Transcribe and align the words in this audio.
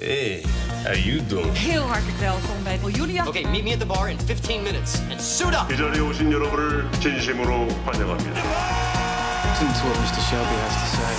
Hey, 0.00 0.41
how 0.83 0.93
you 0.95 1.25
doing? 1.27 1.57
Heel 1.57 1.81
hartelijk 1.81 2.17
welkom 2.17 2.63
bij 2.63 2.79
Julia. 2.91 3.27
Okay, 3.27 3.43
meet 3.51 3.63
me 3.63 3.71
at 3.71 3.79
the 3.79 3.85
bar 3.85 4.09
in 4.09 4.17
15 4.19 4.63
minutes 4.63 5.01
and 5.09 5.21
suit 5.21 5.53
up. 5.53 5.73
이 5.73 5.77
자리에 5.77 5.99
오신 5.99 6.31
여러분을 6.31 6.91
진심으로 6.91 7.67
환영합니다. 7.85 8.41
Listen 9.45 9.67
to 9.67 9.87
what 9.87 9.99
Mr. 9.99 10.21
Shelby 10.21 10.55
has 10.55 10.73
to 10.73 10.85
say. 10.95 11.11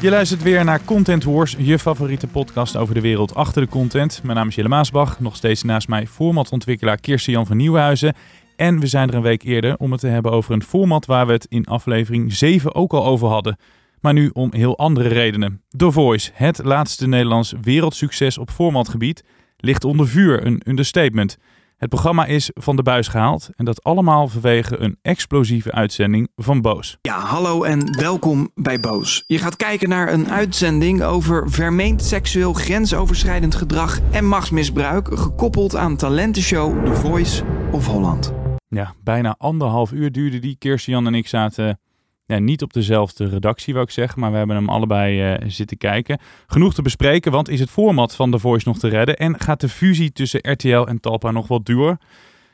Je 0.00 0.10
luistert 0.10 0.42
weer 0.42 0.64
naar 0.64 0.84
Content 0.84 1.24
Wars, 1.24 1.54
je 1.58 1.78
favoriete 1.78 2.26
podcast 2.26 2.76
over 2.76 2.94
de 2.94 3.00
wereld 3.00 3.34
achter 3.34 3.62
de 3.62 3.68
content. 3.68 4.20
Mijn 4.22 4.36
naam 4.36 4.48
is 4.48 4.54
Jelle 4.54 4.68
Maasbach, 4.68 5.20
nog 5.20 5.36
steeds 5.36 5.62
naast 5.62 5.88
mij 5.88 6.06
formatontwikkelaar 6.06 7.00
Kirsten 7.00 7.32
Jan 7.32 7.46
van 7.46 7.56
Nieuwenhuizen. 7.56 8.14
En 8.56 8.80
we 8.80 8.86
zijn 8.86 9.08
er 9.08 9.14
een 9.14 9.22
week 9.22 9.42
eerder 9.42 9.76
om 9.76 9.90
het 9.92 10.00
te 10.00 10.06
hebben 10.06 10.32
over 10.32 10.52
een 10.52 10.62
format 10.62 11.06
waar 11.06 11.26
we 11.26 11.32
het 11.32 11.46
in 11.48 11.64
aflevering 11.64 12.32
7 12.32 12.74
ook 12.74 12.92
al 12.92 13.04
over 13.04 13.28
hadden. 13.28 13.56
Maar 14.04 14.12
nu 14.12 14.30
om 14.32 14.54
heel 14.54 14.78
andere 14.78 15.08
redenen. 15.08 15.62
The 15.76 15.90
Voice, 15.90 16.30
het 16.34 16.64
laatste 16.64 17.06
Nederlands 17.06 17.54
wereldsucces 17.60 18.38
op 18.38 18.50
formatgebied, 18.50 19.24
ligt 19.56 19.84
onder 19.84 20.08
vuur, 20.08 20.46
een 20.46 20.62
understatement. 20.66 21.36
Het 21.76 21.88
programma 21.88 22.26
is 22.26 22.50
van 22.54 22.76
de 22.76 22.82
buis 22.82 23.08
gehaald 23.08 23.50
en 23.56 23.64
dat 23.64 23.82
allemaal 23.82 24.28
vanwege 24.28 24.80
een 24.80 24.98
explosieve 25.02 25.72
uitzending 25.72 26.28
van 26.36 26.60
Boos. 26.60 26.98
Ja, 27.00 27.18
hallo 27.18 27.62
en 27.62 27.98
welkom 27.98 28.50
bij 28.54 28.80
Boos. 28.80 29.24
Je 29.26 29.38
gaat 29.38 29.56
kijken 29.56 29.88
naar 29.88 30.12
een 30.12 30.30
uitzending 30.30 31.02
over 31.02 31.50
vermeend 31.50 32.02
seksueel 32.02 32.52
grensoverschrijdend 32.52 33.54
gedrag 33.54 34.00
en 34.10 34.26
machtsmisbruik, 34.26 35.18
gekoppeld 35.18 35.76
aan 35.76 35.96
talentenshow 35.96 36.86
The 36.86 36.94
Voice 36.94 37.44
of 37.72 37.86
Holland. 37.86 38.32
Ja, 38.68 38.94
bijna 39.02 39.34
anderhalf 39.38 39.92
uur 39.92 40.12
duurde 40.12 40.38
die. 40.38 40.56
Kirsten 40.58 41.06
en 41.06 41.14
ik 41.14 41.28
zaten 41.28 41.78
ja, 42.26 42.38
niet 42.38 42.62
op 42.62 42.72
dezelfde 42.72 43.28
redactie, 43.28 43.72
wou 43.74 43.86
ik 43.86 43.92
zeggen, 43.92 44.20
maar 44.20 44.30
we 44.30 44.36
hebben 44.36 44.56
hem 44.56 44.68
allebei 44.68 45.34
uh, 45.34 45.48
zitten 45.50 45.76
kijken. 45.76 46.18
Genoeg 46.46 46.74
te 46.74 46.82
bespreken, 46.82 47.32
want 47.32 47.48
is 47.48 47.60
het 47.60 47.70
format 47.70 48.14
van 48.14 48.30
The 48.30 48.38
Voice 48.38 48.68
nog 48.68 48.78
te 48.78 48.88
redden 48.88 49.16
en 49.16 49.40
gaat 49.40 49.60
de 49.60 49.68
fusie 49.68 50.12
tussen 50.12 50.52
RTL 50.52 50.84
en 50.84 51.00
Talpa 51.00 51.30
nog 51.30 51.48
wat 51.48 51.66
duur? 51.66 51.98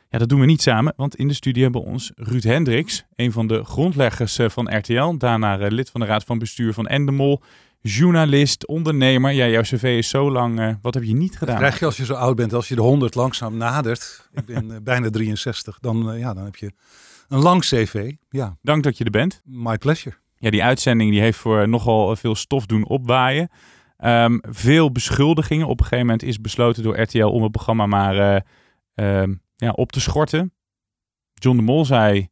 Ja, 0.09 0.17
dat 0.17 0.29
doen 0.29 0.39
we 0.39 0.45
niet 0.45 0.61
samen, 0.61 0.93
want 0.95 1.15
in 1.15 1.27
de 1.27 1.33
studio 1.33 1.63
hebben 1.63 1.81
we 1.81 1.87
ons 1.87 2.11
Ruud 2.15 2.43
Hendricks, 2.43 3.03
een 3.15 3.31
van 3.31 3.47
de 3.47 3.63
grondleggers 3.63 4.39
uh, 4.39 4.49
van 4.49 4.77
RTL, 4.77 5.17
daarna 5.17 5.59
uh, 5.59 5.69
lid 5.69 5.89
van 5.89 6.01
de 6.01 6.07
raad 6.07 6.23
van 6.23 6.37
bestuur 6.39 6.73
van 6.73 6.87
Endemol, 6.87 7.41
journalist, 7.81 8.67
ondernemer. 8.67 9.31
Ja, 9.31 9.47
jouw 9.47 9.61
cv 9.61 9.83
is 9.83 10.09
zo 10.09 10.31
lang. 10.31 10.77
wat 10.81 10.93
heb 10.93 11.03
je 11.03 11.13
niet 11.13 11.37
gedaan? 11.37 11.57
Krijg 11.57 11.79
je 11.79 11.85
als 11.85 11.97
je 11.97 12.05
zo 12.05 12.13
oud 12.13 12.35
bent, 12.35 12.53
als 12.53 12.67
je 12.67 12.75
de 12.75 12.81
100 12.81 13.15
langzaam 13.15 13.57
nadert. 13.57 14.29
Ik 14.33 14.45
ben 14.45 14.83
bijna 14.83 15.09
63, 15.09 15.77
dan, 15.81 16.17
ja, 16.17 16.33
dan 16.33 16.43
heb 16.43 16.55
je 16.55 16.71
een 17.31 17.41
lang 17.41 17.61
cv, 17.61 18.13
ja. 18.29 18.57
Dank 18.61 18.83
dat 18.83 18.97
je 18.97 19.03
er 19.03 19.11
bent. 19.11 19.41
My 19.45 19.77
pleasure. 19.77 20.15
Ja, 20.35 20.49
die 20.49 20.63
uitzending 20.63 21.11
die 21.11 21.21
heeft 21.21 21.37
voor 21.37 21.69
nogal 21.69 22.15
veel 22.15 22.35
stof 22.35 22.65
doen 22.65 22.87
opwaaien. 22.87 23.49
Um, 23.97 24.41
veel 24.49 24.91
beschuldigingen. 24.91 25.67
Op 25.67 25.79
een 25.79 25.85
gegeven 25.85 26.05
moment 26.05 26.23
is 26.23 26.41
besloten 26.41 26.83
door 26.83 26.99
RTL 26.99 27.25
om 27.25 27.43
het 27.43 27.51
programma 27.51 27.85
maar 27.85 28.15
uh, 28.15 29.23
uh, 29.23 29.35
ja, 29.55 29.71
op 29.71 29.91
te 29.91 29.99
schorten. 29.99 30.53
John 31.33 31.57
de 31.57 31.63
Mol 31.63 31.85
zei, 31.85 32.29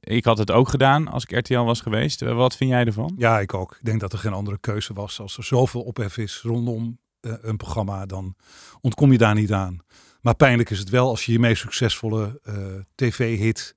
ik 0.00 0.24
had 0.24 0.38
het 0.38 0.50
ook 0.50 0.68
gedaan 0.68 1.08
als 1.08 1.24
ik 1.24 1.38
RTL 1.38 1.60
was 1.60 1.80
geweest. 1.80 2.20
Wat 2.20 2.56
vind 2.56 2.70
jij 2.70 2.84
ervan? 2.84 3.14
Ja, 3.16 3.40
ik 3.40 3.54
ook. 3.54 3.72
Ik 3.72 3.84
denk 3.84 4.00
dat 4.00 4.12
er 4.12 4.18
geen 4.18 4.32
andere 4.32 4.58
keuze 4.58 4.92
was. 4.92 5.20
Als 5.20 5.36
er 5.36 5.44
zoveel 5.44 5.82
ophef 5.82 6.18
is 6.18 6.40
rondom 6.42 6.98
uh, 7.20 7.32
een 7.40 7.56
programma, 7.56 8.06
dan 8.06 8.34
ontkom 8.80 9.12
je 9.12 9.18
daar 9.18 9.34
niet 9.34 9.52
aan. 9.52 9.78
Maar 10.20 10.34
pijnlijk 10.34 10.70
is 10.70 10.78
het 10.78 10.90
wel 10.90 11.08
als 11.08 11.26
je 11.26 11.32
je 11.32 11.38
meest 11.38 11.60
succesvolle 11.60 12.40
uh, 12.44 12.54
tv-hit 12.94 13.76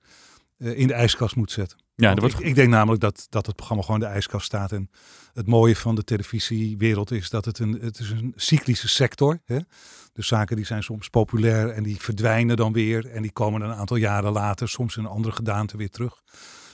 in 0.60 0.88
de 0.88 0.94
ijskast 0.94 1.36
moet 1.36 1.52
zetten. 1.52 1.78
Ja, 1.96 2.16
wordt... 2.16 2.40
ik, 2.40 2.46
ik, 2.46 2.56
denk 2.56 2.70
namelijk 2.70 3.02
dat, 3.02 3.28
dat 3.30 3.46
het 3.46 3.56
programma 3.56 3.84
gewoon 3.84 4.02
in 4.02 4.08
de 4.08 4.14
ijskast 4.14 4.46
staat. 4.46 4.72
En 4.72 4.90
het 5.34 5.48
mooie 5.48 5.76
van 5.76 5.96
de 5.96 6.04
televisiewereld 6.04 7.12
is 7.12 7.30
dat 7.30 7.46
het 7.46 7.60
een, 7.60 7.80
het 7.82 8.00
is 8.00 8.10
een 8.10 8.34
cyclische 8.36 8.88
sector 8.88 9.40
is. 9.46 9.62
Dus 10.14 10.28
zaken 10.28 10.56
die 10.56 10.66
zijn 10.66 10.84
soms 10.84 11.10
populair 11.10 11.70
en 11.70 11.84
die 11.84 12.00
verdwijnen 12.00 12.58
dan 12.58 12.74
weer. 12.74 13.06
En 13.06 13.22
die 13.22 13.32
komen 13.32 13.62
een 13.62 13.74
aantal 13.74 13.98
jaren 13.98 14.32
later, 14.32 14.70
soms 14.70 14.98
in 14.98 15.04
een 15.04 15.10
andere 15.10 15.36
gedaante 15.36 15.78
weer 15.78 15.90
terug. 15.90 16.22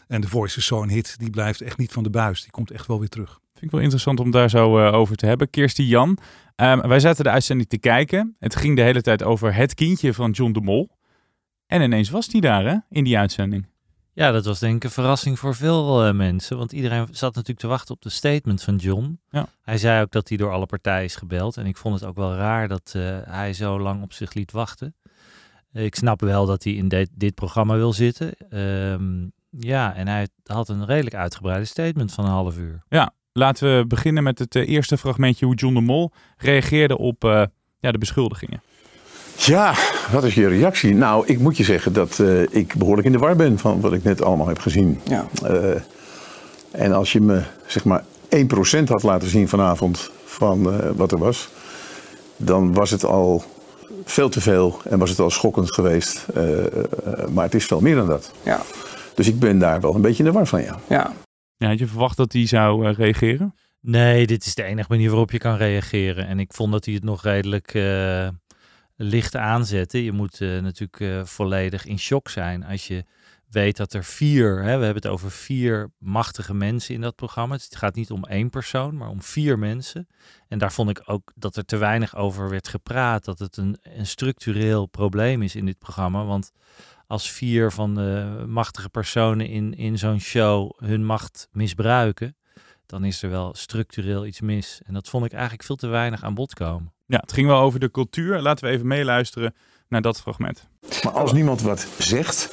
En 0.07 0.21
The 0.21 0.27
Voice 0.27 0.57
is 0.57 0.65
zo'n 0.65 0.89
hit, 0.89 1.19
die 1.19 1.29
blijft 1.29 1.61
echt 1.61 1.77
niet 1.77 1.91
van 1.91 2.03
de 2.03 2.09
buis. 2.09 2.41
Die 2.41 2.51
komt 2.51 2.71
echt 2.71 2.87
wel 2.87 2.99
weer 2.99 3.09
terug. 3.09 3.39
Vind 3.53 3.65
ik 3.65 3.71
wel 3.71 3.81
interessant 3.81 4.19
om 4.19 4.31
daar 4.31 4.49
zo 4.49 4.79
uh, 4.79 4.93
over 4.93 5.15
te 5.15 5.25
hebben. 5.25 5.49
Kirstie 5.49 5.87
Jan, 5.87 6.17
um, 6.55 6.81
wij 6.81 6.99
zaten 6.99 7.23
de 7.23 7.29
uitzending 7.29 7.69
te 7.69 7.77
kijken. 7.77 8.35
Het 8.39 8.55
ging 8.55 8.75
de 8.75 8.81
hele 8.81 9.01
tijd 9.01 9.23
over 9.23 9.55
het 9.55 9.73
kindje 9.73 10.13
van 10.13 10.31
John 10.31 10.51
de 10.51 10.61
Mol. 10.61 10.89
En 11.67 11.81
ineens 11.81 12.09
was 12.09 12.27
die 12.27 12.41
daar 12.41 12.65
hè, 12.65 12.77
in 12.89 13.03
die 13.03 13.17
uitzending. 13.17 13.67
Ja, 14.15 14.31
dat 14.31 14.45
was 14.45 14.59
denk 14.59 14.75
ik 14.75 14.83
een 14.83 14.89
verrassing 14.89 15.39
voor 15.39 15.55
veel 15.55 16.07
uh, 16.07 16.13
mensen. 16.13 16.57
Want 16.57 16.71
iedereen 16.71 17.07
zat 17.11 17.35
natuurlijk 17.35 17.59
te 17.59 17.67
wachten 17.67 17.95
op 17.95 18.01
de 18.01 18.09
statement 18.09 18.63
van 18.63 18.75
John. 18.75 19.19
Ja. 19.29 19.47
Hij 19.61 19.77
zei 19.77 20.01
ook 20.01 20.11
dat 20.11 20.29
hij 20.29 20.37
door 20.37 20.51
alle 20.51 20.65
partijen 20.65 21.03
is 21.03 21.15
gebeld. 21.15 21.57
En 21.57 21.65
ik 21.65 21.77
vond 21.77 21.99
het 21.99 22.09
ook 22.09 22.15
wel 22.15 22.35
raar 22.35 22.67
dat 22.67 22.93
uh, 22.95 23.17
hij 23.23 23.53
zo 23.53 23.79
lang 23.79 24.03
op 24.03 24.13
zich 24.13 24.33
liet 24.33 24.51
wachten. 24.51 24.95
Ik 25.73 25.95
snap 25.95 26.21
wel 26.21 26.45
dat 26.45 26.63
hij 26.63 26.73
in 26.73 26.87
dit, 26.87 27.09
dit 27.13 27.35
programma 27.35 27.75
wil 27.75 27.93
zitten. 27.93 28.59
Um, 28.59 29.31
ja, 29.49 29.95
en 29.95 30.07
hij 30.07 30.27
had 30.43 30.69
een 30.69 30.85
redelijk 30.85 31.15
uitgebreide 31.15 31.65
statement 31.65 32.13
van 32.13 32.25
een 32.25 32.31
half 32.31 32.57
uur. 32.57 32.83
Ja, 32.89 33.13
laten 33.31 33.77
we 33.77 33.87
beginnen 33.87 34.23
met 34.23 34.39
het 34.39 34.55
uh, 34.55 34.67
eerste 34.67 34.97
fragmentje 34.97 35.45
hoe 35.45 35.55
John 35.55 35.73
de 35.73 35.81
Mol 35.81 36.11
reageerde 36.37 36.97
op 36.97 37.23
ja, 37.79 37.91
de 37.91 37.97
beschuldigingen. 37.97 38.61
Ja, 39.37 39.75
wat 40.11 40.23
is 40.23 40.33
je 40.33 40.47
reactie? 40.47 40.93
Nou, 40.93 41.27
ik 41.27 41.39
moet 41.39 41.57
je 41.57 41.63
zeggen 41.63 41.93
dat 41.93 42.17
uh, 42.21 42.41
ik 42.49 42.75
behoorlijk 42.75 43.07
in 43.07 43.13
de 43.13 43.17
war 43.17 43.35
ben 43.35 43.57
van 43.57 43.81
wat 43.81 43.93
ik 43.93 44.03
net 44.03 44.21
allemaal 44.21 44.47
heb 44.47 44.59
gezien. 44.59 44.99
Ja. 45.03 45.27
Uh, 45.43 45.81
en 46.71 46.93
als 46.93 47.11
je 47.11 47.21
me 47.21 47.41
zeg 47.65 47.83
maar 47.83 48.03
1% 48.03 48.83
had 48.87 49.03
laten 49.03 49.29
zien 49.29 49.47
vanavond 49.47 50.11
van 50.25 50.73
uh, 50.73 50.89
wat 50.95 51.11
er 51.11 51.17
was, 51.17 51.49
dan 52.37 52.73
was 52.73 52.91
het 52.91 53.05
al 53.05 53.43
veel 54.05 54.29
te 54.29 54.41
veel 54.41 54.79
en 54.83 54.99
was 54.99 55.09
het 55.09 55.19
al 55.19 55.29
schokkend 55.29 55.73
geweest. 55.73 56.25
maar 57.33 57.43
het 57.43 57.55
is 57.55 57.65
veel 57.65 57.81
meer 57.81 57.95
dan 57.95 58.07
dat. 58.07 58.31
Ja. 58.43 58.61
Dus 59.15 59.27
ik 59.27 59.39
ben 59.39 59.59
daar 59.59 59.81
wel 59.81 59.95
een 59.95 60.01
beetje 60.01 60.23
in 60.23 60.29
de 60.29 60.35
war 60.35 60.47
van, 60.47 60.61
ja. 60.61 60.79
Ja. 60.89 61.13
ja 61.57 61.67
had 61.67 61.79
je 61.79 61.87
verwacht 61.87 62.17
dat 62.17 62.33
hij 62.33 62.47
zou 62.47 62.91
reageren? 62.91 63.55
Nee, 63.81 64.27
dit 64.27 64.45
is 64.45 64.55
de 64.55 64.63
enige 64.63 64.87
manier 64.89 65.09
waarop 65.09 65.31
je 65.31 65.37
kan 65.37 65.55
reageren. 65.55 66.27
En 66.27 66.39
ik 66.39 66.53
vond 66.53 66.71
dat 66.71 66.85
hij 66.85 66.93
het 66.93 67.03
nog 67.03 67.23
redelijk 67.23 67.73
licht 68.95 69.35
aanzetten. 69.35 70.01
Je 70.01 70.11
moet 70.11 70.39
uh, 70.39 70.61
natuurlijk 70.61 70.99
uh, 70.99 71.23
volledig 71.23 71.85
in 71.85 71.99
shock 71.99 72.29
zijn 72.29 72.63
als 72.63 72.87
je 72.87 73.05
weet 73.55 73.77
dat 73.77 73.93
er 73.93 74.03
vier, 74.03 74.55
hè, 74.55 74.77
we 74.77 74.83
hebben 74.83 75.03
het 75.03 75.07
over 75.07 75.31
vier 75.31 75.91
machtige 75.97 76.53
mensen 76.53 76.95
in 76.95 77.01
dat 77.01 77.15
programma. 77.15 77.55
Het 77.55 77.75
gaat 77.75 77.95
niet 77.95 78.11
om 78.11 78.23
één 78.23 78.49
persoon, 78.49 78.97
maar 78.97 79.09
om 79.09 79.21
vier 79.21 79.59
mensen. 79.59 80.07
En 80.47 80.57
daar 80.57 80.71
vond 80.71 80.89
ik 80.89 81.01
ook 81.05 81.31
dat 81.35 81.55
er 81.55 81.65
te 81.65 81.77
weinig 81.77 82.15
over 82.15 82.49
werd 82.49 82.67
gepraat. 82.67 83.25
Dat 83.25 83.39
het 83.39 83.57
een, 83.57 83.77
een 83.81 84.07
structureel 84.07 84.85
probleem 84.85 85.41
is 85.41 85.55
in 85.55 85.65
dit 85.65 85.79
programma. 85.79 86.25
Want 86.25 86.51
als 87.07 87.31
vier 87.31 87.71
van 87.71 87.95
de 87.95 88.43
machtige 88.47 88.89
personen 88.89 89.47
in, 89.47 89.73
in 89.73 89.97
zo'n 89.97 90.19
show 90.19 90.71
hun 90.77 91.05
macht 91.05 91.47
misbruiken, 91.51 92.37
dan 92.85 93.03
is 93.03 93.23
er 93.23 93.29
wel 93.29 93.53
structureel 93.55 94.25
iets 94.25 94.41
mis. 94.41 94.81
En 94.85 94.93
dat 94.93 95.09
vond 95.09 95.25
ik 95.25 95.31
eigenlijk 95.31 95.63
veel 95.63 95.75
te 95.75 95.87
weinig 95.87 96.23
aan 96.23 96.33
bod 96.33 96.53
komen. 96.53 96.94
Ja, 97.07 97.19
het 97.19 97.33
ging 97.33 97.47
wel 97.47 97.59
over 97.59 97.79
de 97.79 97.91
cultuur. 97.91 98.41
Laten 98.41 98.65
we 98.65 98.71
even 98.71 98.87
meeluisteren 98.87 99.55
naar 99.87 100.01
dat 100.01 100.21
fragment. 100.21 100.67
Maar 101.03 101.13
als 101.13 101.33
niemand 101.33 101.61
wat 101.61 101.87
zegt, 101.97 102.49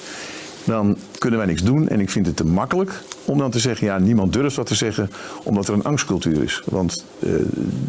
dan 0.65 0.97
kunnen 1.19 1.39
wij 1.39 1.49
niks 1.49 1.63
doen. 1.63 1.89
En 1.89 2.01
ik 2.01 2.11
vind 2.11 2.27
het 2.27 2.37
te 2.37 2.45
makkelijk 2.45 3.03
om 3.25 3.39
dan 3.39 3.51
te 3.51 3.59
zeggen, 3.59 3.87
ja, 3.87 3.99
niemand 3.99 4.33
durft 4.33 4.57
wat 4.57 4.67
te 4.67 4.75
zeggen, 4.75 5.11
omdat 5.43 5.69
er 5.69 5.75
een 5.75 5.85
angstcultuur 5.85 6.43
is. 6.43 6.63
Want 6.65 7.05
uh, 7.19 7.35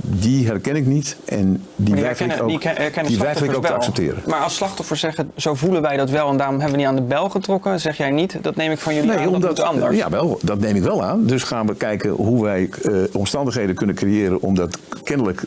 die 0.02 0.46
herken 0.46 0.76
ik 0.76 0.86
niet 0.86 1.18
en 1.26 1.66
die 1.76 1.96
weiger 1.96 2.26
ik 2.26 2.42
ook, 2.42 2.50
die 2.50 3.04
die 3.04 3.18
weiger 3.18 3.46
ik 3.46 3.56
ook 3.56 3.66
te 3.66 3.74
accepteren. 3.74 4.24
Maar 4.26 4.40
als 4.40 4.56
slachtoffers 4.56 5.00
zeggen, 5.00 5.32
zo 5.36 5.54
voelen 5.54 5.82
wij 5.82 5.98
dat 5.98 6.10
wel 6.10 6.30
en 6.30 6.38
daarom 6.38 6.56
hebben 6.56 6.72
we 6.72 6.78
niet 6.78 6.88
aan 6.88 6.96
de 6.96 7.02
bel 7.02 7.30
getrokken, 7.30 7.80
zeg 7.80 7.98
jij 7.98 8.12
niet, 8.12 8.38
dat 8.42 8.56
neem 8.56 8.72
ik 8.72 8.80
van 8.80 8.94
jullie 8.96 9.10
nee, 9.10 9.20
aan, 9.20 9.28
omdat, 9.28 9.56
dat 9.56 9.66
anders. 9.66 9.96
Ja, 9.96 10.10
wel, 10.10 10.40
dat 10.42 10.60
neem 10.60 10.76
ik 10.76 10.84
wel 10.84 11.04
aan. 11.04 11.26
Dus 11.26 11.44
gaan 11.44 11.68
we 11.68 11.76
kijken 11.76 12.10
hoe 12.10 12.44
wij 12.44 12.70
uh, 12.84 13.04
omstandigheden 13.12 13.76
kunnen 13.76 13.96
creëren 13.96 14.42
om 14.42 14.56
dat 14.56 14.78
kennelijk, 15.04 15.44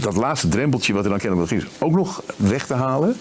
dat 0.00 0.16
laatste 0.16 0.48
drempeltje 0.48 0.92
wat 0.92 1.04
er 1.04 1.10
dan 1.10 1.18
kennelijk 1.18 1.50
nog 1.50 1.60
is, 1.60 1.68
ook 1.78 1.94
nog 1.94 2.22
weg 2.36 2.66
te 2.66 2.74
halen. 2.74 3.16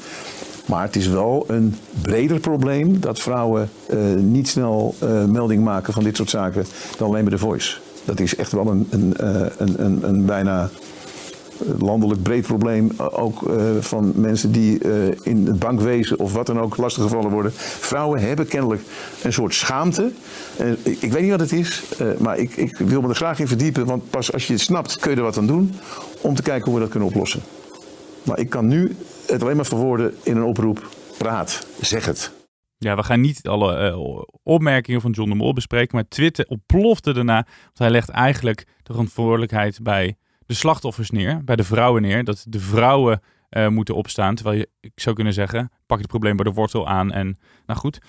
Maar 0.66 0.84
het 0.84 0.96
is 0.96 1.08
wel 1.08 1.44
een 1.48 1.76
breder 2.02 2.40
probleem 2.40 3.00
dat 3.00 3.20
vrouwen 3.20 3.70
uh, 3.94 4.00
niet 4.16 4.48
snel 4.48 4.96
uh, 5.04 5.26
melding 5.26 5.64
maken 5.64 5.94
van 5.94 6.04
dit 6.04 6.18
soort 6.18 6.30
zaken 6.30 6.66
dan 6.98 7.08
alleen 7.08 7.24
bij 7.24 7.34
de 7.34 7.38
Voice. 7.38 7.78
Dat 8.06 8.20
is 8.20 8.36
echt 8.36 8.52
wel 8.52 8.68
een, 8.68 8.88
een, 8.90 9.14
een, 9.58 9.86
een, 9.86 10.00
een 10.04 10.26
bijna 10.26 10.70
landelijk 11.80 12.24
breed 12.24 12.46
probleem. 12.46 12.92
Ook 12.98 13.52
van 13.80 14.12
mensen 14.16 14.52
die 14.52 14.78
in 15.24 15.48
het 15.48 15.60
bankwezen 15.60 16.20
of 16.20 16.34
wat 16.34 16.46
dan 16.46 16.60
ook 16.60 16.78
lastiggevallen 16.78 17.32
worden. 17.32 17.52
Vrouwen 17.56 18.20
hebben 18.22 18.48
kennelijk 18.48 18.82
een 19.24 19.34
soort 19.34 19.54
schaamte. 19.54 20.12
Ik, 20.84 21.12
weet 21.12 21.22
niet 21.22 21.32
wat 21.32 21.40
het 21.40 21.52
is, 21.52 21.84
maar 22.20 22.38
ik, 22.38 22.56
ik 22.56 22.78
wil 22.78 23.02
me 23.02 23.10
er 23.10 23.16
graag 23.16 23.40
in 23.40 23.48
verdiepen. 23.48 23.86
Want 23.86 24.10
pas 24.10 24.34
als 24.34 24.48
je 24.48 24.54
het 24.54 24.62
snapt 24.62 25.00
kun 25.00 25.12
je 25.12 25.18
er 25.18 25.24
wat 25.24 25.38
aan 25.38 25.48
doen 25.48 25.74
om 26.22 26.36
te 26.36 26.42
kijken 26.42 26.66
hoe 26.66 26.74
we 26.74 26.80
dat 26.80 26.90
kunnen 26.90 27.10
oplossen. 27.10 27.42
Maar 28.24 28.40
ik 28.40 28.50
kan 28.50 28.68
nu 28.68 28.96
het 29.28 29.42
alleen 29.42 29.56
maar 29.56 29.66
verwoorden 29.66 30.14
in 30.24 30.38
een 30.38 30.44
oproep. 30.44 30.90
Praat, 31.18 31.68
zeg 31.82 32.06
het. 32.06 32.32
Ja, 32.78 32.96
we 32.96 33.04
gaan 33.04 33.22
niet 33.22 33.48
alle 33.48 33.98
opmerkingen 34.44 35.02
van 35.02 35.12
John 35.12 35.30
de 35.30 35.36
Mol 35.36 35.54
bespreken, 35.54 35.96
maar 35.96 36.08
Twitter 36.08 36.46
ontplofte 36.48 37.14
daarna. 37.14 37.46
Want 37.64 37.78
hij 37.78 37.90
legt 37.90 38.10
eigenlijk 38.10 38.64
de 38.84 38.92
verantwoordelijkheid 38.92 39.80
bij 39.84 40.16
de 40.52 40.58
slachtoffers 40.58 41.10
neer, 41.10 41.44
bij 41.44 41.56
de 41.56 41.64
vrouwen 41.64 42.02
neer. 42.02 42.24
Dat 42.24 42.46
de 42.48 42.60
vrouwen 42.60 43.22
eh, 43.50 43.68
moeten 43.68 43.96
opstaan. 43.96 44.36
Terwijl 44.36 44.58
je, 44.58 44.70
ik 44.80 44.92
zou 44.96 45.16
kunnen 45.16 45.34
zeggen, 45.34 45.72
pak 45.86 45.98
het 45.98 46.08
probleem 46.08 46.36
bij 46.36 46.46
de 46.46 46.52
wortel 46.52 46.88
aan. 46.88 47.12
En 47.12 47.38
nou 47.66 47.80
goed. 47.80 48.00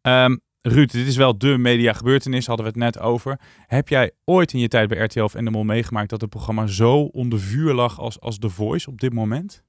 Ehm, 0.00 0.36
Ruud, 0.62 0.92
dit 0.92 1.06
is 1.06 1.16
wel 1.16 1.38
de 1.38 1.58
media 1.58 1.92
gebeurtenis, 1.92 2.46
hadden 2.46 2.64
we 2.64 2.70
het 2.70 2.80
net 2.80 2.98
over. 2.98 3.40
Heb 3.66 3.88
jij 3.88 4.10
ooit 4.24 4.52
in 4.52 4.60
je 4.60 4.68
tijd 4.68 4.88
bij 4.88 4.98
RTL 4.98 5.22
of 5.22 5.34
Endemol 5.34 5.64
meegemaakt 5.64 6.10
dat 6.10 6.20
het 6.20 6.30
programma 6.30 6.66
zo 6.66 6.98
onder 6.98 7.40
vuur 7.40 7.74
lag 7.74 7.98
als, 7.98 8.20
als 8.20 8.38
The 8.38 8.48
Voice 8.48 8.90
op 8.90 9.00
dit 9.00 9.12
moment? 9.12 9.62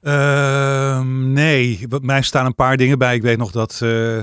Ehm, 0.00 1.32
nee, 1.32 1.86
mij 2.00 2.22
staan 2.22 2.46
een 2.46 2.54
paar 2.54 2.76
dingen 2.76 2.98
bij. 2.98 3.14
Ik 3.14 3.22
weet 3.22 3.38
nog 3.38 3.50
dat 3.50 3.80
eh, 3.82 4.18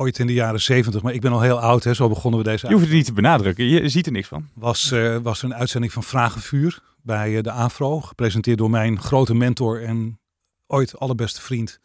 ooit 0.00 0.18
in 0.18 0.26
de 0.26 0.32
jaren 0.32 0.60
zeventig, 0.60 1.02
maar 1.02 1.14
ik 1.14 1.20
ben 1.20 1.32
al 1.32 1.40
heel 1.40 1.60
oud, 1.60 1.84
hè, 1.84 1.94
zo 1.94 2.08
begonnen 2.08 2.40
we 2.40 2.46
deze. 2.46 2.66
Je 2.66 2.72
hoeft 2.72 2.84
het 2.84 2.94
niet 2.94 3.04
te 3.04 3.12
benadrukken, 3.12 3.64
je 3.64 3.88
ziet 3.88 4.06
er 4.06 4.12
niks 4.12 4.28
van. 4.28 4.48
Was, 4.54 4.92
uh, 4.92 5.16
was 5.16 5.42
een 5.42 5.54
uitzending 5.54 5.92
van 5.92 6.02
Vragenvuur 6.02 6.82
bij 7.02 7.30
uh, 7.30 7.42
de 7.42 7.50
AVRO, 7.50 8.00
gepresenteerd 8.00 8.58
door 8.58 8.70
mijn 8.70 9.00
grote 9.00 9.34
mentor 9.34 9.84
en 9.84 10.18
ooit 10.66 10.98
allerbeste 10.98 11.40
vriend 11.40 11.80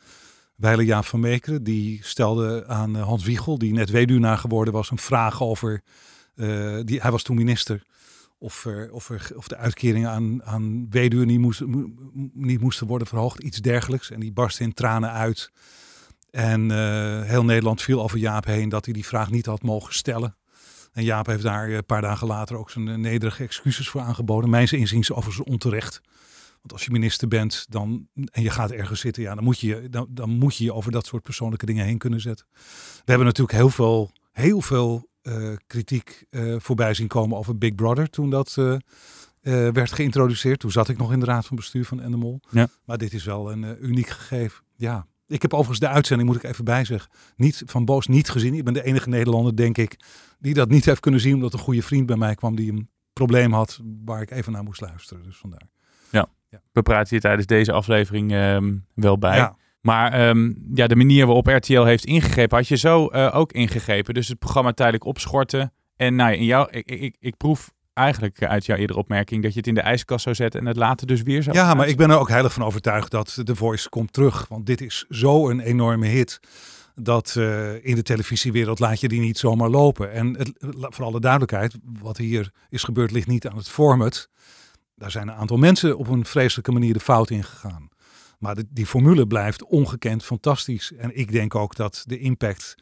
Weile 0.55 0.85
Jaap 0.85 1.05
van 1.05 1.19
Meekeren. 1.19 1.63
Die 1.63 1.99
stelde 2.03 2.67
aan 2.67 2.95
Hans 2.95 3.23
Wiegel, 3.23 3.57
die 3.57 3.73
net 3.73 3.89
weduwnaar 3.89 4.37
geworden 4.37 4.73
was, 4.73 4.91
een 4.91 4.97
vraag 4.97 5.41
over. 5.41 5.81
die, 6.83 7.01
hij 7.01 7.11
was 7.11 7.23
toen 7.23 7.35
minister 7.35 7.83
of, 8.37 8.65
er, 8.65 8.91
of, 8.91 9.09
er, 9.09 9.31
of 9.35 9.47
de 9.47 9.57
uitkeringen 9.57 10.09
aan, 10.09 10.43
aan 10.43 10.89
weduwen 10.89 11.27
niet, 11.27 11.39
moest, 11.39 11.61
niet 12.33 12.61
moesten 12.61 12.87
worden 12.87 13.07
verhoogd, 13.07 13.43
iets 13.43 13.61
dergelijks. 13.61 14.11
En 14.11 14.19
die 14.19 14.31
barstte 14.31 14.63
in 14.63 14.73
tranen 14.73 15.11
uit. 15.11 15.51
En 16.35 16.69
uh, 16.69 17.21
heel 17.21 17.45
Nederland 17.45 17.81
viel 17.81 18.01
over 18.01 18.17
Jaap 18.17 18.45
heen 18.45 18.69
dat 18.69 18.85
hij 18.85 18.93
die 18.93 19.05
vraag 19.05 19.31
niet 19.31 19.45
had 19.45 19.61
mogen 19.61 19.93
stellen. 19.93 20.37
En 20.93 21.03
Jaap 21.03 21.25
heeft 21.25 21.43
daar 21.43 21.69
een 21.69 21.85
paar 21.85 22.01
dagen 22.01 22.27
later 22.27 22.57
ook 22.57 22.69
zijn 22.69 23.01
nederige 23.01 23.43
excuses 23.43 23.89
voor 23.89 24.01
aangeboden. 24.01 24.49
Mijns 24.49 24.73
inziens 24.73 25.11
overigens 25.11 25.47
onterecht. 25.47 26.01
Want 26.61 26.71
als 26.71 26.85
je 26.85 26.91
minister 26.91 27.27
bent 27.27 27.65
dan, 27.69 28.07
en 28.31 28.41
je 28.41 28.49
gaat 28.49 28.71
ergens 28.71 28.99
zitten, 28.99 29.23
ja, 29.23 29.35
dan, 29.35 29.43
moet 29.43 29.59
je, 29.59 29.89
dan, 29.89 30.07
dan 30.09 30.29
moet 30.29 30.55
je 30.55 30.63
je 30.63 30.73
over 30.73 30.91
dat 30.91 31.05
soort 31.05 31.23
persoonlijke 31.23 31.65
dingen 31.65 31.85
heen 31.85 31.97
kunnen 31.97 32.21
zetten. 32.21 32.45
We 32.53 33.03
hebben 33.05 33.25
natuurlijk 33.25 33.57
heel 33.57 33.69
veel, 33.69 34.11
heel 34.31 34.61
veel 34.61 35.09
uh, 35.23 35.55
kritiek 35.67 36.25
uh, 36.29 36.55
voorbij 36.59 36.93
zien 36.93 37.07
komen 37.07 37.37
over 37.37 37.57
Big 37.57 37.75
Brother 37.75 38.09
toen 38.09 38.29
dat 38.29 38.55
uh, 38.59 38.77
werd 39.71 39.91
geïntroduceerd. 39.91 40.59
Toen 40.59 40.71
zat 40.71 40.89
ik 40.89 40.97
nog 40.97 41.11
in 41.11 41.19
de 41.19 41.25
raad 41.25 41.45
van 41.45 41.55
bestuur 41.55 41.85
van 41.85 42.01
Endemol. 42.01 42.41
Ja. 42.49 42.67
Maar 42.85 42.97
dit 42.97 43.13
is 43.13 43.23
wel 43.23 43.51
een 43.51 43.85
uniek 43.85 44.07
gegeven. 44.07 44.63
Ja. 44.75 45.07
Ik 45.27 45.41
heb 45.41 45.53
overigens 45.53 45.79
de 45.79 45.87
uitzending, 45.87 46.29
moet 46.29 46.43
ik 46.43 46.43
even 46.43 46.65
bijzeggen, 46.65 47.11
niet, 47.35 47.63
van 47.65 47.85
Boos 47.85 48.07
niet 48.07 48.29
gezien. 48.29 48.53
Ik 48.53 48.63
ben 48.63 48.73
de 48.73 48.83
enige 48.83 49.09
Nederlander, 49.09 49.55
denk 49.55 49.77
ik, 49.77 49.99
die 50.39 50.53
dat 50.53 50.69
niet 50.69 50.85
heeft 50.85 50.99
kunnen 50.99 51.19
zien. 51.19 51.33
Omdat 51.33 51.53
een 51.53 51.59
goede 51.59 51.81
vriend 51.81 52.05
bij 52.05 52.15
mij 52.15 52.35
kwam 52.35 52.55
die 52.55 52.71
een 52.71 52.89
probleem 53.13 53.53
had 53.53 53.79
waar 54.05 54.21
ik 54.21 54.31
even 54.31 54.51
naar 54.51 54.63
moest 54.63 54.81
luisteren. 54.81 55.23
Dus 55.23 55.37
vandaar. 55.37 55.67
Ja, 56.11 56.27
ja. 56.49 56.61
we 56.71 56.81
praten 56.81 57.09
hier 57.09 57.19
tijdens 57.19 57.47
deze 57.47 57.71
aflevering 57.71 58.33
um, 58.33 58.85
wel 58.93 59.17
bij. 59.17 59.37
Ja. 59.37 59.57
Maar 59.81 60.27
um, 60.29 60.69
ja, 60.73 60.87
de 60.87 60.95
manier 60.95 61.25
waarop 61.25 61.47
RTL 61.47 61.83
heeft 61.83 62.05
ingegrepen, 62.05 62.57
had 62.57 62.67
je 62.67 62.77
zo 62.77 63.09
uh, 63.11 63.35
ook 63.35 63.51
ingegrepen. 63.51 64.13
Dus 64.13 64.27
het 64.27 64.39
programma 64.39 64.71
tijdelijk 64.71 65.05
opschorten. 65.05 65.73
En 65.95 66.15
nou, 66.15 66.33
in 66.33 66.45
jou, 66.45 66.67
ik, 66.71 66.91
ik, 66.91 67.15
ik 67.19 67.37
proef 67.37 67.73
eigenlijk 67.95 68.43
uit 68.43 68.65
jouw 68.65 68.77
eerdere 68.77 68.99
opmerking 68.99 69.43
dat 69.43 69.51
je 69.51 69.57
het 69.57 69.67
in 69.67 69.73
de 69.73 69.81
ijskast 69.81 70.23
zou 70.23 70.35
zetten 70.35 70.59
en 70.59 70.65
het 70.65 70.75
later 70.75 71.07
dus 71.07 71.21
weer 71.21 71.43
zou 71.43 71.55
Ja, 71.55 71.73
maar 71.73 71.87
ik 71.87 71.97
ben 71.97 72.09
er 72.09 72.17
ook 72.17 72.29
heilig 72.29 72.53
van 72.53 72.63
overtuigd 72.63 73.11
dat 73.11 73.41
The 73.43 73.55
Voice 73.55 73.89
komt 73.89 74.13
terug. 74.13 74.47
Want 74.47 74.65
dit 74.65 74.81
is 74.81 75.05
zo 75.09 75.49
een 75.49 75.59
enorme 75.59 76.07
hit 76.07 76.39
dat 76.95 77.35
uh, 77.37 77.85
in 77.85 77.95
de 77.95 78.01
televisiewereld 78.01 78.79
laat 78.79 78.99
je 78.99 79.07
die 79.07 79.19
niet 79.19 79.37
zomaar 79.37 79.69
lopen. 79.69 80.11
En 80.11 80.37
het, 80.37 80.51
voor 80.79 81.05
alle 81.05 81.19
duidelijkheid, 81.19 81.75
wat 81.99 82.17
hier 82.17 82.51
is 82.69 82.83
gebeurd 82.83 83.11
ligt 83.11 83.27
niet 83.27 83.47
aan 83.47 83.57
het 83.57 83.69
format. 83.69 84.29
Daar 84.95 85.11
zijn 85.11 85.27
een 85.27 85.35
aantal 85.35 85.57
mensen 85.57 85.97
op 85.97 86.07
een 86.07 86.25
vreselijke 86.25 86.71
manier 86.71 86.93
de 86.93 86.99
fout 86.99 87.29
in 87.29 87.43
gegaan. 87.43 87.89
Maar 88.39 88.55
de, 88.55 88.65
die 88.69 88.85
formule 88.85 89.27
blijft 89.27 89.65
ongekend 89.65 90.23
fantastisch. 90.23 90.91
En 90.97 91.17
ik 91.17 91.31
denk 91.31 91.55
ook 91.55 91.75
dat 91.75 92.03
de 92.05 92.19
impact 92.19 92.75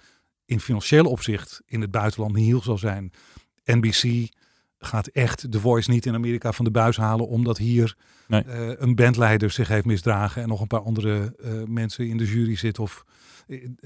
in 0.46 0.60
financieel 0.60 1.06
opzicht 1.06 1.62
in 1.66 1.82
het 1.82 1.92
buitenland 1.92 2.36
heel 2.36 2.62
zal 2.62 2.78
zijn. 2.78 3.12
NBC 3.66 4.30
gaat 4.86 5.08
echt 5.08 5.52
de 5.52 5.60
Voice 5.60 5.90
niet 5.90 6.06
in 6.06 6.14
Amerika 6.14 6.52
van 6.52 6.66
de 6.66 6.72
buis 6.72 6.98
halen, 6.98 7.28
omdat 7.28 7.58
hier 7.58 7.96
nee. 8.28 8.46
uh, 8.46 8.72
een 8.76 8.96
bandleider 8.96 9.52
zich 9.52 9.68
heeft 9.68 9.86
misdragen 9.86 10.42
en 10.42 10.48
nog 10.48 10.62
een 10.62 10.68
paar 10.68 10.82
andere 10.82 11.36
uh, 11.44 11.64
mensen 11.68 12.08
in 12.08 12.18
de 12.18 12.26
jury 12.26 12.56
zitten 12.56 12.84
of 12.84 13.06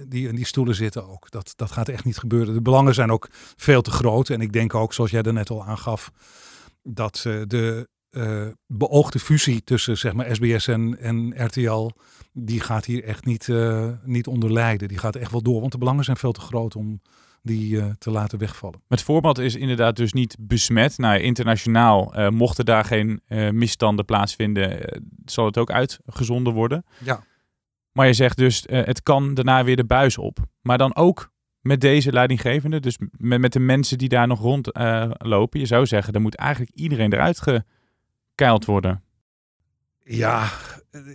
die 0.07 0.27
in 0.27 0.35
die 0.35 0.45
stoelen 0.45 0.75
zitten 0.75 1.07
ook. 1.07 1.31
Dat, 1.31 1.53
dat 1.55 1.71
gaat 1.71 1.89
echt 1.89 2.05
niet 2.05 2.17
gebeuren. 2.17 2.53
De 2.53 2.61
belangen 2.61 2.93
zijn 2.93 3.11
ook 3.11 3.27
veel 3.55 3.81
te 3.81 3.91
groot. 3.91 4.29
En 4.29 4.41
ik 4.41 4.53
denk 4.53 4.75
ook, 4.75 4.93
zoals 4.93 5.11
jij 5.11 5.21
er 5.21 5.33
net 5.33 5.49
al 5.49 5.65
aangaf, 5.65 6.11
dat 6.83 7.23
uh, 7.27 7.41
de 7.47 7.89
beoogde 8.67 9.19
fusie 9.19 9.63
tussen 9.63 9.97
zeg 9.97 10.13
maar, 10.13 10.35
SBS 10.35 10.67
en, 10.67 10.99
en 10.99 11.45
RTL, 11.45 11.89
die 12.33 12.59
gaat 12.59 12.85
hier 12.85 13.03
echt 13.03 13.25
niet, 13.25 13.47
niet 14.03 14.27
onder 14.27 14.53
lijden. 14.53 14.87
Die 14.87 14.97
gaat 14.97 15.15
echt 15.15 15.31
wel 15.31 15.41
door, 15.41 15.59
want 15.59 15.71
de 15.71 15.77
belangen 15.77 16.03
zijn 16.03 16.17
veel 16.17 16.31
te 16.31 16.41
groot 16.41 16.75
om 16.75 17.01
die 17.47 17.75
uh, 17.75 17.85
te 17.97 18.11
laten 18.11 18.39
wegvallen. 18.39 18.81
Het 18.87 19.01
format 19.01 19.37
is 19.37 19.55
inderdaad 19.55 19.95
dus 19.95 20.13
niet 20.13 20.35
besmet. 20.39 20.97
Nou, 20.97 21.19
internationaal, 21.19 22.13
mochten 22.29 22.65
daar 22.65 22.85
geen 22.85 23.21
misstanden 23.51 24.05
plaatsvinden, 24.05 25.01
zal 25.25 25.45
het 25.45 25.57
ook 25.57 25.71
uitgezonden 25.71 26.53
worden. 26.53 26.85
Ja. 27.03 27.23
Maar 27.91 28.07
je 28.07 28.13
zegt 28.13 28.37
dus, 28.37 28.63
het 28.67 29.03
kan 29.03 29.33
daarna 29.33 29.63
weer 29.63 29.75
de 29.75 29.85
buis 29.85 30.17
op. 30.17 30.39
Maar 30.61 30.77
dan 30.77 30.95
ook 30.95 31.31
met 31.61 31.81
deze 31.81 32.11
leidinggevende, 32.11 32.79
dus 32.79 32.97
met, 33.11 33.39
met 33.39 33.53
de 33.53 33.59
mensen 33.59 33.97
die 33.97 34.09
daar 34.09 34.27
nog 34.27 34.39
rondlopen. 34.39 35.59
je 35.59 35.65
zou 35.65 35.85
zeggen, 35.85 36.13
dan 36.13 36.21
moet 36.21 36.35
eigenlijk 36.35 36.71
iedereen 36.75 37.13
eruit 37.13 37.39
ge 37.39 37.63
keild 38.35 38.65
worden? 38.65 39.03
Ja, 40.07 40.51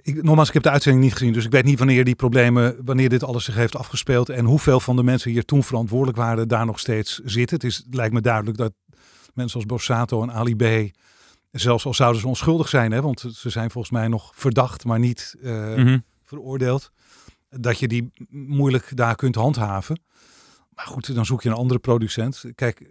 ik, 0.03 0.23
nogmaals, 0.23 0.49
ik 0.49 0.55
heb 0.55 0.63
de 0.63 0.71
uitzending 0.71 1.05
niet 1.05 1.13
gezien, 1.13 1.33
dus 1.33 1.45
ik 1.45 1.51
weet 1.51 1.65
niet 1.65 1.79
wanneer 1.79 2.05
die 2.05 2.15
problemen, 2.15 2.77
wanneer 2.85 3.09
dit 3.09 3.25
alles 3.25 3.45
zich 3.45 3.55
heeft 3.55 3.77
afgespeeld 3.77 4.29
en 4.29 4.45
hoeveel 4.45 4.81
van 4.81 4.97
de 4.97 5.03
mensen 5.03 5.31
hier 5.31 5.45
toen 5.45 5.63
verantwoordelijk 5.63 6.19
waren 6.19 6.49
daar 6.49 6.67
nog 6.67 6.79
steeds 6.79 7.21
zitten. 7.25 7.57
Het, 7.57 7.65
is, 7.65 7.77
het 7.77 7.95
lijkt 7.95 8.15
me 8.15 8.21
duidelijk 8.21 8.57
dat 8.57 8.73
mensen 9.35 9.57
als 9.57 9.67
Borsato 9.67 10.23
en 10.23 10.33
Ali 10.33 10.57
B, 10.57 10.97
zelfs 11.51 11.87
al 11.87 11.95
zouden 11.95 12.21
ze 12.21 12.29
onschuldig 12.29 12.69
zijn, 12.69 12.93
hè, 12.93 13.01
want 13.01 13.25
ze 13.35 13.51
zijn 13.51 13.71
volgens 13.71 13.93
mij 13.93 14.09
nog 14.09 14.33
verdacht, 14.35 14.85
maar 14.85 14.99
niet 14.99 15.35
uh, 15.41 15.77
mm 15.77 15.87
-hmm. 15.87 16.05
veroordeeld, 16.23 16.91
dat 17.51 17.79
je 17.79 17.89
die 17.89 18.11
moeilijk 18.29 18.97
daar 18.97 19.15
kunt 19.15 19.35
handhaven. 19.35 20.01
Maar 20.75 20.87
goed, 20.87 21.15
dan 21.15 21.27
zoek 21.27 21.43
je 21.43 21.49
een 21.49 21.55
andere 21.55 21.81
producent. 21.81 22.45
Kijk, 22.55 22.81
uh, 22.81 22.89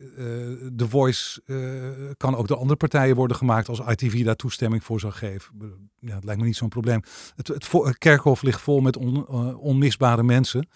The 0.75 0.87
Voice 0.89 1.41
uh, 1.45 2.11
kan 2.17 2.35
ook 2.35 2.47
door 2.47 2.57
andere 2.57 2.75
partijen 2.75 3.15
worden 3.15 3.37
gemaakt 3.37 3.69
als 3.69 3.79
ITV 3.79 4.23
daar 4.23 4.35
toestemming 4.35 4.83
voor 4.83 4.99
zou 4.99 5.13
geven. 5.13 5.53
Ja, 5.99 6.15
het 6.15 6.23
lijkt 6.23 6.41
me 6.41 6.47
niet 6.47 6.55
zo'n 6.55 6.69
probleem. 6.69 7.01
Het, 7.35 7.47
het, 7.47 7.97
kerkhof 7.97 8.41
ligt 8.41 8.61
vol 8.61 8.79
met 8.79 8.97
uh, 8.97 9.63
onmisbare 9.63 10.23
mensen. 10.23 10.67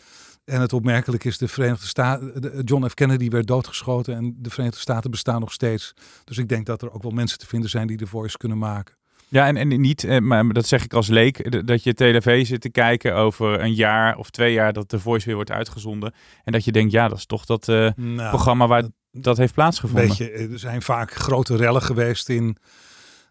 En 0.45 0.61
het 0.61 0.73
opmerkelijk 0.73 1.23
is, 1.23 1.37
de 1.37 1.47
Verenigde 1.47 1.87
Staten, 1.87 2.63
John 2.63 2.87
F. 2.87 2.93
Kennedy 2.93 3.29
werd 3.29 3.47
doodgeschoten 3.47 4.15
en 4.15 4.35
de 4.37 4.49
Verenigde 4.49 4.79
Staten 4.79 5.11
bestaan 5.11 5.39
nog 5.39 5.51
steeds. 5.51 5.93
Dus 6.23 6.37
ik 6.37 6.49
denk 6.49 6.65
dat 6.65 6.81
er 6.81 6.91
ook 6.91 7.03
wel 7.03 7.11
mensen 7.11 7.37
te 7.37 7.47
vinden 7.47 7.69
zijn 7.69 7.87
die 7.87 7.97
The 7.97 8.07
Voice 8.07 8.37
kunnen 8.37 8.57
maken. 8.57 8.95
Ja, 9.35 9.47
en, 9.47 9.57
en 9.57 9.81
niet, 9.81 10.19
maar 10.19 10.47
dat 10.47 10.67
zeg 10.67 10.83
ik 10.83 10.93
als 10.93 11.07
leek, 11.07 11.65
dat 11.67 11.83
je 11.83 11.93
tv 11.93 12.45
zit 12.45 12.61
te 12.61 12.69
kijken 12.69 13.15
over 13.15 13.59
een 13.59 13.73
jaar 13.73 14.17
of 14.17 14.29
twee 14.29 14.53
jaar 14.53 14.73
dat 14.73 14.89
de 14.89 14.99
Voice 14.99 15.25
weer 15.25 15.35
wordt 15.35 15.51
uitgezonden. 15.51 16.13
En 16.43 16.51
dat 16.51 16.65
je 16.65 16.71
denkt, 16.71 16.91
ja, 16.91 17.07
dat 17.07 17.17
is 17.17 17.25
toch 17.25 17.45
dat 17.45 17.67
uh, 17.67 17.89
nou, 17.95 18.29
programma 18.29 18.67
waar 18.67 18.81
dat, 18.81 18.91
dat 19.11 19.37
heeft 19.37 19.53
plaatsgevonden. 19.53 20.07
Weet 20.07 20.17
je, 20.17 20.31
er 20.31 20.59
zijn 20.59 20.81
vaak 20.81 21.13
grote 21.13 21.55
rellen 21.55 21.81
geweest 21.81 22.29
in 22.29 22.57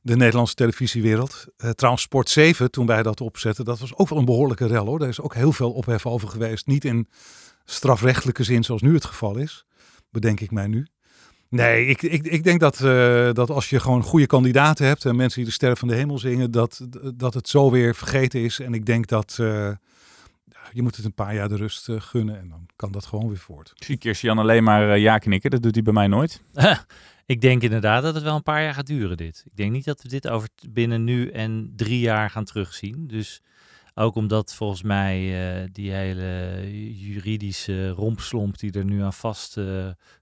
de 0.03 0.17
Nederlandse 0.17 0.55
televisiewereld. 0.55 1.47
Uh, 1.57 1.71
trouwens, 1.71 2.05
Sport 2.05 2.29
7, 2.31 2.71
toen 2.71 2.87
wij 2.87 3.03
dat 3.03 3.21
opzetten, 3.21 3.65
dat 3.65 3.79
was 3.79 3.95
ook 3.95 4.09
wel 4.09 4.19
een 4.19 4.25
behoorlijke 4.25 4.67
rel 4.67 4.87
hoor. 4.87 4.99
Daar 4.99 5.09
is 5.09 5.21
ook 5.21 5.35
heel 5.35 5.53
veel 5.53 5.73
ophef 5.73 6.07
over 6.07 6.29
geweest. 6.29 6.67
Niet 6.67 6.85
in 6.85 7.09
strafrechtelijke 7.65 8.45
zin 8.45 8.65
zoals 8.65 8.83
nu 8.83 8.95
het 8.95 9.05
geval 9.05 9.37
is, 9.37 9.67
bedenk 10.11 10.41
ik 10.41 10.51
mij 10.51 10.67
nu. 10.67 10.87
Nee, 11.55 11.87
ik, 11.87 12.03
ik, 12.03 12.27
ik 12.27 12.45
denk 12.45 12.61
dat, 12.61 12.81
uh, 12.81 13.33
dat 13.33 13.51
als 13.51 13.71
je 13.71 13.81
gewoon 13.81 14.03
goede 14.03 14.27
kandidaten 14.27 14.87
hebt 14.87 15.05
en 15.05 15.17
mensen 15.17 15.39
die 15.39 15.49
de 15.49 15.55
sterren 15.55 15.77
van 15.77 15.89
de 15.89 15.95
hemel 15.95 16.19
zingen, 16.19 16.51
dat, 16.51 16.87
dat 17.15 17.35
het 17.35 17.49
zo 17.49 17.71
weer 17.71 17.95
vergeten 17.95 18.41
is. 18.41 18.61
En 18.61 18.75
ik 18.75 18.87
denk 18.87 19.07
dat 19.07 19.37
uh, 19.41 19.71
je 20.73 20.83
moet 20.83 20.97
het 20.97 21.05
een 21.05 21.15
paar 21.15 21.35
jaar 21.35 21.49
de 21.49 21.57
rust 21.57 21.89
uh, 21.89 22.01
gunnen 22.01 22.39
en 22.39 22.49
dan 22.49 22.67
kan 22.77 22.93
dat 22.93 23.07
gewoon 23.07 23.29
weer 23.29 23.39
voort. 23.39 23.73
Ik 23.75 23.85
zie 23.85 23.97
Kirstian 23.97 24.39
alleen 24.39 24.65
maar 24.65 24.99
ja 24.99 25.19
knikken, 25.19 25.51
dat 25.51 25.63
doet 25.63 25.75
hij 25.75 25.83
bij 25.83 25.93
mij 25.93 26.07
nooit. 26.07 26.43
ik 27.27 27.41
denk 27.41 27.63
inderdaad 27.63 28.03
dat 28.03 28.15
het 28.15 28.23
wel 28.23 28.35
een 28.35 28.43
paar 28.43 28.63
jaar 28.63 28.75
gaat 28.75 28.87
duren 28.87 29.17
dit. 29.17 29.43
Ik 29.47 29.57
denk 29.57 29.73
niet 29.73 29.85
dat 29.85 30.03
we 30.03 30.09
dit 30.09 30.29
over 30.29 30.49
binnen 30.69 31.05
nu 31.05 31.31
en 31.31 31.73
drie 31.77 32.01
jaar 32.01 32.31
gaan 32.31 32.45
terugzien. 32.45 33.07
Dus 33.07 33.43
ook 33.95 34.15
omdat 34.15 34.55
volgens 34.55 34.83
mij 34.83 35.19
die 35.73 35.93
hele 35.93 36.61
juridische 36.95 37.89
rompslomp 37.89 38.59
die 38.59 38.73
er 38.73 38.85
nu 38.85 39.03
aan 39.03 39.13
vast 39.13 39.61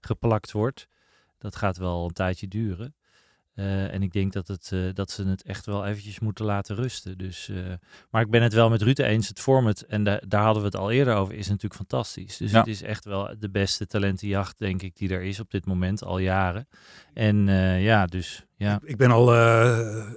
geplakt 0.01 0.51
wordt 0.51 0.87
dat 1.43 1.55
gaat 1.55 1.77
wel 1.77 2.05
een 2.05 2.13
tijdje 2.13 2.47
duren. 2.47 2.95
Eh, 3.55 3.93
en 3.93 4.01
ik 4.03 4.11
denk 4.11 4.33
dat, 4.33 4.47
het, 4.47 4.69
eh, 4.73 4.79
dat 4.93 5.11
ze 5.11 5.27
het 5.27 5.43
echt 5.43 5.65
wel 5.65 5.85
eventjes 5.85 6.19
moeten 6.19 6.45
laten 6.45 6.75
rusten. 6.75 7.17
Dus, 7.17 7.49
eh, 7.49 7.55
maar 8.09 8.21
ik 8.21 8.29
ben 8.29 8.41
het 8.41 8.53
wel 8.53 8.69
met 8.69 8.81
Ruud 8.81 8.99
eens. 8.99 9.27
Het 9.27 9.39
format, 9.39 9.81
en 9.81 10.03
da 10.03 10.21
daar 10.27 10.43
hadden 10.43 10.61
we 10.61 10.67
het 10.67 10.77
al 10.77 10.91
eerder 10.91 11.15
over, 11.15 11.33
is 11.33 11.47
natuurlijk 11.47 11.75
fantastisch. 11.75 12.37
Dus 12.37 12.51
Ja. 12.51 12.59
het 12.59 12.67
is 12.67 12.81
echt 12.81 13.05
wel 13.05 13.35
de 13.39 13.49
beste 13.49 13.87
talentenjacht, 13.87 14.57
denk 14.57 14.81
ik, 14.81 14.95
die 14.95 15.09
er 15.09 15.21
is 15.21 15.39
op 15.39 15.51
dit 15.51 15.65
moment, 15.65 16.03
al 16.03 16.17
jaren. 16.17 16.67
En 17.13 17.47
ja, 17.81 18.05
dus 18.05 18.45
ja. 18.55 18.79
Ik 18.83 18.97
ben 18.97 19.11
al, 19.11 19.33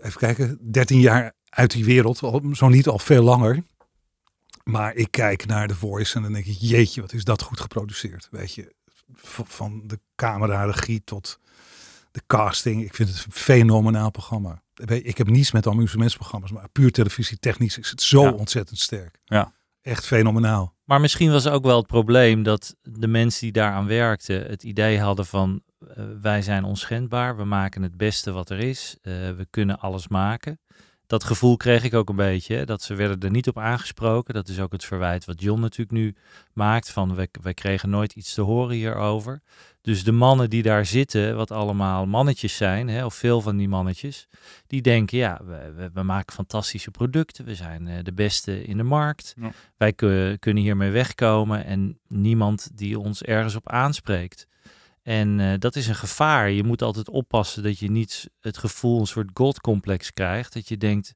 even 0.02 0.18
kijken, 0.18 0.58
13 0.70 1.00
jaar 1.00 1.32
uit 1.48 1.70
die 1.70 1.84
wereld. 1.84 2.22
Al, 2.22 2.42
zo 2.52 2.68
niet 2.68 2.88
al 2.88 2.98
veel 2.98 3.22
langer. 3.22 3.62
Maar 4.64 4.94
ik 4.94 5.10
kijk 5.10 5.46
naar 5.46 5.68
The 5.68 5.74
Voice 5.74 6.16
en 6.16 6.22
dan 6.22 6.32
denk 6.32 6.44
ik, 6.44 6.56
jeetje, 6.58 7.00
wat 7.00 7.12
is 7.12 7.24
dat 7.24 7.42
goed 7.42 7.60
geproduceerd. 7.60 8.28
Weet 8.30 8.54
je, 8.54 8.74
van 9.14 9.82
de 9.86 10.00
camera, 10.14 10.64
regie 10.64 11.04
tot 11.04 11.40
de 12.10 12.22
casting. 12.26 12.84
Ik 12.84 12.94
vind 12.94 13.08
het 13.08 13.24
een 13.24 13.32
fenomenaal 13.32 14.10
programma. 14.10 14.62
Ik 14.86 15.18
heb 15.18 15.26
niets 15.28 15.52
met 15.52 15.66
amusementsprogramma's, 15.66 16.50
maar 16.52 16.68
puur 16.68 16.92
televisie 16.92 17.38
technisch 17.38 17.78
is 17.78 17.90
het 17.90 18.02
zo 18.02 18.22
Ja. 18.22 18.30
ontzettend 18.30 18.78
sterk. 18.78 19.18
Ja. 19.24 19.54
Echt 19.82 20.06
fenomenaal. 20.06 20.74
Maar 20.84 21.00
misschien 21.00 21.30
was 21.30 21.46
ook 21.46 21.64
wel 21.64 21.76
het 21.76 21.86
probleem 21.86 22.42
dat 22.42 22.74
de 22.82 23.06
mensen 23.06 23.40
die 23.40 23.52
daaraan 23.52 23.86
werkten 23.86 24.42
het 24.46 24.62
idee 24.62 25.00
hadden 25.00 25.26
van 25.26 25.62
eh, 25.94 26.04
wij 26.20 26.42
zijn 26.42 26.64
onschendbaar, 26.64 27.36
we 27.36 27.44
maken 27.44 27.82
het 27.82 27.96
beste 27.96 28.32
wat 28.32 28.50
er 28.50 28.58
is, 28.58 28.96
eh, 29.02 29.12
we 29.12 29.46
kunnen 29.50 29.78
alles 29.78 30.08
maken. 30.08 30.60
Dat 31.06 31.24
gevoel 31.24 31.56
kreeg 31.56 31.84
ik 31.84 31.94
ook 31.94 32.08
een 32.08 32.16
beetje, 32.16 32.64
dat 32.64 32.82
ze 32.82 32.94
werden 32.94 33.20
er 33.20 33.30
niet 33.30 33.48
op 33.48 33.58
aangesproken. 33.58 34.34
Dat 34.34 34.48
is 34.48 34.60
ook 34.60 34.72
het 34.72 34.84
verwijt 34.84 35.24
wat 35.24 35.42
John 35.42 35.60
natuurlijk 35.60 35.98
nu 35.98 36.14
maakt, 36.52 36.90
van 36.90 37.14
wij, 37.14 37.28
wij 37.42 37.54
kregen 37.54 37.90
nooit 37.90 38.12
iets 38.12 38.34
te 38.34 38.42
horen 38.42 38.74
hierover. 38.74 39.40
Dus 39.80 40.04
de 40.04 40.12
mannen 40.12 40.50
die 40.50 40.62
daar 40.62 40.86
zitten, 40.86 41.36
wat 41.36 41.50
allemaal 41.50 42.06
mannetjes 42.06 42.56
zijn, 42.56 42.88
hè, 42.88 43.04
of 43.04 43.14
veel 43.14 43.40
van 43.40 43.56
die 43.56 43.68
mannetjes, 43.68 44.28
die 44.66 44.82
denken, 44.82 45.18
ja, 45.18 45.40
we, 45.44 45.90
we, 45.92 46.02
maken 46.02 46.34
fantastische 46.34 46.90
producten, 46.90 47.44
we 47.44 47.54
zijn 47.54 47.88
eh, 47.88 48.02
de 48.02 48.12
beste 48.12 48.64
in 48.64 48.76
de 48.76 48.82
markt. 48.82 49.34
Ja. 49.40 49.50
Wij 49.76 49.92
ku- 49.92 50.36
kunnen 50.38 50.62
hiermee 50.62 50.90
wegkomen 50.90 51.64
en 51.64 51.98
niemand 52.08 52.70
die 52.74 52.98
ons 52.98 53.22
ergens 53.22 53.54
op 53.54 53.68
aanspreekt. 53.68 54.46
En 55.06 55.40
eh, 55.40 55.58
dat 55.58 55.76
is 55.76 55.86
een 55.88 55.94
gevaar. 55.94 56.50
Je 56.50 56.64
moet 56.64 56.82
altijd 56.82 57.10
oppassen 57.10 57.62
dat 57.62 57.78
je 57.78 57.90
niet 57.90 58.30
het 58.40 58.58
gevoel, 58.58 59.00
een 59.00 59.06
soort 59.06 59.30
godcomplex 59.34 60.12
krijgt. 60.12 60.52
Dat 60.52 60.68
je 60.68 60.76
denkt, 60.76 61.14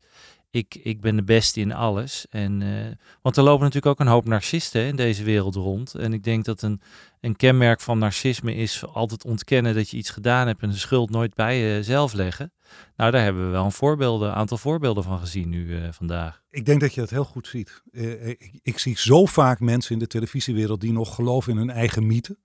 ik, 0.51 0.75
ik 0.83 1.01
ben 1.01 1.17
de 1.17 1.23
beste 1.23 1.61
in 1.61 1.73
alles. 1.73 2.27
En, 2.29 2.63
eh, 2.63 2.97
want 3.23 3.37
er 3.37 3.43
lopen 3.43 3.65
natuurlijk 3.65 3.93
ook 3.93 4.07
een 4.07 4.13
hoop 4.13 4.25
narcisten 4.25 4.85
in 4.85 4.97
deze 4.97 5.25
wereld 5.25 5.55
rond. 5.55 5.95
En 5.95 6.13
ik 6.13 6.25
denk 6.25 6.45
dat 6.45 6.63
een, 6.63 6.81
een 7.21 7.37
kenmerk 7.37 7.81
van 7.81 7.99
narcisme 7.99 8.55
is 8.55 8.87
altijd 8.87 9.25
ontkennen 9.25 9.75
dat 9.75 9.91
je 9.91 9.97
iets 9.97 10.11
gedaan 10.11 10.47
hebt 10.47 10.63
en 10.63 10.71
de 10.71 10.77
schuld 10.77 11.11
nooit 11.11 11.35
bij 11.35 11.61
jezelf 11.61 12.13
leggen. 12.13 12.53
Nou, 12.97 13.11
daar 13.11 13.23
hebben 13.23 13.45
we 13.45 13.97
wel 13.97 14.23
een 14.23 14.33
aantal 14.33 14.59
voorbeelden 14.59 15.05
van 15.05 15.19
gezien 15.19 15.49
nu 15.49 15.77
eh, 15.77 15.89
vandaag. 15.91 16.43
Ik 16.51 16.67
denk 16.67 16.81
dat 16.81 16.95
je 16.95 17.01
dat 17.01 17.11
heel 17.11 17.25
goed 17.25 17.47
ziet. 17.47 17.83
Ik, 17.93 18.59
ik 18.63 18.79
zie 18.79 18.99
zo 18.99 19.27
vaak 19.27 19.61
mensen 19.61 19.93
in 19.93 19.99
de 19.99 20.07
televisiewereld 20.07 20.81
die 20.81 20.93
nog 20.93 21.15
geloven 21.15 21.53
in 21.53 21.59
hun 21.59 21.71
eigen 21.71 22.07
mythe. 22.07 22.37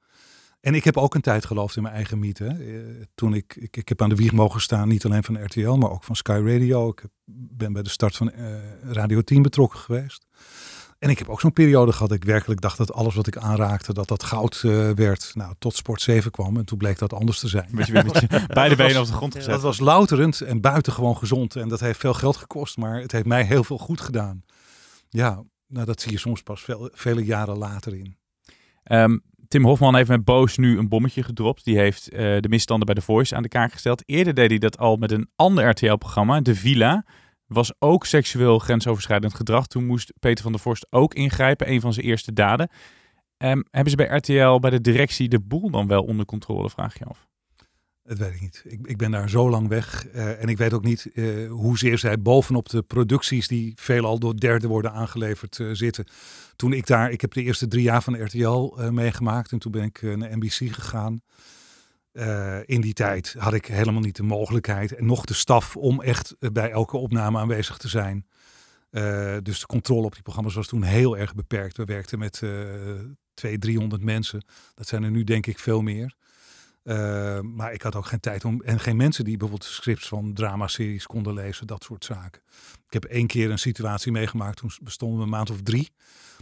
En 0.65 0.73
ik 0.75 0.83
heb 0.83 0.97
ook 0.97 1.15
een 1.15 1.21
tijd 1.21 1.45
geloofd 1.45 1.75
in 1.75 1.81
mijn 1.81 1.95
eigen 1.95 2.19
mythe. 2.19 2.45
Eh, 2.47 3.05
toen 3.15 3.33
ik, 3.33 3.55
ik, 3.55 3.77
ik 3.77 3.89
heb 3.89 4.01
aan 4.01 4.09
de 4.09 4.15
wieg 4.15 4.31
mogen 4.31 4.61
staan, 4.61 4.87
niet 4.87 5.05
alleen 5.05 5.23
van 5.23 5.43
RTL, 5.43 5.71
maar 5.71 5.91
ook 5.91 6.03
van 6.03 6.15
Sky 6.15 6.41
Radio. 6.45 6.89
Ik 6.89 6.99
heb- 7.01 7.11
ben 7.57 7.73
bij 7.73 7.83
de 7.83 7.89
start 7.89 8.15
van 8.15 8.31
eh, 8.31 8.53
Radio 8.81 9.21
10 9.21 9.41
betrokken 9.41 9.79
geweest. 9.79 10.25
En 10.99 11.09
ik 11.09 11.17
heb 11.19 11.29
ook 11.29 11.39
zo'n 11.39 11.53
periode 11.53 11.91
gehad 11.91 12.09
dat 12.09 12.17
ik 12.17 12.23
werkelijk 12.23 12.61
dacht 12.61 12.77
dat 12.77 12.93
alles 12.93 13.15
wat 13.15 13.27
ik 13.27 13.37
aanraakte, 13.37 13.93
dat 13.93 14.07
dat 14.07 14.23
goud 14.23 14.61
eh, 14.65 14.89
werd. 14.89 15.31
Nou, 15.33 15.53
tot 15.59 15.75
Sport 15.75 16.01
7 16.01 16.31
kwam 16.31 16.57
en 16.57 16.65
toen 16.65 16.77
bleek 16.77 16.97
dat 16.97 17.13
anders 17.13 17.39
te 17.39 17.47
zijn. 17.47 17.65
Een 17.69 17.75
beetje, 17.75 18.03
beetje 18.03 18.45
beide 18.53 18.75
benen 18.75 19.01
op 19.01 19.07
de 19.07 19.13
grond 19.13 19.35
gezet. 19.35 19.51
Dat 19.51 19.61
was 19.61 19.79
louterend 19.79 20.41
en 20.41 20.61
buitengewoon 20.61 21.17
gezond. 21.17 21.55
En 21.55 21.67
dat 21.67 21.79
heeft 21.79 21.99
veel 21.99 22.13
geld 22.13 22.37
gekost, 22.37 22.77
maar 22.77 23.01
het 23.01 23.11
heeft 23.11 23.25
mij 23.25 23.43
heel 23.43 23.63
veel 23.63 23.77
goed 23.77 24.01
gedaan. 24.01 24.43
Ja, 25.09 25.43
nou, 25.67 25.85
dat 25.85 26.01
zie 26.01 26.11
je 26.11 26.17
soms 26.17 26.41
pas 26.43 26.61
veel, 26.63 26.89
vele 26.93 27.23
jaren 27.25 27.57
later 27.57 27.95
in. 27.95 28.17
Ehm, 28.83 29.17
Tim 29.47 29.65
Hofman 29.65 29.95
heeft 29.95 30.09
met 30.09 30.23
Boos 30.23 30.57
nu 30.57 30.77
een 30.77 30.89
bommetje 30.89 31.23
gedropt. 31.23 31.63
Die 31.63 31.77
heeft 31.77 32.09
eh, 32.09 32.19
de 32.39 32.49
misstanden 32.49 32.85
bij 32.85 32.95
The 32.95 33.01
Voice 33.01 33.35
aan 33.35 33.43
de 33.43 33.49
kaak 33.49 33.71
gesteld. 33.71 34.03
Eerder 34.05 34.33
deed 34.33 34.49
hij 34.49 34.59
dat 34.59 34.77
al 34.77 34.95
met 34.95 35.11
een 35.11 35.29
ander 35.35 35.69
RTL-programma, 35.69 36.41
De 36.41 36.55
Villa. 36.55 37.05
Was 37.45 37.73
ook 37.79 38.05
seksueel 38.05 38.59
grensoverschrijdend 38.59 39.33
gedrag. 39.33 39.67
Toen 39.67 39.85
moest 39.85 40.13
Peter 40.19 40.43
van 40.43 40.51
der 40.51 40.61
Vorst 40.61 40.87
ook 40.89 41.13
ingrijpen, 41.13 41.71
een 41.71 41.81
van 41.81 41.93
zijn 41.93 42.05
eerste 42.05 42.33
daden. 42.33 42.69
Ehm, 43.37 43.61
hebben 43.71 43.89
ze 43.89 43.95
bij 43.95 44.17
RTL, 44.17 44.59
bij 44.59 44.69
de 44.69 44.81
directie, 44.81 45.29
de 45.29 45.39
boel 45.39 45.69
dan 45.69 45.87
wel 45.87 46.03
onder 46.03 46.25
controle, 46.25 46.69
vraag 46.69 46.99
je 46.99 47.05
af? 47.05 47.27
Dat 48.07 48.17
weet 48.17 48.33
ik 48.33 48.41
niet. 48.41 48.63
Ik, 48.65 48.79
ik 48.83 48.97
ben 48.97 49.11
daar 49.11 49.29
zo 49.29 49.49
lang 49.49 49.67
weg. 49.67 50.07
eh, 50.07 50.41
en 50.41 50.47
ik 50.47 50.57
weet 50.57 50.73
ook 50.73 50.83
niet 50.83 51.11
eh, 51.13 51.49
hoezeer 51.49 51.97
zij 51.97 52.21
bovenop 52.21 52.69
de 52.69 52.81
producties 52.81 53.47
die 53.47 53.73
veelal 53.75 54.19
door 54.19 54.39
derden 54.39 54.69
worden 54.69 54.91
aangeleverd 54.91 55.59
eh, 55.59 55.69
zitten. 55.71 56.05
Toen 56.55 56.73
ik 56.73 56.87
daar, 56.87 57.11
ik 57.11 57.21
heb 57.21 57.33
de 57.33 57.43
eerste 57.43 57.67
drie 57.67 57.83
jaar 57.83 58.03
van 58.03 58.23
RTL 58.23 58.73
meegemaakt 58.91 59.51
en 59.51 59.59
toen 59.59 59.71
ben 59.71 59.83
ik 59.83 60.01
naar 60.01 60.37
NBC 60.37 60.73
gegaan. 60.73 61.21
In 62.65 62.81
die 62.81 62.93
tijd 62.93 63.35
had 63.37 63.53
ik 63.53 63.65
helemaal 63.65 64.01
niet 64.01 64.15
de 64.15 64.23
mogelijkheid 64.23 64.95
en 64.95 65.05
nog 65.05 65.25
de 65.25 65.33
staf 65.33 65.77
om 65.77 66.01
echt 66.01 66.35
bij 66.39 66.71
elke 66.71 66.97
opname 66.97 67.39
aanwezig 67.39 67.77
te 67.77 67.87
zijn. 67.87 68.27
Dus 69.43 69.59
de 69.59 69.65
controle 69.65 70.05
op 70.05 70.13
die 70.13 70.21
programma's 70.21 70.53
was 70.55 70.67
toen 70.67 70.83
heel 70.83 71.17
erg 71.17 71.35
beperkt. 71.35 71.77
We 71.77 71.83
werkten 71.85 72.19
met 72.19 72.41
eh 72.43 72.49
200, 73.33 73.61
300 73.61 74.03
mensen. 74.03 74.45
Dat 74.75 74.87
zijn 74.87 75.03
er 75.03 75.11
nu 75.11 75.23
denk 75.23 75.45
ik 75.45 75.59
veel 75.59 75.81
meer. 75.81 76.15
Uh, 76.85 77.39
maar 77.39 77.73
ik 77.73 77.81
had 77.81 77.95
ook 77.95 78.05
geen 78.05 78.19
tijd 78.19 78.45
om. 78.45 78.61
En 78.61 78.79
geen 78.79 78.95
mensen 78.95 79.23
die 79.23 79.37
bijvoorbeeld 79.37 79.69
scripts 79.69 80.07
van 80.07 80.33
dramaseries 80.33 81.05
konden 81.05 81.33
lezen, 81.33 81.67
dat 81.67 81.83
soort 81.83 82.05
zaken. 82.05 82.41
Ik 82.85 82.93
heb 82.93 83.03
één 83.03 83.27
keer 83.27 83.51
een 83.51 83.59
situatie 83.59 84.11
meegemaakt. 84.11 84.57
Toen 84.57 84.71
bestonden 84.81 85.17
we 85.17 85.23
een 85.23 85.29
maand 85.29 85.49
of 85.49 85.61
drie. 85.61 85.91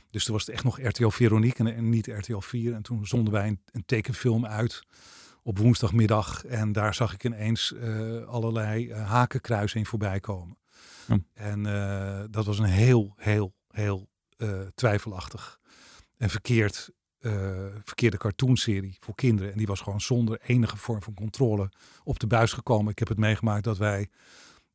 Dus 0.10 0.24
toen 0.24 0.34
was 0.34 0.46
het 0.46 0.56
echt 0.56 0.64
nog 0.64 0.82
RTL 0.82 1.08
Veronique 1.08 1.64
en, 1.64 1.76
en 1.76 1.90
niet 1.90 2.08
RTL 2.08 2.40
4. 2.40 2.74
En 2.74 2.82
toen 2.82 3.08
zonden 3.08 3.34
wij 3.34 3.48
een, 3.48 3.62
een 3.72 3.86
tekenfilm 3.86 4.46
uit 4.46 4.84
op 5.44 5.58
woensdagmiddag. 5.58 6.46
En 6.46 6.72
daar 6.72 6.94
zag 6.94 7.14
ik 7.14 7.24
ineens 7.24 7.74
uh, 7.76 8.24
allerlei 8.24 8.88
uh, 8.88 9.10
hakenkruisen 9.10 9.80
in 9.80 9.86
voorbij 9.86 10.20
komen. 10.20 10.58
Hm. 11.06 11.18
En 11.34 11.66
uh, 11.66 12.24
dat 12.30 12.46
was 12.46 12.60
een 12.60 12.66
heel, 12.66 13.14
heel, 13.18 13.56
heel 13.68 14.10
twijfelachtig 14.76 15.60
en 16.18 16.30
verkeerd 16.30 16.90
verkeerde 17.84 18.18
cartoonserie 18.18 18.98
voor 19.00 19.16
kinderen. 19.16 19.52
En 19.52 19.58
die 19.58 19.68
was 19.68 19.82
gewoon 19.82 20.02
zonder 20.02 20.40
enige 20.46 20.78
vorm 20.78 21.02
van 21.02 21.14
controle 21.14 21.72
op 22.04 22.20
de 22.20 22.28
buis 22.28 22.54
gekomen. 22.54 22.92
Ik 22.92 23.00
heb 23.00 23.08
het 23.08 23.18
meegemaakt 23.18 23.64
dat 23.64 23.78
wij 23.78 24.10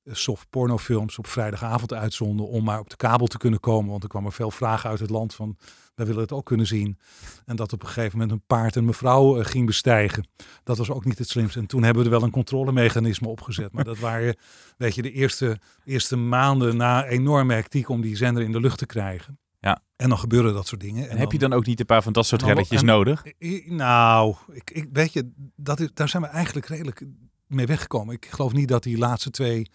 uh, 0.05 0.15
soft 0.15 0.51
pornofilms 0.51 1.19
op 1.19 1.27
vrijdagavond 1.27 1.93
uitzonden 1.93 2.49
om 2.49 2.65
maar 2.65 2.79
op 2.79 2.91
de 2.91 2.97
kabel 2.97 3.27
te 3.27 3.39
kunnen 3.39 3.61
komen. 3.61 3.91
Want 3.91 4.03
er 4.03 4.09
kwamen 4.09 4.33
veel 4.33 4.51
vragen 4.51 4.91
uit 4.91 5.01
het 5.01 5.11
land 5.11 5.35
van, 5.35 5.57
wij 5.95 6.07
willen 6.07 6.23
het 6.23 6.33
ook 6.33 6.45
kunnen 6.45 6.67
zien. 6.67 6.99
En 7.45 7.57
dat 7.57 7.73
op 7.73 7.83
een 7.83 7.89
gegeven 7.89 8.19
moment 8.19 8.31
een 8.31 8.47
paard 8.47 8.77
en 8.77 8.85
mevrouw 8.85 9.39
uh, 9.39 9.45
ging 9.45 9.67
bestijgen. 9.67 10.29
Dat 10.65 10.79
was 10.79 10.91
ook 10.91 11.05
niet 11.05 11.19
het 11.19 11.29
slimste. 11.29 11.59
En 11.59 11.67
toen 11.67 11.83
hebben 11.83 12.03
we 12.03 12.09
er 12.09 12.15
wel 12.15 12.25
een 12.25 12.33
controlemechanisme 12.33 13.29
opgezet. 13.29 13.73
Maar 13.73 13.85
dat 13.85 13.99
waren, 13.99 14.37
weet 14.77 14.95
je, 14.95 15.03
de 15.03 15.13
eerste, 15.13 15.59
eerste 15.85 16.17
maanden 16.17 16.77
na 16.77 17.07
enorme 17.07 17.55
hectiek 17.55 17.89
om 17.89 18.01
die 18.01 18.17
zender 18.17 18.43
in 18.43 18.53
de 18.53 18.61
lucht 18.61 18.79
te 18.79 18.87
krijgen. 18.87 19.39
En 19.99 20.09
dan 20.09 20.19
gebeuren 20.19 20.55
dat 20.55 20.67
soort 20.67 20.81
dingen. 20.81 21.05
En, 21.05 21.11
en 21.11 21.17
heb 21.17 21.33
je 21.33 21.39
dan 21.39 21.53
ook 21.53 21.67
niet 21.67 21.81
een 21.81 21.87
paar 21.87 22.03
van 22.03 22.13
dat 22.13 22.27
soort 22.27 22.43
relletjes 22.43 22.83
nodig? 22.83 23.25
Nou, 23.67 24.35
ik, 24.53 24.71
ik, 24.71 24.89
weet 24.93 25.13
je, 25.13 25.33
dat 25.57 25.81
is, 25.81 25.89
daar 25.95 26.09
zijn 26.09 26.23
we 26.23 26.29
eigenlijk 26.29 26.67
redelijk 26.67 27.03
mee 27.47 27.67
weggekomen. 27.67 28.15
Ik 28.15 28.27
geloof 28.31 28.53
niet 28.53 28.69
dat 28.69 28.83
die 28.83 28.99
laatste 28.99 29.31
twee 29.31 29.71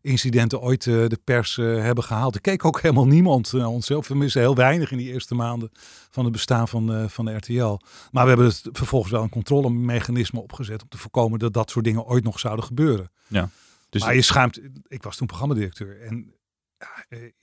incidenten 0.00 0.60
ooit 0.60 0.86
eh, 0.86 1.06
de 1.06 1.18
pers 1.24 1.58
eh, 1.58 1.64
hebben 1.66 2.04
gehaald. 2.04 2.34
Er 2.34 2.40
keek 2.40 2.64
ook 2.64 2.80
helemaal 2.80 3.06
niemand 3.06 3.52
naar 3.52 3.66
onszelf. 3.66 4.08
We 4.08 4.14
missen 4.14 4.40
heel 4.40 4.54
weinig 4.54 4.90
in 4.90 4.98
die 4.98 5.12
eerste 5.12 5.34
maanden 5.34 5.70
van 6.10 6.24
het 6.24 6.32
bestaan 6.32 6.68
van, 6.68 6.94
eh, 6.94 7.08
van 7.08 7.24
de 7.24 7.34
RTL. 7.34 7.78
Maar 8.10 8.22
we 8.22 8.28
hebben 8.28 8.46
het 8.46 8.68
vervolgens 8.72 9.12
wel 9.12 9.22
een 9.22 9.28
controlemechanisme 9.28 10.40
opgezet 10.40 10.82
om 10.82 10.88
te 10.88 10.98
voorkomen 10.98 11.38
dat 11.38 11.52
dat 11.52 11.70
soort 11.70 11.84
dingen 11.84 12.04
ooit 12.04 12.24
nog 12.24 12.38
zouden 12.38 12.64
gebeuren. 12.64 13.10
Ja. 13.26 13.48
Dus 13.88 14.04
maar 14.04 14.14
je 14.14 14.22
schaamt, 14.22 14.60
ik 14.88 15.02
was 15.02 15.16
toen 15.16 15.26
programmadirecteur 15.26 16.00
en 16.00 16.16
eh, 16.16 16.35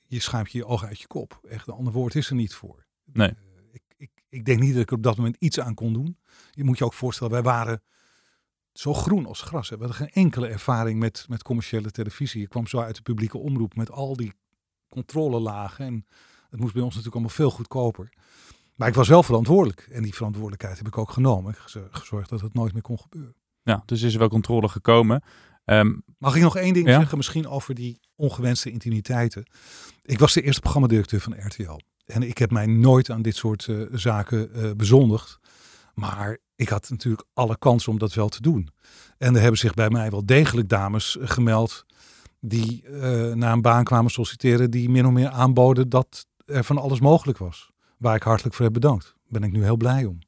je 0.02 0.20
schaamt 0.20 0.52
je 0.52 0.58
je 0.58 0.66
ogen 0.66 0.88
uit 0.88 1.00
je 1.00 1.08
kop. 1.08 1.40
Echt, 1.50 1.68
een 1.68 1.74
ander 1.74 1.94
woord 1.94 2.16
is 2.16 2.30
er 2.30 2.36
niet 2.36 2.54
voor. 2.54 2.86
Nee. 3.06 3.30
Eh, 3.30 3.36
ik, 3.72 3.84
ik, 3.98 4.12
ik 4.30 4.46
denk 4.46 4.60
niet 4.60 4.74
dat 4.74 4.82
ik 4.82 4.90
er 4.90 4.96
op 4.96 5.04
dat 5.04 5.18
moment 5.18 5.36
iets 5.40 5.60
aan 5.60 5.74
kon 5.74 5.94
doen. 5.94 6.18
Je 6.52 6.64
moet 6.64 6.78
je 6.78 6.86
ook 6.86 6.94
voorstellen, 6.94 7.34
wij 7.34 7.42
waren 7.42 7.82
zo 8.74 8.94
groen 8.94 9.26
als 9.26 9.42
gras. 9.42 9.70
hè. 9.70 9.78
We 9.78 9.84
hadden 9.86 10.08
geen 10.08 10.24
enkele 10.24 10.48
ervaring 10.48 11.00
met, 11.00 11.26
met 11.30 11.44
commerciële 11.44 11.92
televisie. 11.92 12.42
Je 12.42 12.48
kwam 12.48 12.68
zo 12.68 12.80
uit 12.80 12.96
de 12.96 13.02
publieke 13.02 13.38
omroep 13.38 13.76
met 13.76 13.92
al 13.92 14.16
die 14.16 14.34
controlelagen. 14.90 15.86
En 15.86 16.06
het 16.50 16.60
moest 16.60 16.74
bij 16.74 16.84
ons 16.84 16.96
natuurlijk 16.96 17.16
allemaal 17.16 17.36
veel 17.36 17.52
goedkoper. 17.52 18.10
Maar 18.76 18.88
ik 18.88 18.94
was 18.94 19.08
wel 19.08 19.24
verantwoordelijk. 19.24 19.88
En 19.92 20.04
die 20.04 20.14
verantwoordelijkheid 20.14 20.78
heb 20.78 20.88
ik 20.88 20.98
ook 20.98 21.10
genomen. 21.10 21.52
Ik 21.52 21.60
heb 21.74 21.94
gezorgd 21.94 22.30
dat 22.30 22.42
het 22.42 22.54
nooit 22.54 22.74
meer 22.74 22.82
kon 22.82 23.00
gebeuren. 23.00 23.36
ja, 23.64 23.84
dus 23.86 24.02
is 24.02 24.14
er 24.14 24.20
wel 24.20 24.30
controle 24.30 24.70
gekomen. 24.70 25.24
Ehm, 25.66 25.94
Mag 26.18 26.36
ik 26.36 26.42
nog 26.42 26.58
één 26.58 26.74
ding 26.74 26.88
Ja? 26.88 26.98
zeggen, 27.00 27.18
misschien 27.18 27.48
over 27.48 27.76
die 27.76 28.00
ongewenste 28.16 28.72
intimiteiten? 28.72 29.46
Ik 30.04 30.20
was 30.20 30.34
de 30.34 30.42
eerste 30.42 30.62
programmadirecteur 30.62 31.20
van 31.20 31.36
RTL. 31.46 31.80
En 32.06 32.24
ik 32.24 32.38
heb 32.38 32.52
mij 32.52 32.66
nooit 32.66 33.10
aan 33.10 33.22
dit 33.22 33.36
soort 33.36 33.68
eh, 33.68 33.82
zaken 33.92 34.54
eh, 34.54 34.72
bezondigd. 34.78 35.40
Maar 35.94 36.38
ik 36.56 36.70
had 36.70 36.90
natuurlijk 36.90 37.28
alle 37.34 37.58
kans 37.58 37.88
om 37.88 37.98
dat 37.98 38.14
wel 38.14 38.30
te 38.30 38.42
doen. 38.42 38.70
En 39.18 39.36
er 39.36 39.42
hebben 39.42 39.60
zich 39.60 39.74
bij 39.74 39.90
mij 39.90 40.10
wel 40.10 40.26
degelijk 40.26 40.70
dames 40.70 41.18
gemeld 41.22 41.86
die 42.40 42.84
uh, 42.90 43.34
naar 43.34 43.54
een 43.54 43.62
baan 43.62 43.84
kwamen 43.84 44.12
solliciteren 44.12 44.72
die 44.72 44.90
min 44.90 45.06
of 45.06 45.12
meer 45.12 45.30
aanboden 45.30 45.90
dat 45.90 46.26
er 46.46 46.64
van 46.64 46.78
alles 46.78 47.00
mogelijk 47.00 47.38
was. 47.38 47.72
Waar 47.98 48.16
ik 48.16 48.24
hartelijk 48.24 48.56
voor 48.56 48.66
heb 48.66 48.74
bedankt. 48.74 49.16
Ben 49.28 49.44
ik 49.44 49.52
nu 49.52 49.64
heel 49.64 49.78
blij 49.78 50.06
om. 50.06 50.20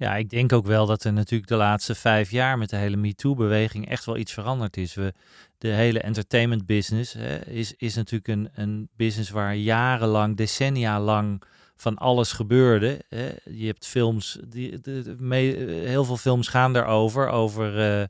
Ja. 0.00 0.16
Ik 0.16 0.30
denk 0.30 0.52
ook 0.52 0.66
wel 0.66 0.86
dat 0.86 1.04
er 1.04 1.12
natuurlijk 1.12 1.50
de 1.50 1.56
laatste 1.56 1.94
vijf 1.94 2.30
jaar 2.30 2.58
met 2.58 2.70
de 2.70 2.76
hele 2.76 2.96
MeToo-beweging 2.96 3.88
echt 3.88 4.04
wel 4.04 4.16
iets 4.16 4.32
veranderd 4.32 4.76
is. 4.76 4.94
We, 4.94 5.14
de 5.58 5.68
hele 5.68 6.00
entertainment 6.00 6.66
business 6.66 7.12
hè, 7.12 7.46
is, 7.46 7.74
is 7.76 7.94
natuurlijk 7.94 8.28
een, 8.28 8.48
een 8.54 8.88
business 8.96 9.30
waar 9.30 9.56
jarenlang, 9.56 10.36
decennia 10.36 11.00
lang 11.00 11.42
van 11.76 11.96
alles 11.98 12.32
gebeurde. 12.32 13.00
Hè. 13.08 13.28
Je 13.50 13.66
hebt 13.66 13.86
films, 13.86 14.38
die, 14.48 14.80
de, 14.80 15.82
heel 15.84 16.04
veel 16.04 16.16
films 16.16 16.48
gaan 16.48 16.72
daarover, 16.72 17.28
over 17.28 18.00
uh, 18.00 18.06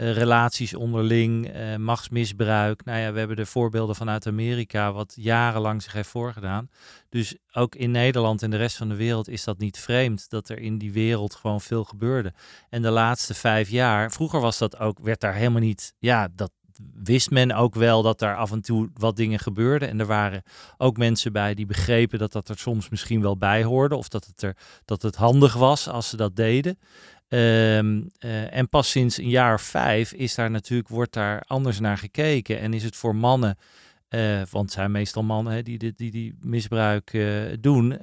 relaties 0.00 0.74
onderling, 0.74 1.56
uh, 1.56 1.76
machtsmisbruik. 1.76 2.84
Nou 2.84 2.98
ja, 2.98 3.12
we 3.12 3.18
hebben 3.18 3.36
de 3.36 3.46
voorbeelden 3.46 3.96
vanuit 3.96 4.26
Amerika, 4.26 4.92
wat 4.92 5.12
jarenlang 5.16 5.82
zich 5.82 5.92
heeft 5.92 6.08
voorgedaan. 6.08 6.70
Dus 7.08 7.36
ook 7.52 7.74
in 7.74 7.90
Nederland 7.90 8.42
en 8.42 8.50
de 8.50 8.56
rest 8.56 8.76
van 8.76 8.88
de 8.88 8.94
wereld 8.94 9.28
is 9.28 9.44
dat 9.44 9.58
niet 9.58 9.78
vreemd 9.78 10.30
dat 10.30 10.48
er 10.48 10.58
in 10.58 10.78
die 10.78 10.92
wereld 10.92 11.34
gewoon 11.34 11.60
veel 11.60 11.84
gebeurde. 11.84 12.32
En 12.70 12.82
de 12.82 12.90
laatste 12.90 13.34
vijf 13.34 13.68
jaar, 13.68 14.10
vroeger 14.10 14.40
was 14.40 14.58
dat 14.58 14.78
ook, 14.78 14.98
werd 14.98 15.20
daar 15.20 15.34
helemaal 15.34 15.60
niet, 15.60 15.94
ja, 15.98 16.28
dat 16.34 16.50
wist 16.94 17.30
men 17.30 17.52
ook 17.52 17.74
wel 17.74 18.02
dat 18.02 18.18
daar 18.18 18.36
af 18.36 18.52
en 18.52 18.60
toe 18.60 18.90
wat 18.94 19.16
dingen 19.16 19.38
gebeurden. 19.38 19.88
En 19.88 20.00
er 20.00 20.06
waren 20.06 20.42
ook 20.76 20.96
mensen 20.96 21.32
bij 21.32 21.54
die 21.54 21.66
begrepen 21.66 22.18
dat 22.18 22.32
dat 22.32 22.48
er 22.48 22.58
soms 22.58 22.88
misschien 22.88 23.22
wel 23.22 23.36
bij 23.36 23.64
hoorde. 23.64 23.96
Of 23.96 24.08
dat 24.08 24.26
het, 24.26 24.42
er, 24.42 24.56
dat 24.84 25.02
het 25.02 25.16
handig 25.16 25.54
was 25.54 25.88
als 25.88 26.08
ze 26.08 26.16
dat 26.16 26.36
deden. 26.36 26.78
Ehm, 27.30 28.02
eh, 28.18 28.56
en 28.56 28.68
pas 28.68 28.90
sinds 28.90 29.18
een 29.18 29.28
jaar 29.28 29.54
of 29.54 29.62
vijf 29.62 30.12
is 30.12 30.34
daar 30.34 30.50
natuurlijk, 30.50 30.88
wordt 30.88 31.12
daar 31.12 31.42
anders 31.46 31.80
naar 31.80 31.98
gekeken. 31.98 32.60
En 32.60 32.74
is 32.74 32.84
het 32.84 32.96
voor 32.96 33.16
mannen, 33.16 33.58
uh, 34.08 34.42
want 34.50 34.64
het 34.64 34.72
zijn 34.72 34.90
meestal 34.90 35.22
mannen 35.22 35.52
hè, 35.52 35.62
die, 35.62 35.78
die, 35.78 35.92
die, 35.96 36.10
die 36.10 36.34
misbruik 36.40 37.12
uh, 37.12 37.42
doen, 37.60 37.98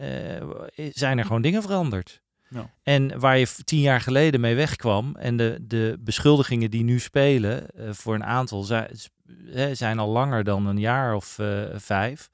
zijn 0.93 1.17
er 1.17 1.25
gewoon 1.25 1.41
dingen 1.41 1.61
veranderd. 1.61 2.21
Ja. 2.49 2.69
En 2.83 3.19
waar 3.19 3.37
je 3.37 3.47
tien 3.63 3.79
jaar 3.79 4.01
geleden 4.01 4.39
mee 4.39 4.55
wegkwam 4.55 5.15
en 5.15 5.37
de, 5.37 5.57
de 5.61 5.97
beschuldigingen 5.99 6.71
die 6.71 6.83
nu 6.83 6.99
spelen 6.99 7.65
voor 7.75 8.15
een 8.15 8.23
aantal 8.23 8.63
zijn, 8.63 8.89
zijn 9.71 9.99
al 9.99 10.09
langer 10.09 10.43
dan 10.43 10.65
een 10.65 10.79
jaar 10.79 11.15
of 11.15 11.39
vijf. 11.75 12.29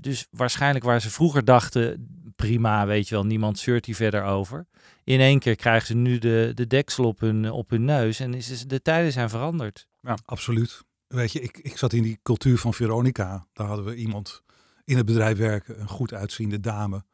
Dus 0.00 0.26
waarschijnlijk 0.30 0.84
waar 0.84 1.00
ze 1.00 1.10
vroeger 1.10 1.44
dachten, 1.44 2.08
prima, 2.36 2.86
weet 2.86 3.08
je 3.08 3.14
wel, 3.14 3.26
niemand 3.26 3.58
zeurt 3.58 3.86
hier 3.86 3.94
verder 3.94 4.24
over. 4.24 4.66
In 5.10 5.20
één 5.20 5.38
keer 5.38 5.56
krijgen 5.56 5.86
ze 5.86 5.94
nu 5.94 6.18
de, 6.18 6.52
de 6.54 6.66
deksel 6.66 7.04
op 7.04 7.20
hun, 7.20 7.50
op 7.50 7.70
hun 7.70 7.84
neus 7.84 8.20
en 8.20 8.34
is, 8.34 8.66
de 8.66 8.82
tijden 8.82 9.12
zijn 9.12 9.30
veranderd. 9.30 9.88
Ja, 10.00 10.18
absoluut. 10.24 10.82
Weet 11.06 11.32
je, 11.32 11.40
ik, 11.40 11.58
ik 11.58 11.76
zat 11.76 11.92
in 11.92 12.02
die 12.02 12.18
cultuur 12.22 12.58
van 12.58 12.74
Veronica. 12.74 13.46
Daar 13.52 13.66
hadden 13.66 13.84
we 13.84 13.94
iemand 13.94 14.42
in 14.84 14.96
het 14.96 15.06
bedrijf 15.06 15.38
werken, 15.38 15.80
een 15.80 15.88
goed 15.88 16.12
uitziende 16.12 16.60
dame. 16.60 17.04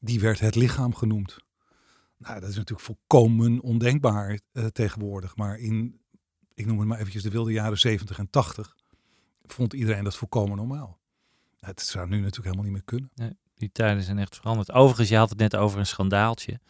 Die 0.00 0.20
werd 0.20 0.40
het 0.40 0.54
lichaam 0.54 0.94
genoemd. 0.94 1.36
Nou, 2.16 2.40
dat 2.40 2.48
is 2.48 2.56
natuurlijk 2.56 2.86
volkomen 2.86 3.60
ondenkbaar 3.60 4.40
uh, 4.52 4.66
tegenwoordig. 4.66 5.36
Maar 5.36 5.58
in, 5.58 6.00
ik 6.54 6.66
noem 6.66 6.78
het 6.78 6.88
maar 6.88 6.98
eventjes 6.98 7.22
de 7.22 7.30
wilde 7.30 7.52
jaren 7.52 7.78
70 7.78 8.18
en 8.18 8.30
80, 8.30 8.76
vond 9.42 9.72
iedereen 9.72 10.04
dat 10.04 10.16
volkomen 10.16 10.56
normaal. 10.56 11.00
Het 11.58 11.80
zou 11.80 12.08
nu 12.08 12.16
natuurlijk 12.16 12.44
helemaal 12.44 12.64
niet 12.64 12.72
meer 12.72 12.84
kunnen. 12.84 13.10
Nee, 13.14 13.36
die 13.54 13.72
tijden 13.72 14.02
zijn 14.02 14.18
echt 14.18 14.36
veranderd. 14.36 14.72
Overigens, 14.72 15.08
je 15.08 15.16
had 15.16 15.28
het 15.28 15.38
net 15.38 15.56
over 15.56 15.78
een 15.78 15.86
schandaaltje. 15.86 16.60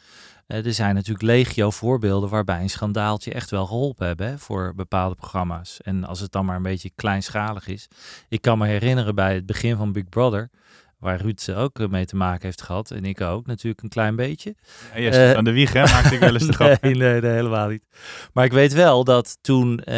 Uh, 0.48 0.66
er 0.66 0.74
zijn 0.74 0.94
natuurlijk 0.94 1.24
legio 1.24 1.70
voorbeelden 1.70 2.28
waarbij 2.28 2.60
een 2.60 2.70
schandaaltje 2.70 3.32
echt 3.32 3.50
wel 3.50 3.66
geholpen 3.66 4.06
hebben 4.06 4.26
hè, 4.26 4.38
voor 4.38 4.72
bepaalde 4.74 5.14
programma's. 5.14 5.80
En 5.82 6.04
als 6.04 6.20
het 6.20 6.32
dan 6.32 6.44
maar 6.44 6.56
een 6.56 6.62
beetje 6.62 6.90
kleinschalig 6.94 7.66
is. 7.66 7.88
Ik 8.28 8.42
kan 8.42 8.58
me 8.58 8.66
herinneren 8.66 9.14
bij 9.14 9.34
het 9.34 9.46
begin 9.46 9.76
van 9.76 9.92
Big 9.92 10.08
Brother 10.08 10.50
waar 11.04 11.20
Ruud 11.20 11.50
ook 11.56 11.78
eh, 11.78 11.88
mee 11.88 12.04
te 12.04 12.16
maken 12.16 12.42
heeft 12.42 12.62
gehad. 12.62 12.90
En 12.90 13.04
ik 13.04 13.20
ook 13.20 13.46
natuurlijk 13.46 13.82
een 13.82 13.88
klein 13.88 14.16
beetje. 14.16 14.54
Ja, 14.94 15.00
yes, 15.00 15.16
uh, 15.16 15.32
aan 15.32 15.44
de 15.44 15.52
wieg, 15.52 15.72
hè? 15.72 15.80
Maakte 15.80 16.14
ik 16.14 16.20
wel 16.20 16.34
eens 16.34 16.46
de 16.52 16.52
grap. 16.52 16.82
nee, 16.82 16.94
nee, 16.94 17.20
nee, 17.20 17.30
helemaal 17.30 17.68
niet. 17.68 17.82
Maar 18.32 18.44
ik 18.44 18.52
weet 18.52 18.72
wel 18.72 19.04
dat 19.04 19.38
toen 19.40 19.80
uh, 19.84 19.94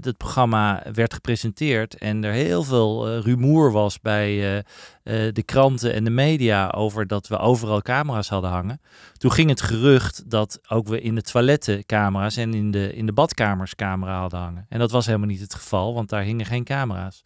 het 0.00 0.16
programma 0.16 0.82
werd 0.92 1.14
gepresenteerd 1.14 1.96
en 1.96 2.24
er 2.24 2.32
heel 2.32 2.62
veel 2.62 3.16
uh, 3.16 3.22
rumoer 3.22 3.72
was 3.72 4.00
bij 4.00 4.64
de 5.04 5.42
kranten 5.44 5.92
en 5.94 6.04
de 6.04 6.10
media 6.10 6.68
over 6.68 7.06
dat 7.06 7.28
we 7.28 7.38
overal 7.38 7.82
camera's 7.82 8.28
hadden 8.28 8.50
hangen. 8.50 8.80
Toen 9.12 9.32
ging 9.32 9.48
het 9.48 9.60
gerucht 9.60 10.30
dat 10.30 10.60
ook 10.68 10.88
we 10.88 11.00
in 11.00 11.14
de 11.14 11.22
toiletten 11.22 11.86
camera's 11.86 12.36
en 12.36 12.54
in 12.54 12.70
de, 12.70 12.94
in 12.94 13.06
de 13.06 13.12
badkamers 13.12 13.74
camera 13.74 14.20
hadden 14.20 14.40
hangen. 14.40 14.66
En 14.68 14.78
dat 14.78 14.90
was 14.90 15.06
helemaal 15.06 15.28
niet 15.28 15.40
het 15.40 15.54
geval, 15.54 15.94
want 15.94 16.08
daar 16.08 16.22
hingen 16.22 16.46
geen 16.46 16.64
camera's. 16.64 17.22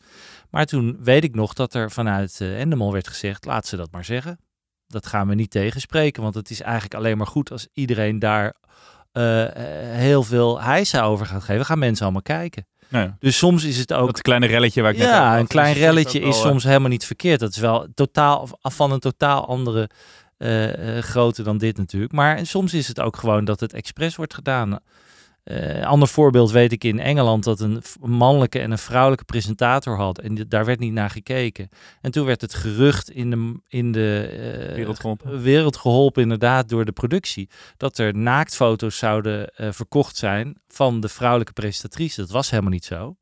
Maar 0.51 0.67
toen 0.67 0.97
weet 1.03 1.25
ik 1.25 1.35
nog 1.35 1.53
dat 1.53 1.75
er 1.75 1.91
vanuit 1.91 2.39
uh, 2.43 2.61
Endemol 2.61 2.93
werd 2.93 3.09
gezegd, 3.09 3.45
laat 3.45 3.67
ze 3.67 3.77
dat 3.77 3.91
maar 3.91 4.05
zeggen. 4.05 4.39
Dat 4.87 5.07
gaan 5.07 5.29
we 5.29 5.35
niet 5.35 5.51
tegenspreken, 5.51 6.23
want 6.23 6.35
het 6.35 6.51
is 6.51 6.61
eigenlijk 6.61 6.95
alleen 6.95 7.17
maar 7.17 7.27
goed 7.27 7.51
als 7.51 7.69
iedereen 7.73 8.19
daar 8.19 8.55
uh, 9.13 9.45
heel 9.97 10.23
veel 10.23 10.61
hijsa 10.63 11.03
over 11.03 11.27
gaat 11.27 11.45
geven. 11.45 11.65
Gaan 11.65 11.79
mensen 11.79 12.05
allemaal 12.05 12.23
kijken. 12.23 12.67
Ja. 12.89 13.17
Dus 13.19 13.39
soms 13.39 13.65
is 13.65 13.79
het 13.79 13.93
ook... 13.93 14.07
Dat 14.07 14.23
kleine 14.23 14.47
relletje 14.47 14.83
waar 14.83 14.91
ik 14.91 14.97
ja, 14.97 15.19
net 15.19 15.27
over 15.27 15.39
een 15.39 15.47
klein 15.47 15.75
relletje 15.75 16.21
is 16.21 16.41
soms 16.41 16.65
helemaal 16.65 16.89
niet 16.89 17.05
verkeerd. 17.05 17.41
Dat 17.41 17.51
is 17.51 17.57
wel 17.57 17.87
totaal 17.95 18.49
van 18.63 18.93
een 18.93 19.01
totaal 19.01 19.47
andere 19.47 19.91
uh, 20.39 20.99
grootte 20.99 21.43
dan 21.43 21.59
dit 21.59 21.77
natuurlijk. 21.77 22.13
Maar 22.13 22.47
soms 22.47 22.75
is 22.75 22.89
het 22.89 23.01
ook 23.01 23.17
gewoon 23.17 23.45
dat 23.45 23.61
het 23.61 23.73
expres 23.73 24.17
wordt 24.17 24.35
gedaan. 24.35 24.79
Uh, 25.51 25.87
ander 25.87 26.09
voorbeeld 26.09 26.51
weet 26.51 26.73
ik 26.73 26.85
in 26.85 26.99
Engeland 26.99 27.45
dat 27.45 27.61
een 27.61 27.83
mannelijke 28.01 28.59
en 28.59 28.71
een 28.71 28.79
vrouwelijke 28.79 29.25
presentator 29.25 29.97
had. 29.97 30.19
En 30.19 30.45
daar 30.49 30.65
werd 30.65 30.79
niet 30.79 30.93
naar 30.93 31.11
gekeken. 31.11 31.69
En 32.01 32.11
toen 32.11 32.27
werd 32.27 32.41
het 32.41 32.55
gerucht 32.55 33.11
in 33.11 33.31
de, 33.31 33.61
in 33.69 33.93
de 33.93 34.31
uh, 34.69 34.75
wereld, 34.75 35.01
geholpen. 35.01 35.41
wereld 35.43 35.77
geholpen, 35.77 36.23
inderdaad, 36.23 36.69
door 36.69 36.85
de 36.85 36.93
productie. 36.93 37.49
Dat 37.77 37.99
er 37.99 38.17
naaktfoto's 38.17 38.99
zouden 38.99 39.53
uh, 39.57 39.69
verkocht 39.73 40.17
zijn 40.17 40.57
van 40.69 41.01
de 41.01 41.09
vrouwelijke 41.09 41.53
presentatrice. 41.53 42.21
Dat 42.21 42.31
was 42.31 42.51
helemaal 42.51 42.73
niet 42.73 42.85
zo. 42.85 43.17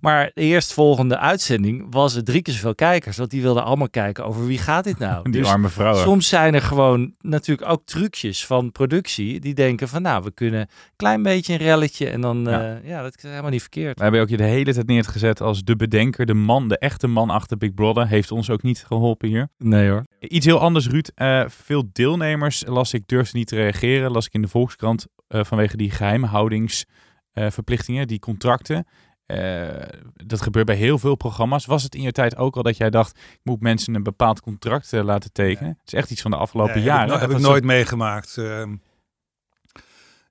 Maar 0.00 0.30
de 0.34 0.40
eerstvolgende 0.40 1.18
uitzending 1.18 1.86
was 1.90 2.14
er 2.14 2.24
drie 2.24 2.42
keer 2.42 2.54
zoveel 2.54 2.74
kijkers. 2.74 3.16
Want 3.16 3.30
die 3.30 3.42
wilden 3.42 3.64
allemaal 3.64 3.90
kijken 3.90 4.24
over 4.24 4.46
wie 4.46 4.58
gaat 4.58 4.84
dit 4.84 4.98
nou. 4.98 5.22
Die 5.30 5.42
dus 5.42 5.50
arme 5.50 5.68
vrouwen. 5.68 6.02
Soms 6.02 6.28
zijn 6.28 6.54
er 6.54 6.62
gewoon 6.62 7.14
natuurlijk 7.20 7.70
ook 7.70 7.82
trucjes 7.84 8.46
van 8.46 8.72
productie. 8.72 9.40
Die 9.40 9.54
denken 9.54 9.88
van 9.88 10.02
nou, 10.02 10.24
we 10.24 10.30
kunnen 10.30 10.60
een 10.60 10.68
klein 10.96 11.22
beetje 11.22 11.52
een 11.52 11.58
relletje. 11.58 12.08
En 12.08 12.20
dan, 12.20 12.44
ja, 12.44 12.74
uh, 12.74 12.88
ja 12.88 13.02
dat 13.02 13.16
is 13.16 13.22
helemaal 13.22 13.50
niet 13.50 13.60
verkeerd. 13.60 13.96
We 13.96 14.02
hebben 14.02 14.20
ook 14.20 14.28
je 14.28 14.36
de 14.36 14.42
hele 14.42 14.72
tijd 14.72 14.86
neergezet 14.86 15.40
als 15.40 15.62
de 15.62 15.76
bedenker. 15.76 16.26
De 16.26 16.34
man, 16.34 16.68
de 16.68 16.78
echte 16.78 17.06
man 17.06 17.30
achter 17.30 17.56
Big 17.56 17.74
Brother. 17.74 18.08
Heeft 18.08 18.30
ons 18.30 18.50
ook 18.50 18.62
niet 18.62 18.84
geholpen 18.86 19.28
hier. 19.28 19.48
Nee 19.58 19.90
hoor. 19.90 20.04
Iets 20.20 20.46
heel 20.46 20.60
anders 20.60 20.88
Ruud. 20.88 21.10
Uh, 21.16 21.44
veel 21.48 21.84
deelnemers 21.92 22.62
las 22.66 22.92
ik 22.92 23.02
durfde 23.06 23.38
niet 23.38 23.48
te 23.48 23.56
reageren. 23.56 24.10
Las 24.10 24.26
ik 24.26 24.32
in 24.32 24.42
de 24.42 24.48
Volkskrant 24.48 25.06
uh, 25.28 25.44
vanwege 25.44 25.76
die 25.76 25.90
geheimhoudingsverplichtingen, 25.90 28.06
die 28.06 28.18
contracten. 28.18 28.86
Uh, 29.26 29.82
dat 30.12 30.42
gebeurt 30.42 30.66
bij 30.66 30.76
heel 30.76 30.98
veel 30.98 31.14
programma's. 31.14 31.66
Was 31.66 31.82
het 31.82 31.94
in 31.94 32.02
je 32.02 32.12
tijd 32.12 32.36
ook 32.36 32.56
al 32.56 32.62
dat 32.62 32.76
jij 32.76 32.90
dacht, 32.90 33.16
ik 33.16 33.40
moet 33.42 33.60
mensen 33.60 33.94
een 33.94 34.02
bepaald 34.02 34.40
contract 34.40 34.92
uh, 34.92 35.04
laten 35.04 35.32
tekenen? 35.32 35.70
Het 35.70 35.92
is 35.92 35.92
echt 35.92 36.10
iets 36.10 36.22
van 36.22 36.30
de 36.30 36.36
afgelopen 36.36 36.80
jaren. 36.82 37.10
Heb, 37.10 37.20
heb 37.20 37.30
ik 37.30 37.38
nooit 37.38 37.62
zo... 37.62 37.66
meegemaakt. 37.66 38.36
Uh, 38.36 38.62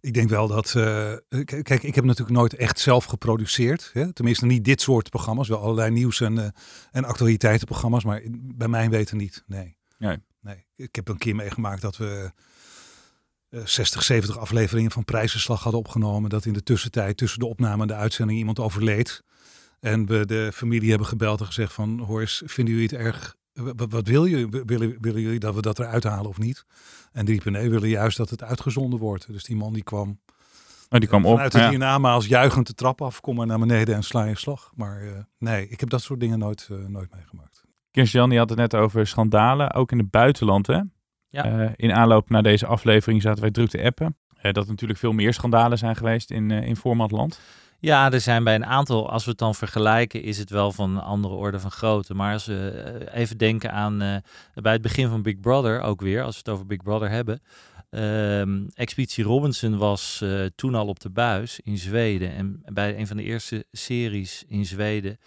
ik 0.02 0.14
denk 0.14 0.30
wel 0.30 0.48
dat, 0.48 0.76
eh, 0.76 1.14
kijk, 1.46 1.84
ik 1.84 1.96
heb 1.96 2.04
natuurlijk 2.04 2.38
nooit 2.38 2.56
echt 2.56 2.80
zelf 2.80 3.06
geproduceerd. 3.06 3.90
Hè? 3.94 4.14
Tenminste 4.14 4.46
niet 4.46 4.66
dit 4.66 4.82
soort 4.82 5.10
programma's, 5.10 5.48
wel 5.48 5.60
allerlei 5.60 5.92
nieuws- 5.92 6.22
en, 6.22 6.54
en 6.92 7.06
actualiteitenprogramma's, 7.06 8.04
maar 8.04 8.22
bij 8.32 8.68
mij 8.68 8.90
weten 8.90 9.18
niet, 9.18 9.44
nee. 9.48 9.78
nee. 9.98 10.18
nee. 10.42 10.66
Ik 10.76 10.96
heb 10.96 11.08
een 11.08 11.18
keer 11.18 11.36
meegemaakt 11.36 11.82
dat 11.82 11.98
we 11.98 12.32
60, 13.64 14.04
70 14.04 14.38
afleveringen 14.38 14.92
van 14.92 15.06
Prijzenslag 15.06 15.64
hadden 15.64 15.82
opgenomen. 15.82 16.30
Dat 16.30 16.46
in 16.46 16.54
de 16.54 16.64
tussentijd, 16.64 17.18
tussen 17.18 17.40
de 17.40 17.46
opname 17.46 17.82
en 17.82 17.88
de 17.88 17.94
uitzending, 17.94 18.40
iemand 18.40 18.60
overleed. 18.60 19.24
En 19.80 20.06
we 20.06 20.26
de 20.26 20.52
familie 20.54 20.90
hebben 20.90 21.08
gebeld 21.08 21.40
en 21.40 21.46
gezegd 21.46 21.74
van, 21.74 22.00
hoor 22.00 22.22
eens, 22.22 22.42
vinden 22.46 22.74
jullie 22.74 22.90
het 22.90 23.00
erg? 23.00 23.36
Wat, 23.54 23.92
wat 23.92 24.08
wil 24.08 24.26
je? 24.26 24.64
Willen, 24.66 24.98
willen 25.02 25.22
jullie 25.22 25.40
dat 25.40 25.56
we 25.56 25.62
dat 25.62 25.80
eruit 25.80 26.04
halen 26.04 26.30
of 26.30 26.38
niet? 26.38 26.66
En 27.12 27.26
die 27.26 27.34
riepen, 27.34 27.52
nee, 27.52 27.64
we 27.64 27.70
willen 27.70 27.90
juist 27.90 28.18
dat 28.18 28.30
het 28.30 28.44
uitgezonden 28.44 29.00
wordt. 29.00 29.28
Dus 29.28 29.44
die 29.44 29.56
man 29.56 29.74
die 29.74 29.84
kwam, 29.84 30.20
oh, 30.90 31.00
die 31.00 31.08
kwam 31.08 31.26
op. 31.26 31.32
Vanuit 31.32 31.54
het 31.54 31.62
ja. 31.62 31.70
hiernamaals 31.70 32.26
juichend 32.28 32.68
de 32.68 32.74
trap 32.74 33.02
af, 33.02 33.22
kom 33.22 33.36
maar 33.36 33.48
naar 33.48 33.60
beneden 33.60 33.96
en 33.96 34.04
sla 34.04 34.24
je 34.24 34.38
slag. 34.38 34.72
Maar 34.76 35.04
uh, 35.04 35.12
nee, 35.38 35.68
ik 35.68 35.80
heb 35.80 35.90
dat 35.90 36.02
soort 36.02 36.20
dingen 36.20 36.40
nooit, 36.40 36.68
uh, 36.72 36.88
nooit 36.88 37.16
meegemaakt. 37.16 37.64
Kirsten-Jan, 37.92 38.30
die 38.30 38.40
had 38.40 38.50
het 38.50 38.58
net 38.58 38.76
over 38.76 39.08
schandalen, 39.08 39.74
ook 39.74 39.92
in 39.92 39.98
het 39.98 40.10
buitenland 40.10 40.68
hè? 40.68 40.80
Ja. 41.34 41.60
Uh, 41.60 41.70
in 41.76 41.94
aanloop 41.94 42.30
naar 42.30 42.44
deze 42.44 42.66
aflevering 42.66 43.22
zaten 43.22 43.42
wij 43.42 43.52
druk 43.52 43.70
te 43.70 43.84
appen. 43.84 44.18
Uh, 44.38 44.52
dat 44.52 44.64
er 44.64 44.70
natuurlijk 44.70 45.00
veel 45.00 45.12
meer 45.12 45.34
schandalen 45.34 45.78
zijn 45.78 45.96
geweest 45.96 46.32
in, 46.32 46.50
uh, 46.50 46.68
in 46.68 46.76
Formatland. 46.76 47.40
Ja, 47.80 48.12
er 48.12 48.22
zijn 48.22 48.44
bij 48.44 48.56
een 48.56 48.66
aantal, 48.66 49.10
als 49.10 49.24
we 49.24 49.30
het 49.30 49.40
dan 49.40 49.56
vergelijken, 49.56 50.24
is 50.24 50.38
het 50.38 50.50
wel 50.50 50.72
van 50.72 50.90
een 50.90 51.04
andere 51.04 51.34
orde 51.34 51.60
van 51.60 51.72
grootte. 51.72 52.14
Maar 52.14 52.34
als 52.34 52.46
we 52.46 53.10
even 53.14 53.38
denken 53.38 53.72
aan 53.72 54.22
bij 54.54 54.74
het 54.74 54.82
begin 54.82 55.10
van 55.10 55.22
Big 55.22 55.40
Brother 55.40 55.82
ook 55.82 56.02
weer, 56.02 56.24
als 56.24 56.34
we 56.34 56.42
het 56.46 56.50
over 56.50 56.66
Big 56.66 56.84
Brother 56.84 57.10
hebben. 57.10 57.42
Ehm, 57.94 58.68
Expeditie 58.74 59.24
Robinson 59.24 59.78
was 59.78 60.22
eh, 60.22 60.46
toen 60.56 60.76
al 60.76 60.88
op 60.88 61.00
de 61.00 61.10
buis 61.10 61.60
in 61.60 61.78
Zweden. 61.78 62.34
En 62.34 62.62
bij 62.66 62.98
een 62.98 63.08
van 63.08 63.18
de 63.18 63.24
eerste 63.24 63.66
series 63.72 64.44
in 64.48 64.66
Zweden 64.66 65.18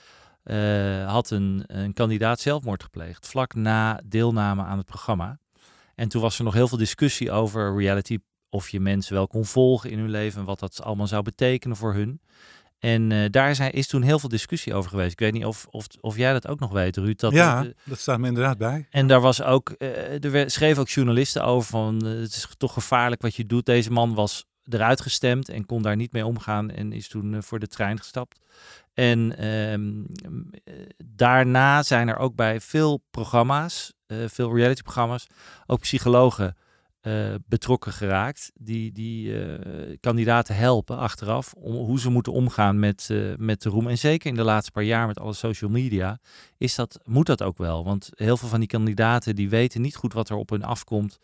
eh, 0.42 1.12
had 1.12 1.31
een, 1.31 1.64
een 1.66 1.92
kandidaat 1.92 2.40
zelfmoord 2.40 2.83
gepleegd. 2.83 3.27
Vlak 3.27 3.55
na 3.55 4.01
deelname 4.05 4.62
aan 4.62 4.77
het 4.77 4.87
programma. 4.87 5.38
En 5.96 6.09
toen 6.09 6.22
was 6.22 6.38
er 6.38 6.44
nog 6.44 6.54
heel 6.54 6.68
veel 6.68 6.78
discussie 6.78 7.30
over 7.30 7.76
reality. 7.76 8.18
Of 8.48 8.68
je 8.68 8.80
mensen 8.80 9.14
wel 9.14 9.26
kon 9.26 9.44
volgen 9.44 9.90
in 9.90 9.98
hun 9.98 10.11
leven 10.11 10.40
en 10.40 10.46
wat 10.46 10.59
dat 10.59 10.82
allemaal 10.82 11.06
zou 11.06 11.22
betekenen 11.22 11.76
voor 11.76 11.94
hun. 11.94 12.20
En 12.78 13.11
uh, 13.11 13.24
daar 13.30 13.54
zijn, 13.54 13.72
is 13.72 13.87
toen 13.87 14.02
heel 14.02 14.18
veel 14.18 14.28
discussie 14.28 14.74
over 14.74 14.90
geweest. 14.90 15.12
Ik 15.12 15.18
weet 15.18 15.32
niet 15.32 15.44
of, 15.44 15.66
of, 15.70 15.87
of 16.00 16.16
jij 16.16 16.32
dat 16.32 16.48
ook 16.48 16.61
nog 16.61 16.72
weet, 16.72 16.96
Ruud. 16.96 17.20
Dat 17.20 17.32
ja, 17.32 17.64
uh, 17.64 17.70
dat 17.85 17.98
staat 17.98 18.18
me 18.18 18.26
inderdaad 18.26 18.59
bij. 18.59 18.87
En 18.90 19.06
daar 19.06 19.20
was 19.20 19.42
ook, 19.42 19.74
uh, 19.78 20.24
er 20.24 20.50
schreven 20.50 20.80
ook 20.80 20.88
journalisten 20.88 21.44
over 21.44 21.68
van 21.68 22.04
het 22.04 22.30
is 22.30 22.48
toch 22.56 22.72
gevaarlijk 22.72 23.22
wat 23.22 23.35
je 23.35 23.46
doet. 23.46 23.66
Deze 23.66 23.92
man 23.92 24.14
was 24.14 24.44
eruit 24.64 25.00
gestemd 25.00 25.48
en 25.48 25.66
kon 25.66 25.82
daar 25.82 25.96
niet 25.96 26.12
mee 26.12 26.26
omgaan 26.26 26.70
en 26.70 26.92
is 26.92 27.09
toen 27.09 27.42
voor 27.42 27.59
de 27.59 27.66
trein 27.66 27.98
gestapt. 27.98 28.40
En 28.94 29.38
ehm, 29.38 29.92
daarna 31.04 31.82
zijn 31.82 32.09
er 32.09 32.16
ook 32.16 32.35
bij 32.35 32.61
veel 32.61 33.02
programma's, 33.11 33.92
veel 34.07 34.55
reality-programma's, 34.55 35.27
ook 35.66 35.81
psychologen 35.81 36.57
uh, 37.03 37.35
betrokken 37.47 37.92
geraakt. 37.92 38.53
Die, 38.55 38.92
die 38.92 39.29
uh, 39.29 39.97
kandidaten 40.01 40.57
helpen 40.57 40.99
achteraf 40.99 41.53
om 41.53 41.75
hoe 41.75 42.01
ze 42.01 42.11
moeten 42.11 42.33
omgaan 42.33 42.79
met, 42.79 43.11
met 43.37 43.62
de 43.62 43.69
roem. 43.69 43.88
En 43.88 43.99
zeker 43.99 44.31
in 44.31 44.37
de 44.37 44.42
laatste 44.42 44.71
paar 44.73 44.83
jaar 44.83 45.07
met 45.07 45.21
alle 45.21 45.33
social 45.33 45.71
media 45.71 46.19
is 46.59 46.75
dat, 46.75 47.01
moet 47.05 47.27
dat 47.27 47.42
ook 47.42 47.59
wel. 47.59 47.85
Want 47.85 48.11
heel 48.14 48.37
veel 48.37 48.49
van 48.49 48.61
die 48.61 48.69
kandidaten 48.69 49.37
die 49.37 49.49
weten 49.49 49.81
niet 49.81 49.97
goed 49.97 50.12
wat 50.12 50.29
er 50.29 50.37
op 50.37 50.51
hun 50.51 50.64
afkomt 50.64 51.19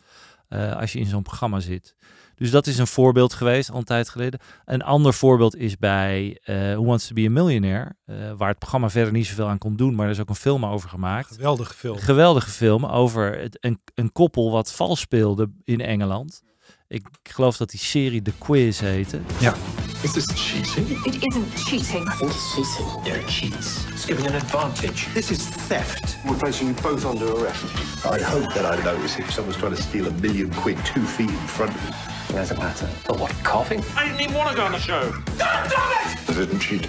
als 0.49 0.93
je 0.93 0.99
in 0.99 1.05
zo'n 1.05 1.23
programma 1.23 1.59
zit. 1.59 1.95
Dus 2.43 2.51
dat 2.51 2.67
is 2.67 2.77
een 2.77 2.87
voorbeeld 2.87 3.33
geweest, 3.33 3.71
al 3.71 3.77
een 3.77 3.83
tijd 3.83 4.09
geleden. 4.09 4.39
Een 4.65 4.81
ander 4.81 5.13
voorbeeld 5.13 5.55
is 5.55 5.77
bij 5.77 6.39
uh, 6.45 6.73
Who 6.73 6.83
Wants 6.83 7.07
to 7.07 7.13
Be 7.13 7.25
a 7.25 7.29
Millionaire, 7.29 7.95
uh, 8.05 8.15
waar 8.37 8.49
het 8.49 8.59
programma 8.59 8.89
verder 8.89 9.13
niet 9.13 9.25
zoveel 9.25 9.47
aan 9.47 9.57
kon 9.57 9.75
doen, 9.75 9.95
maar 9.95 10.05
er 10.05 10.11
is 10.11 10.19
ook 10.19 10.29
een 10.29 10.35
film 10.35 10.65
over 10.65 10.89
gemaakt. 10.89 11.31
Geweldige 11.31 11.73
film. 11.73 11.97
Geweldige 11.97 12.49
film 12.49 12.85
over 12.85 13.39
het, 13.39 13.57
een, 13.59 13.79
een 13.95 14.11
koppel 14.11 14.51
wat 14.51 14.71
vals 14.71 14.99
speelde 14.99 15.49
in 15.63 15.81
Engeland. 15.81 16.41
Ik 16.87 17.07
geloof 17.23 17.57
dat 17.57 17.69
die 17.69 17.79
serie 17.79 18.21
The 18.21 18.33
Quiz 18.37 18.79
heette. 18.79 19.19
Ja. 19.39 19.53
Is 20.01 20.11
this 20.11 20.25
cheating? 20.25 21.05
It 21.05 21.25
isn't 21.25 21.55
cheating. 21.55 22.07
I 22.07 22.15
think 22.17 22.31
it's 22.31 22.53
cheating. 22.53 23.03
They're 23.03 23.27
cheats. 23.27 23.85
It's 23.91 24.05
giving 24.05 24.27
an 24.27 24.35
advantage. 24.35 25.13
This 25.13 25.31
is 25.31 25.37
theft. 25.67 26.17
We're 26.25 26.37
placing 26.37 26.67
you 26.67 26.81
both 26.81 27.05
under 27.05 27.31
arrest. 27.33 27.63
I'd 28.05 28.21
hope 28.21 28.53
that 28.53 28.65
I'd 28.65 28.83
notice 28.83 29.21
if 29.21 29.31
someone's 29.31 29.57
trying 29.57 29.75
to 29.75 29.81
steal 29.81 30.07
a 30.07 30.11
million 30.11 30.49
quid 30.49 30.77
two 30.85 31.05
feet 31.05 31.29
in 31.29 31.47
front 31.47 31.71
of 31.71 32.12
Oh, 32.33 33.17
what, 33.17 33.31
coughing? 33.43 33.79
I 33.79 34.07
didn't 34.07 34.21
even 34.21 34.33
want 34.33 34.49
to 34.49 34.55
go 34.55 34.63
on 34.63 34.71
the 34.71 34.79
show. 34.79 35.11
God 35.37 35.69
damn 35.69 35.91
it! 35.91 36.29
I 36.29 36.33
didn't 36.33 36.59
cheat. 36.59 36.87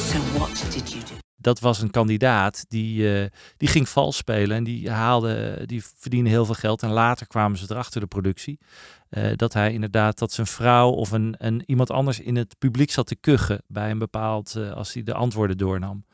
So 0.00 0.18
what 0.38 0.70
did 0.70 0.92
you 0.92 1.00
do? 1.04 1.14
Dat 1.36 1.60
was 1.60 1.80
een 1.80 1.90
kandidaat 1.90 2.64
die, 2.68 3.22
uh, 3.22 3.26
die 3.56 3.68
ging 3.68 3.88
vals 3.88 4.16
spelen 4.16 4.56
en 4.56 4.64
die 4.64 4.90
haalde, 4.90 5.62
die 5.66 5.84
verdiende 5.98 6.30
heel 6.30 6.44
veel 6.44 6.54
geld. 6.54 6.82
En 6.82 6.90
later 6.90 7.26
kwamen 7.26 7.58
ze 7.58 7.66
erachter 7.68 8.00
de 8.00 8.06
productie. 8.06 8.58
Uh, 9.10 9.32
dat 9.36 9.52
hij 9.52 9.72
inderdaad, 9.72 10.18
dat 10.18 10.32
zijn 10.32 10.46
vrouw 10.46 10.90
of 10.90 11.10
een, 11.10 11.34
een, 11.38 11.62
iemand 11.66 11.90
anders 11.90 12.20
in 12.20 12.36
het 12.36 12.58
publiek 12.58 12.90
zat 12.90 13.06
te 13.06 13.16
kuchen 13.16 13.62
bij 13.66 13.90
een 13.90 13.98
bepaald, 13.98 14.54
uh, 14.56 14.72
als 14.72 14.92
hij 14.92 15.02
de 15.02 15.14
antwoorden 15.14 15.58
doornam. 15.58 16.04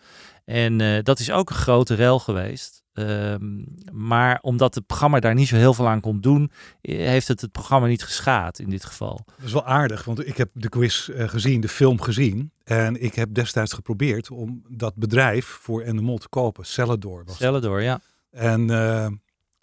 En 0.45 0.81
uh, 0.81 0.99
dat 1.03 1.19
is 1.19 1.31
ook 1.31 1.51
een 1.51 1.57
grote 1.57 1.95
rel 1.95 2.19
geweest. 2.19 2.78
Um, 2.99 3.65
maar 3.93 4.39
omdat 4.43 4.75
het 4.75 4.87
programma 4.87 5.21
daar 5.21 5.35
niet 5.35 5.49
zo 5.49 5.57
heel 5.57 5.75
veel 5.75 5.89
aan 5.89 6.01
kon 6.01 6.21
doen, 6.21 6.51
heeft 6.81 7.29
het 7.29 7.41
het 7.41 7.53
programma 7.53 7.87
niet 7.87 8.03
geschaad 8.03 8.59
in 8.59 8.71
dit 8.71 8.85
geval. 8.85 9.21
Dat 9.37 9.47
is 9.47 9.53
wel 9.53 9.67
aardig, 9.67 10.05
want 10.05 10.27
ik 10.27 10.37
heb 10.37 10.51
de 10.53 10.69
quiz 10.69 11.09
uh, 11.09 11.29
gezien, 11.29 11.61
de 11.61 11.69
film 11.69 12.01
gezien. 12.01 12.53
En 12.65 13.03
ik 13.03 13.15
heb 13.15 13.35
destijds 13.35 13.73
geprobeerd 13.73 14.31
om 14.31 14.63
dat 14.69 14.95
bedrijf 14.95 15.47
voor 15.47 15.83
Endemol 15.83 16.19
te 16.19 16.29
kopen. 16.29 16.67
Celador 16.67 17.25
was 17.25 17.37
Celador, 17.37 17.83
ja. 17.83 18.01
En 18.31 18.71
uh, 18.71 19.07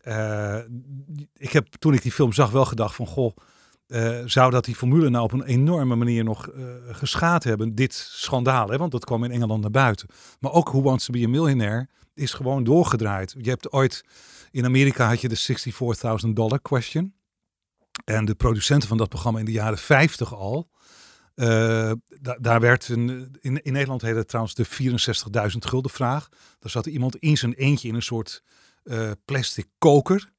uh, 0.03 0.57
ik 1.33 1.51
heb 1.51 1.67
toen 1.79 1.93
ik 1.93 2.01
die 2.01 2.11
film 2.11 2.33
zag 2.33 2.51
wel 2.51 2.65
gedacht 2.65 2.95
van, 2.95 3.07
goh, 3.07 3.35
uh, 3.87 4.19
zou 4.25 4.51
dat 4.51 4.65
die 4.65 4.75
formule 4.75 5.09
nou 5.09 5.23
op 5.23 5.31
een 5.31 5.43
enorme 5.43 5.95
manier 5.95 6.23
nog 6.23 6.51
uh, 6.51 6.65
geschaad 6.91 7.43
hebben, 7.43 7.75
dit 7.75 7.93
schandaal, 7.93 8.69
hè? 8.69 8.77
want 8.77 8.91
dat 8.91 9.05
kwam 9.05 9.23
in 9.23 9.31
Engeland 9.31 9.61
naar 9.61 9.71
buiten. 9.71 10.07
Maar 10.39 10.51
ook 10.51 10.69
Who 10.69 10.81
Wants 10.81 11.05
to 11.05 11.13
Be 11.13 11.23
a 11.23 11.27
Millionaire 11.27 11.87
is 12.13 12.33
gewoon 12.33 12.63
doorgedraaid. 12.63 13.35
Je 13.37 13.49
hebt 13.49 13.71
ooit, 13.71 14.03
in 14.51 14.65
Amerika 14.65 15.07
had 15.07 15.21
je 15.21 15.27
de 15.27 16.19
64.000 16.25 16.29
dollar 16.33 16.61
question. 16.61 17.13
En 18.05 18.25
de 18.25 18.35
producenten 18.35 18.87
van 18.87 18.97
dat 18.97 19.09
programma 19.09 19.39
in 19.39 19.45
de 19.45 19.51
jaren 19.51 19.77
50 19.77 20.33
al, 20.33 20.69
da 21.35 22.37
daar 22.39 22.59
werd 22.59 22.87
een, 22.87 23.37
in, 23.41 23.61
in 23.63 23.73
Nederland 23.73 24.01
heette 24.01 24.17
het 24.17 24.27
trouwens 24.27 24.55
de 24.55 24.65
64.000 25.51 25.57
gulden 25.57 25.91
vraag. 25.91 26.29
Daar 26.59 26.71
zat 26.71 26.85
iemand 26.85 27.15
in 27.15 27.37
zijn 27.37 27.53
eentje 27.53 27.87
in 27.87 27.95
een 27.95 28.01
soort 28.01 28.43
plastic 29.25 29.67
koker. 29.77 30.33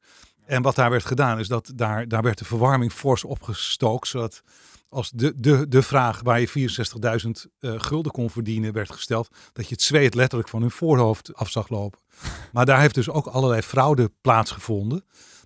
En 0.46 0.62
wat 0.62 0.74
daar 0.74 0.90
werd 0.90 1.04
gedaan 1.04 1.38
is 1.38 1.48
dat 1.48 1.72
daar, 1.74 2.08
daar 2.08 2.22
werd 2.22 2.38
de 2.38 2.44
verwarming 2.44 2.92
fors 2.92 3.24
opgestookt. 3.24 4.08
Zodat 4.08 4.42
als 4.88 5.10
de, 5.10 5.32
de, 5.36 5.68
de 5.68 5.82
vraag 5.82 6.20
waar 6.22 6.40
je 6.40 6.68
64.000 7.46 7.50
uh, 7.60 7.74
gulden 7.76 8.12
kon 8.12 8.30
verdienen 8.30 8.72
werd 8.72 8.92
gesteld. 8.92 9.28
Dat 9.52 9.68
je 9.68 9.74
het 9.74 9.82
zweet 9.82 10.14
letterlijk 10.14 10.48
van 10.48 10.60
hun 10.60 10.70
voorhoofd 10.70 11.34
af 11.34 11.50
zag 11.50 11.68
lopen. 11.68 12.00
Maar 12.52 12.66
daar 12.66 12.80
heeft 12.80 12.94
dus 12.94 13.10
ook 13.10 13.26
allerlei 13.26 13.62
fraude 13.62 14.10
plaatsgevonden. 14.20 15.04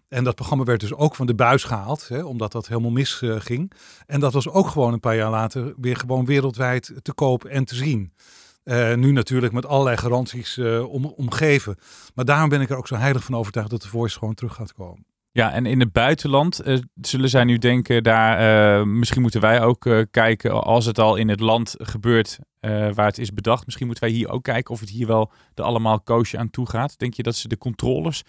En 0.08 0.24
dat 0.24 0.34
programma 0.34 0.64
werd 0.64 0.80
dus 0.80 0.94
ook 0.94 1.14
van 1.14 1.26
de 1.26 1.34
buis 1.34 1.64
gehaald, 1.64 2.08
hè, 2.08 2.22
omdat 2.22 2.52
dat 2.52 2.68
helemaal 2.68 2.90
misging. 2.90 3.72
Uh, 3.74 3.80
en 4.06 4.20
dat 4.20 4.32
was 4.32 4.48
ook 4.48 4.68
gewoon 4.68 4.92
een 4.92 5.00
paar 5.00 5.16
jaar 5.16 5.30
later 5.30 5.74
weer 5.76 5.96
gewoon 5.96 6.24
wereldwijd 6.24 6.92
te 7.02 7.12
koop 7.12 7.44
en 7.44 7.64
te 7.64 7.74
zien. 7.74 8.12
Uh, 8.70 8.94
nu 8.94 9.12
natuurlijk 9.12 9.52
met 9.52 9.66
allerlei 9.66 9.96
garanties 9.96 10.56
uh, 10.56 10.92
om, 10.92 11.04
omgeven. 11.04 11.76
Maar 12.14 12.24
daarom 12.24 12.48
ben 12.48 12.60
ik 12.60 12.70
er 12.70 12.76
ook 12.76 12.86
zo 12.86 12.94
heilig 12.94 13.24
van 13.24 13.34
overtuigd 13.34 13.70
dat 13.70 13.82
de 13.82 13.88
Voice 13.88 14.18
gewoon 14.18 14.34
terug 14.34 14.54
gaat 14.54 14.72
komen. 14.72 15.06
Ja, 15.32 15.52
en 15.52 15.66
in 15.66 15.80
het 15.80 15.92
buitenland 15.92 16.66
uh, 16.66 16.78
zullen 17.00 17.28
zij 17.28 17.44
nu 17.44 17.58
denken, 17.58 18.02
daar, 18.02 18.88
misschien 18.88 19.22
moeten 19.22 19.40
wij 19.40 19.62
ook 19.62 20.06
kijken 20.10 20.62
als 20.62 20.86
het 20.86 20.98
al 20.98 21.16
in 21.16 21.28
het 21.28 21.40
land 21.40 21.74
gebeurt 21.78 22.38
waar 22.60 23.06
het 23.06 23.18
is 23.18 23.32
bedacht. 23.32 23.64
Misschien 23.64 23.86
moeten 23.86 24.04
wij 24.04 24.12
hier 24.12 24.28
ook 24.28 24.42
kijken 24.42 24.74
of 24.74 24.80
het 24.80 24.90
hier 24.90 25.06
wel 25.06 25.32
de 25.54 25.62
allemaal 25.62 26.00
koosje 26.00 26.38
aan 26.38 26.50
toe 26.50 26.68
gaat. 26.68 26.98
Denk 26.98 27.14
je 27.14 27.22
dat 27.22 27.36
ze 27.36 27.48
de 27.48 27.58
controles 27.58 28.22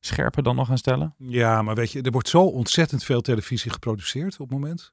scherper 0.00 0.42
dan 0.42 0.56
nog 0.56 0.66
gaan 0.66 0.78
stellen? 0.78 1.14
Ja, 1.18 1.62
maar 1.62 1.74
weet 1.74 1.92
je, 1.92 2.02
er 2.02 2.10
wordt 2.10 2.28
zo 2.28 2.42
ontzettend 2.42 3.04
veel 3.04 3.20
televisie 3.20 3.70
geproduceerd 3.70 4.32
op 4.32 4.48
het 4.48 4.58
moment 4.58 4.92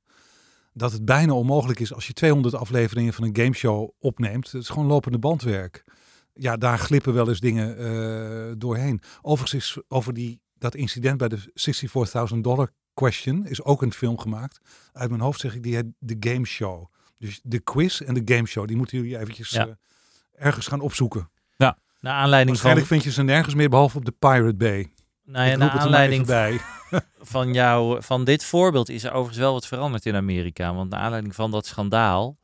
dat 0.78 0.92
het 0.92 1.06
bijna 1.06 1.34
onmogelijk 1.34 1.80
is 1.80 1.94
als 1.94 2.08
je 2.08 2.14
200 2.14 2.56
afleveringen 2.56 3.14
van 3.14 3.24
een 3.24 3.36
gameshow 3.36 3.90
opneemt. 4.00 4.52
Het 4.52 4.62
is 4.62 4.70
gewoon 4.70 4.88
lopende 4.88 5.20
bandwerk. 5.20 5.84
Ja, 6.34 6.58
daar 6.58 6.80
glippen 6.80 7.14
wel 7.14 7.30
eens 7.30 7.40
dingen 7.40 7.82
uh, 7.82 8.54
doorheen. 8.58 9.02
Overigens 9.22 9.64
is 9.64 9.84
over 9.88 10.14
die, 10.14 10.42
dat 10.54 10.76
incident 10.76 11.18
bij 11.18 11.28
de 11.28 11.40
64.000 12.34 12.40
dollar 12.40 12.72
question 12.94 13.46
is 13.46 13.64
ook 13.64 13.82
een 13.82 13.94
film 13.94 14.20
gemaakt. 14.20 14.60
Uit 14.92 15.10
mijn 15.10 15.22
hoofd 15.22 15.40
zeg 15.40 15.56
ik 15.56 15.64
die 15.64 15.76
heet 15.76 15.86
The 16.06 16.16
Game 16.20 16.46
Show. 16.46 16.92
Dus 17.18 17.40
de 17.44 17.60
quiz 17.60 18.02
en 18.02 18.14
de 18.14 18.34
game 18.34 18.48
show, 18.48 18.68
die 18.68 18.78
moeten 18.78 18.98
jullie 18.98 19.18
eventjes 19.18 19.50
ja. 19.50 19.68
uh, 19.68 19.74
ergens 20.34 20.68
gaan 20.68 20.82
opzoeken. 20.82 21.30
Ja, 21.56 21.78
naar 22.00 22.14
aanleiding 22.14 22.50
Waarschijnlijk 22.50 22.88
van... 22.88 22.98
vind 22.98 23.08
je 23.08 23.22
ze 23.22 23.24
nergens 23.24 23.56
meer 23.56 23.70
behalve 23.70 23.98
op 23.98 24.06
de 24.06 24.12
Pirate 24.12 24.56
Bay. 24.56 24.94
Nou 25.26 25.50
ja, 25.50 25.56
naar 25.56 25.70
aanleiding 25.70 26.26
van, 27.22 27.54
jou, 27.54 28.04
van 28.04 28.24
dit 28.24 28.44
voorbeeld 28.44 28.90
is 28.90 29.04
er 29.04 29.12
overigens 29.12 29.38
wel 29.38 29.54
wat 29.54 29.68
veranderd 29.68 30.06
in 30.06 30.16
Amerika. 30.16 30.74
Want 30.74 30.90
naar 30.90 31.00
aanleiding 31.00 31.36
van 31.36 31.52
dat 31.52 31.66
schandaal 31.66 32.38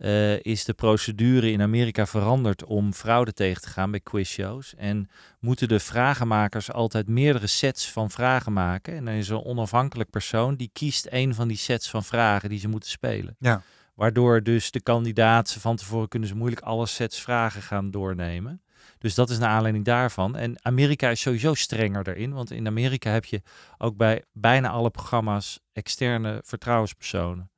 uh, 0.00 0.42
is 0.42 0.64
de 0.64 0.74
procedure 0.74 1.50
in 1.50 1.62
Amerika 1.62 2.06
veranderd 2.06 2.64
om 2.64 2.92
fraude 2.92 3.32
tegen 3.32 3.62
te 3.62 3.68
gaan 3.68 3.90
bij 3.90 4.00
quizshows. 4.00 4.74
En 4.74 5.10
moeten 5.38 5.68
de 5.68 5.80
vragenmakers 5.80 6.72
altijd 6.72 7.08
meerdere 7.08 7.46
sets 7.46 7.90
van 7.90 8.10
vragen 8.10 8.52
maken. 8.52 8.94
En 8.94 9.04
dan 9.04 9.14
is 9.14 9.28
er 9.28 9.36
een 9.36 9.44
onafhankelijk 9.44 10.10
persoon 10.10 10.56
die 10.56 10.70
kiest 10.72 11.06
een 11.10 11.34
van 11.34 11.48
die 11.48 11.56
sets 11.56 11.90
van 11.90 12.04
vragen 12.04 12.48
die 12.48 12.58
ze 12.58 12.68
moeten 12.68 12.90
spelen. 12.90 13.36
Ja. 13.38 13.62
Waardoor 13.94 14.42
dus 14.42 14.70
de 14.70 14.80
kandidaat 14.80 15.52
van 15.52 15.76
tevoren 15.76 16.08
kunnen 16.08 16.28
ze 16.28 16.36
moeilijk 16.36 16.62
alle 16.62 16.86
sets 16.86 17.20
vragen 17.20 17.62
gaan 17.62 17.90
doornemen. 17.90 18.62
Dus 19.00 19.14
dat 19.14 19.30
is 19.30 19.38
naar 19.38 19.48
aanleiding 19.48 19.84
daarvan. 19.84 20.36
En 20.36 20.54
Amerika 20.62 21.08
is 21.08 21.20
sowieso 21.20 21.54
strenger 21.54 22.04
daarin. 22.04 22.32
Want 22.32 22.50
in 22.50 22.66
Amerika 22.66 23.10
heb 23.10 23.24
je 23.24 23.42
ook 23.78 23.96
bij 23.96 24.24
bijna 24.32 24.68
alle 24.68 24.90
programma's 24.90 25.60
externe 25.72 26.40
vertrouwenspersonen. 26.44 27.50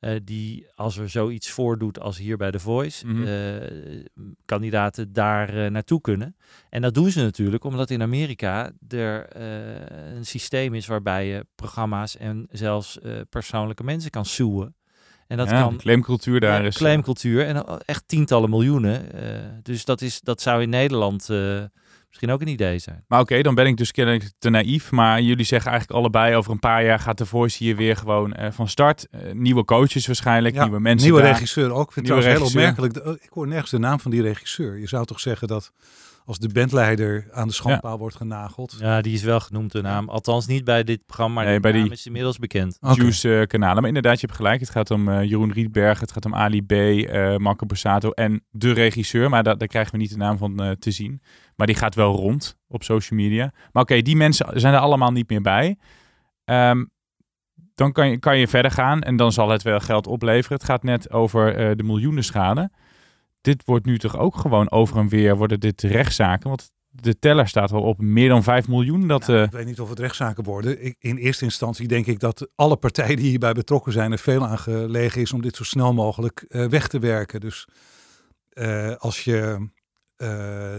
Uh, 0.00 0.16
die 0.24 0.66
als 0.74 0.96
er 0.96 1.10
zoiets 1.10 1.50
voordoet 1.50 2.00
als 2.00 2.18
hier 2.18 2.36
bij 2.36 2.50
The 2.50 2.58
Voice, 2.58 3.06
mm 3.06 3.14
-hmm. 3.14 3.26
uh, 3.26 4.34
kandidaten 4.44 5.12
daar 5.12 5.54
uh, 5.54 5.70
naartoe 5.70 6.00
kunnen. 6.00 6.36
En 6.70 6.82
dat 6.82 6.94
doen 6.94 7.10
ze 7.10 7.22
natuurlijk 7.22 7.64
omdat 7.64 7.90
in 7.90 8.02
Amerika 8.02 8.72
er 8.88 9.36
een 10.16 10.26
systeem 10.26 10.74
is 10.74 10.86
waarbij 10.86 11.26
je 11.26 11.46
programma's 11.54 12.16
en 12.16 12.46
zelfs 12.50 12.98
persoonlijke 13.28 13.84
mensen 13.84 14.10
kan 14.10 14.24
suwen. 14.24 14.76
En 15.28 15.36
dat 15.36 15.50
ja, 15.50 15.60
kan. 15.60 15.76
Claimcultuur 15.76 16.40
daar 16.40 16.60
ja, 16.60 16.66
is. 16.66 16.76
Claimcultuur 16.76 17.46
en 17.46 17.64
echt 17.84 18.02
tientallen 18.06 18.50
miljoenen. 18.50 19.08
Uh, 19.14 19.20
dus 19.62 19.84
dat, 19.84 20.00
is, 20.00 20.20
dat 20.20 20.40
zou 20.40 20.62
in 20.62 20.68
Nederland 20.68 21.28
uh, 21.30 21.62
misschien 22.08 22.30
ook 22.30 22.40
een 22.40 22.48
idee 22.48 22.78
zijn. 22.78 23.04
Maar 23.08 23.20
oké, 23.20 23.42
dan 23.42 23.54
ben 23.54 23.66
ik 23.66 23.76
dus 23.76 23.92
kennelijk 23.92 24.30
te 24.38 24.50
naïef. 24.50 24.90
Maar 24.90 25.20
jullie 25.20 25.44
zeggen 25.44 25.70
eigenlijk 25.70 26.00
allebei 26.00 26.34
over 26.34 26.52
een 26.52 26.58
paar 26.58 26.84
jaar 26.84 26.98
gaat 26.98 27.18
de 27.18 27.26
Voice 27.26 27.64
hier 27.64 27.76
weer 27.76 27.96
gewoon 27.96 28.32
eh, 28.32 28.50
van 28.50 28.68
start. 28.68 29.06
Eh, 29.10 29.32
nieuwe 29.32 29.64
coaches 29.64 30.06
waarschijnlijk, 30.06 30.54
Ja, 30.54 30.62
nieuwe 30.62 30.80
mensen 30.80 31.06
Nieuwe 31.06 31.22
daar. 31.22 31.32
regisseur 31.32 31.70
ook. 31.70 31.86
Ik 31.86 31.92
vind 31.92 32.08
het 32.08 32.24
heel 32.24 32.44
opmerkelijk. 32.44 32.96
Ik 32.96 33.30
hoor 33.30 33.46
nergens 33.46 33.70
de 33.70 33.78
naam 33.78 34.00
van 34.00 34.10
die 34.10 34.22
regisseur. 34.22 34.78
Je 34.78 34.88
zou 34.88 35.04
toch 35.04 35.20
zeggen 35.20 35.48
dat 35.48 35.72
als 36.28 36.38
de 36.38 36.48
bandleider 36.48 37.28
aan 37.32 37.48
de 37.48 37.54
schandpaal 37.54 37.98
wordt 37.98 38.16
genageld. 38.16 38.76
Ja, 38.80 39.00
die 39.00 39.12
is 39.14 39.22
wel 39.22 39.40
genoemd 39.40 39.72
de 39.72 39.80
naam. 39.82 40.08
Althans 40.08 40.46
niet 40.46 40.64
bij 40.64 40.84
dit 40.84 41.06
programma, 41.06 41.34
maar 41.34 41.44
Nee, 41.44 41.54
de 41.54 41.60
bij 41.60 41.72
naam 41.72 41.82
die- 41.82 41.92
is 41.92 42.06
inmiddels 42.06 42.38
bekend. 42.38 42.78
Oké. 42.80 42.94
Juice 43.00 43.40
eh, 43.40 43.46
kanalen. 43.46 43.76
Maar 43.76 43.86
inderdaad, 43.86 44.20
je 44.20 44.26
hebt 44.26 44.38
gelijk. 44.38 44.60
Het 44.60 44.70
gaat 44.70 44.90
om 44.90 45.08
eh, 45.08 45.22
Jeroen 45.24 45.52
Rietberg, 45.52 46.00
het 46.00 46.12
gaat 46.12 46.24
om 46.24 46.34
Ali 46.34 46.62
B, 46.62 46.72
eh 46.72 47.36
Marco 47.36 47.66
Borsato 47.66 48.10
en 48.10 48.44
de 48.50 48.72
regisseur. 48.72 49.28
Maar 49.30 49.42
da- 49.42 49.54
daar 49.54 49.68
krijgen 49.68 49.92
we 49.92 49.98
niet 49.98 50.10
de 50.10 50.16
naam 50.16 50.38
van 50.38 50.62
eh, 50.62 50.70
te 50.70 50.90
zien. 50.90 51.22
Maar 51.56 51.66
die 51.66 51.76
gaat 51.76 51.94
wel 51.94 52.14
rond 52.16 52.56
op 52.66 52.82
social 52.82 53.20
media. 53.20 53.52
Maar 53.72 53.82
oké, 53.82 54.02
die 54.02 54.16
mensen 54.16 54.60
zijn 54.60 54.74
er 54.74 54.80
allemaal 54.80 55.10
niet 55.12 55.28
meer 55.30 55.40
bij. 55.42 55.76
Ehm, 56.44 56.84
dan 57.74 57.92
kan 57.92 58.10
je, 58.10 58.18
kan 58.18 58.38
je 58.38 58.48
verder 58.48 58.70
gaan 58.70 59.00
en 59.02 59.16
dan 59.16 59.32
zal 59.32 59.48
het 59.48 59.62
wel 59.62 59.80
geld 59.80 60.06
opleveren. 60.06 60.56
Het 60.58 60.66
gaat 60.66 60.82
net 60.82 61.12
over 61.12 61.54
eh, 61.56 61.76
de 61.76 61.82
miljoenen 61.82 62.24
schade. 62.24 62.70
Dit 63.48 63.62
wordt 63.64 63.86
nu 63.86 63.98
toch 63.98 64.16
ook 64.16 64.36
gewoon 64.36 64.70
over 64.70 64.96
en 64.96 65.08
weer 65.08 65.36
worden 65.36 65.60
dit 65.60 65.82
rechtszaken. 65.82 66.48
Want 66.48 66.70
de 66.88 67.18
teller 67.18 67.48
staat 67.48 67.72
al 67.72 67.82
op 67.82 68.00
meer 68.00 68.28
dan 68.28 68.42
5 68.42 68.68
miljoen. 68.68 69.08
Dat, 69.08 69.28
eh, 69.28 69.42
Ik 69.42 69.50
weet 69.50 69.66
niet 69.66 69.80
of 69.80 69.88
het 69.88 69.98
rechtszaken 69.98 70.44
worden. 70.44 70.84
Ik, 70.84 70.96
in 70.98 71.16
eerste 71.16 71.44
instantie 71.44 71.88
denk 71.88 72.06
ik 72.06 72.20
dat 72.20 72.48
alle 72.54 72.76
partijen 72.76 73.16
die 73.16 73.28
hierbij 73.28 73.52
betrokken 73.52 73.92
zijn 73.92 74.12
er 74.12 74.18
veel 74.18 74.46
aan 74.46 74.58
gelegen 74.58 75.20
is 75.20 75.32
om 75.32 75.42
dit 75.42 75.56
zo 75.56 75.64
snel 75.64 75.94
mogelijk 75.94 76.44
eh, 76.48 76.66
weg 76.66 76.88
te 76.88 76.98
werken. 76.98 77.40
Dus 77.40 77.68
eh, 78.48 78.94
als 78.94 79.24
je 79.24 79.68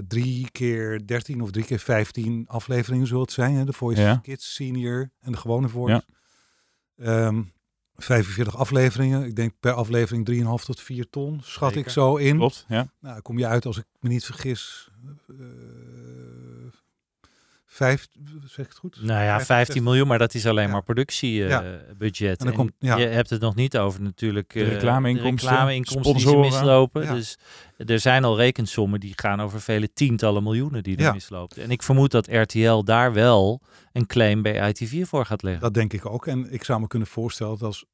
drie 0.07 0.51
keer 0.51 1.07
13 1.07 1.41
of 1.41 1.51
drie 1.51 1.65
keer 1.65 1.79
15 1.79 2.45
afleveringen 2.47 3.07
zult 3.07 3.31
zijn, 3.31 3.55
hè, 3.55 3.63
de 3.65 3.73
Voice 3.73 4.01
Ja. 4.01 4.15
Kids 4.15 4.53
Senior 4.53 5.11
en 5.19 5.31
de 5.31 5.37
gewone 5.37 5.69
Voice. 5.69 6.05
Ehm, 6.95 7.41
45 8.03 8.57
afleveringen. 8.57 9.23
Ik 9.25 9.35
denk 9.35 9.53
per 9.59 9.73
aflevering 9.73 10.25
3,5 10.59 10.65
tot 10.65 10.81
4 10.81 11.09
ton, 11.09 11.39
schat 11.43 11.69
Zeker. 11.73 11.85
ik 11.87 11.91
zo 11.93 12.15
in. 12.15 12.37
Klopt, 12.37 12.65
ja. 12.67 12.75
Nou, 12.99 13.13
dan 13.13 13.21
kom 13.21 13.37
je 13.37 13.47
uit, 13.47 13.65
als 13.65 13.77
ik 13.77 13.85
me 13.99 14.09
niet 14.09 14.25
vergis, 14.25 14.89
eh, 15.29 15.35
vijf, 17.65 18.07
zeg 18.45 18.65
ik 18.65 18.71
het 18.71 18.77
goed? 18.77 18.95
Nou 19.01 19.23
ja, 19.23 19.27
15 19.35 19.45
15 19.45 19.83
miljoen, 19.83 20.07
maar 20.07 20.17
dat 20.17 20.33
is 20.33 20.45
alleen 20.45 20.65
Ja. 20.65 20.71
maar 20.71 20.83
productiebudget. 20.83 22.39
En 22.39 22.45
dan 22.45 22.55
komt- 22.55 22.71
ja. 22.79 22.97
Je 22.97 23.05
hebt 23.05 23.29
het 23.29 23.41
nog 23.41 23.55
niet 23.55 23.77
over 23.77 24.01
natuurlijk 24.01 24.53
De 24.53 24.63
eh, 24.63 24.67
reclameinkomsten, 24.71 25.35
de 25.47 25.53
reclameinkomsten 25.53 26.13
die 26.13 26.21
ze 26.27 26.37
mislopen. 26.37 27.03
Ja. 27.03 27.13
Dus 27.13 27.37
er 27.77 27.99
zijn 27.99 28.23
al 28.23 28.37
rekensommen 28.37 28.99
die 28.99 29.13
gaan 29.15 29.39
over 29.41 29.61
vele 29.61 29.93
tientallen 29.93 30.43
miljoenen 30.43 30.83
die 30.83 30.95
er 30.97 31.01
Ja. 31.03 31.11
misloopt. 31.13 31.57
En 31.57 31.71
ik 31.71 31.83
vermoed 31.83 32.11
dat 32.11 32.27
RTL 32.27 32.83
daar 32.83 33.13
wel 33.13 33.61
een 33.99 34.07
claim 34.07 34.41
bij 34.41 34.69
ITV 34.69 35.07
voor 35.07 35.25
gaat 35.25 35.43
leggen. 35.43 35.61
Dat 35.61 35.73
denk 35.73 35.93
ik 35.93 36.05
ook. 36.05 36.27
En 36.27 36.51
ik 36.51 36.63
zou 36.63 36.79
me 36.79 36.87
kunnen 36.87 37.07
voorstellen 37.07 37.57
dat, 37.57 37.67
als, 37.67 37.85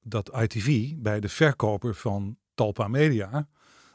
dat 0.00 0.30
ITV 0.40 0.94
bij 0.96 1.20
de 1.20 1.28
verkoper 1.28 1.94
van 1.94 2.36
Talpa 2.54 2.88
Media 2.88 3.48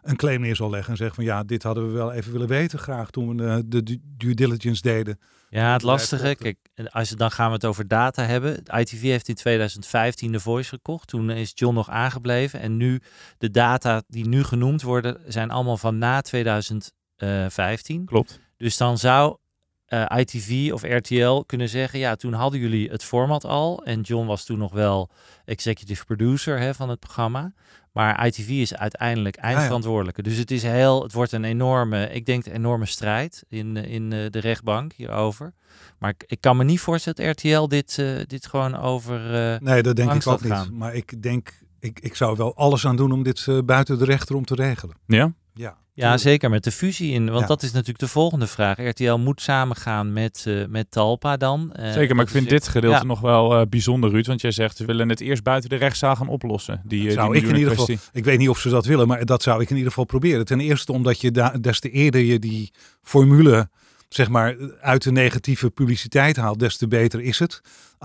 een 0.03 0.15
claim 0.15 0.41
neer 0.41 0.55
zal 0.55 0.69
leggen 0.69 0.91
en 0.91 0.97
zeggen 0.97 1.15
van 1.15 1.25
ja, 1.25 1.43
dit 1.43 1.63
hadden 1.63 1.87
we 1.87 1.91
wel 1.93 2.11
even 2.11 2.31
willen 2.31 2.47
weten 2.47 2.79
graag 2.79 3.09
toen 3.09 3.37
we 3.37 3.47
eh, 3.47 3.57
de 3.65 3.83
du- 3.83 4.01
due 4.03 4.33
diligence 4.33 4.81
deden. 4.81 5.19
Ja, 5.49 5.73
het 5.73 5.81
lastige, 5.81 6.35
kijk, 6.35 6.57
als 6.89 7.09
je, 7.09 7.15
dan 7.15 7.31
gaan 7.31 7.47
we 7.47 7.53
het 7.53 7.65
over 7.65 7.87
data 7.87 8.23
hebben. 8.23 8.63
ITV 8.77 9.01
heeft 9.01 9.27
in 9.27 9.35
2015 9.35 10.31
de 10.31 10.39
Voice 10.39 10.69
gekocht. 10.69 11.07
Toen 11.07 11.29
is 11.29 11.51
John 11.53 11.75
nog 11.75 11.89
aangebleven. 11.89 12.59
En 12.59 12.77
nu, 12.77 13.01
de 13.37 13.51
data 13.51 14.03
die 14.07 14.27
nu 14.27 14.43
genoemd 14.43 14.81
worden, 14.81 15.21
zijn 15.27 15.51
allemaal 15.51 15.77
van 15.77 15.97
na 15.97 16.21
2015. 16.21 18.05
Klopt. 18.05 18.39
Dus 18.57 18.77
dan 18.77 18.97
zou 18.97 19.37
eh, 19.85 20.05
ITV 20.17 20.71
of 20.73 20.83
RTL 20.83 21.39
kunnen 21.45 21.69
zeggen, 21.69 21.99
ja, 21.99 22.15
toen 22.15 22.33
hadden 22.33 22.59
jullie 22.59 22.89
het 22.89 23.03
format 23.03 23.45
al. 23.45 23.83
En 23.85 24.01
John 24.01 24.27
was 24.27 24.45
toen 24.45 24.57
nog 24.57 24.71
wel 24.73 25.09
executive 25.45 26.05
producer 26.05 26.59
hè, 26.59 26.73
van 26.73 26.89
het 26.89 26.99
programma. 26.99 27.53
Maar 27.91 28.27
ITV 28.27 28.49
is 28.49 28.75
uiteindelijk 28.75 29.35
eindverantwoordelijke. 29.35 30.21
Dus 30.21 30.37
het 30.37 30.51
is 30.51 30.63
heel, 30.63 31.03
het 31.03 31.13
wordt 31.13 31.31
een 31.31 31.43
enorme, 31.43 32.09
ik 32.09 32.25
denk 32.25 32.45
een 32.45 32.53
enorme 32.53 32.85
strijd 32.85 33.43
in, 33.49 33.77
in 33.77 34.13
eh, 34.13 34.19
de 34.29 34.39
rechtbank 34.39 34.93
hierover. 34.93 35.53
Maar 35.99 36.09
ik, 36.09 36.23
ik 36.27 36.41
kan 36.41 36.57
me 36.57 36.63
niet 36.63 36.79
voorstellen 36.79 37.25
dat 37.25 37.35
RTL 37.35 37.67
dit, 37.67 37.97
eh, 37.99 38.05
dit 38.27 38.45
gewoon 38.47 38.75
over. 38.77 39.33
eh, 39.53 39.59
Nee, 39.59 39.81
dat 39.83 39.95
denk 39.95 40.13
ik 40.13 40.27
ook 40.27 40.43
niet. 40.43 40.71
Maar 40.71 40.93
ik 40.95 41.21
denk, 41.21 41.61
ik, 41.79 41.99
ik 41.99 42.15
zou 42.15 42.37
wel 42.37 42.55
alles 42.55 42.85
aan 42.85 42.95
doen 42.95 43.11
om 43.11 43.23
dit 43.23 43.47
buiten 43.65 43.99
de 43.99 44.05
rechter 44.05 44.35
om 44.35 44.45
te 44.45 44.55
regelen. 44.55 44.95
Ja? 45.07 45.33
Ja, 45.53 45.77
Ja, 45.95 46.17
zeker 46.17 46.49
met 46.49 46.63
de 46.63 46.71
fusie 46.71 47.11
in. 47.11 47.25
Want 47.29 47.41
Ja. 47.41 47.47
dat 47.47 47.63
is 47.63 47.71
natuurlijk 47.71 47.99
de 47.99 48.07
volgende 48.07 48.47
vraag. 48.47 48.77
RTL 48.77 49.13
moet 49.15 49.41
samengaan 49.41 50.13
met, 50.13 50.43
eh, 50.47 50.65
met 50.69 50.91
Talpa 50.91 51.37
dan. 51.37 51.73
Eh, 51.73 51.91
Zeker, 51.91 52.15
maar 52.15 52.25
ik 52.25 52.31
vind 52.31 52.49
dit 52.49 52.67
gedeelte 52.67 52.97
ja. 52.97 53.03
nog 53.03 53.19
wel 53.19 53.55
eh, 53.55 53.65
bijzonder, 53.69 54.09
Ruud. 54.09 54.25
Want 54.27 54.41
jij 54.41 54.51
zegt, 54.51 54.79
we 54.79 54.85
willen 54.85 55.09
het 55.09 55.19
eerst 55.21 55.43
buiten 55.43 55.69
de 55.69 55.75
rechtszaal 55.75 56.15
gaan 56.15 56.27
oplossen. 56.27 56.81
Die, 56.85 57.11
zou 57.11 57.33
die 57.33 57.41
ik 57.41 57.47
in 57.49 57.55
ieder 57.55 57.75
geval, 57.75 57.95
ik 58.11 58.23
weet 58.23 58.37
niet 58.37 58.49
of 58.49 58.59
ze 58.59 58.69
dat 58.69 58.85
willen, 58.85 59.07
maar 59.07 59.25
dat 59.25 59.43
zou 59.43 59.61
ik 59.61 59.69
in 59.69 59.75
ieder 59.75 59.89
geval 59.89 60.05
proberen. 60.05 60.45
Ten 60.45 60.59
eerste 60.59 60.91
omdat 60.91 61.21
je 61.21 61.31
da- 61.31 61.57
des 61.61 61.79
te 61.79 61.89
eerder 61.89 62.21
je 62.21 62.39
die 62.39 62.71
formule, 63.01 63.69
zeg 64.09 64.29
maar, 64.29 64.55
uit 64.81 65.03
de 65.03 65.11
negatieve 65.11 65.69
publiciteit 65.69 66.35
haalt, 66.35 66.59
des 66.59 66.77
te 66.77 66.87
beter 66.87 67.21
is 67.21 67.39
het. 67.39 67.61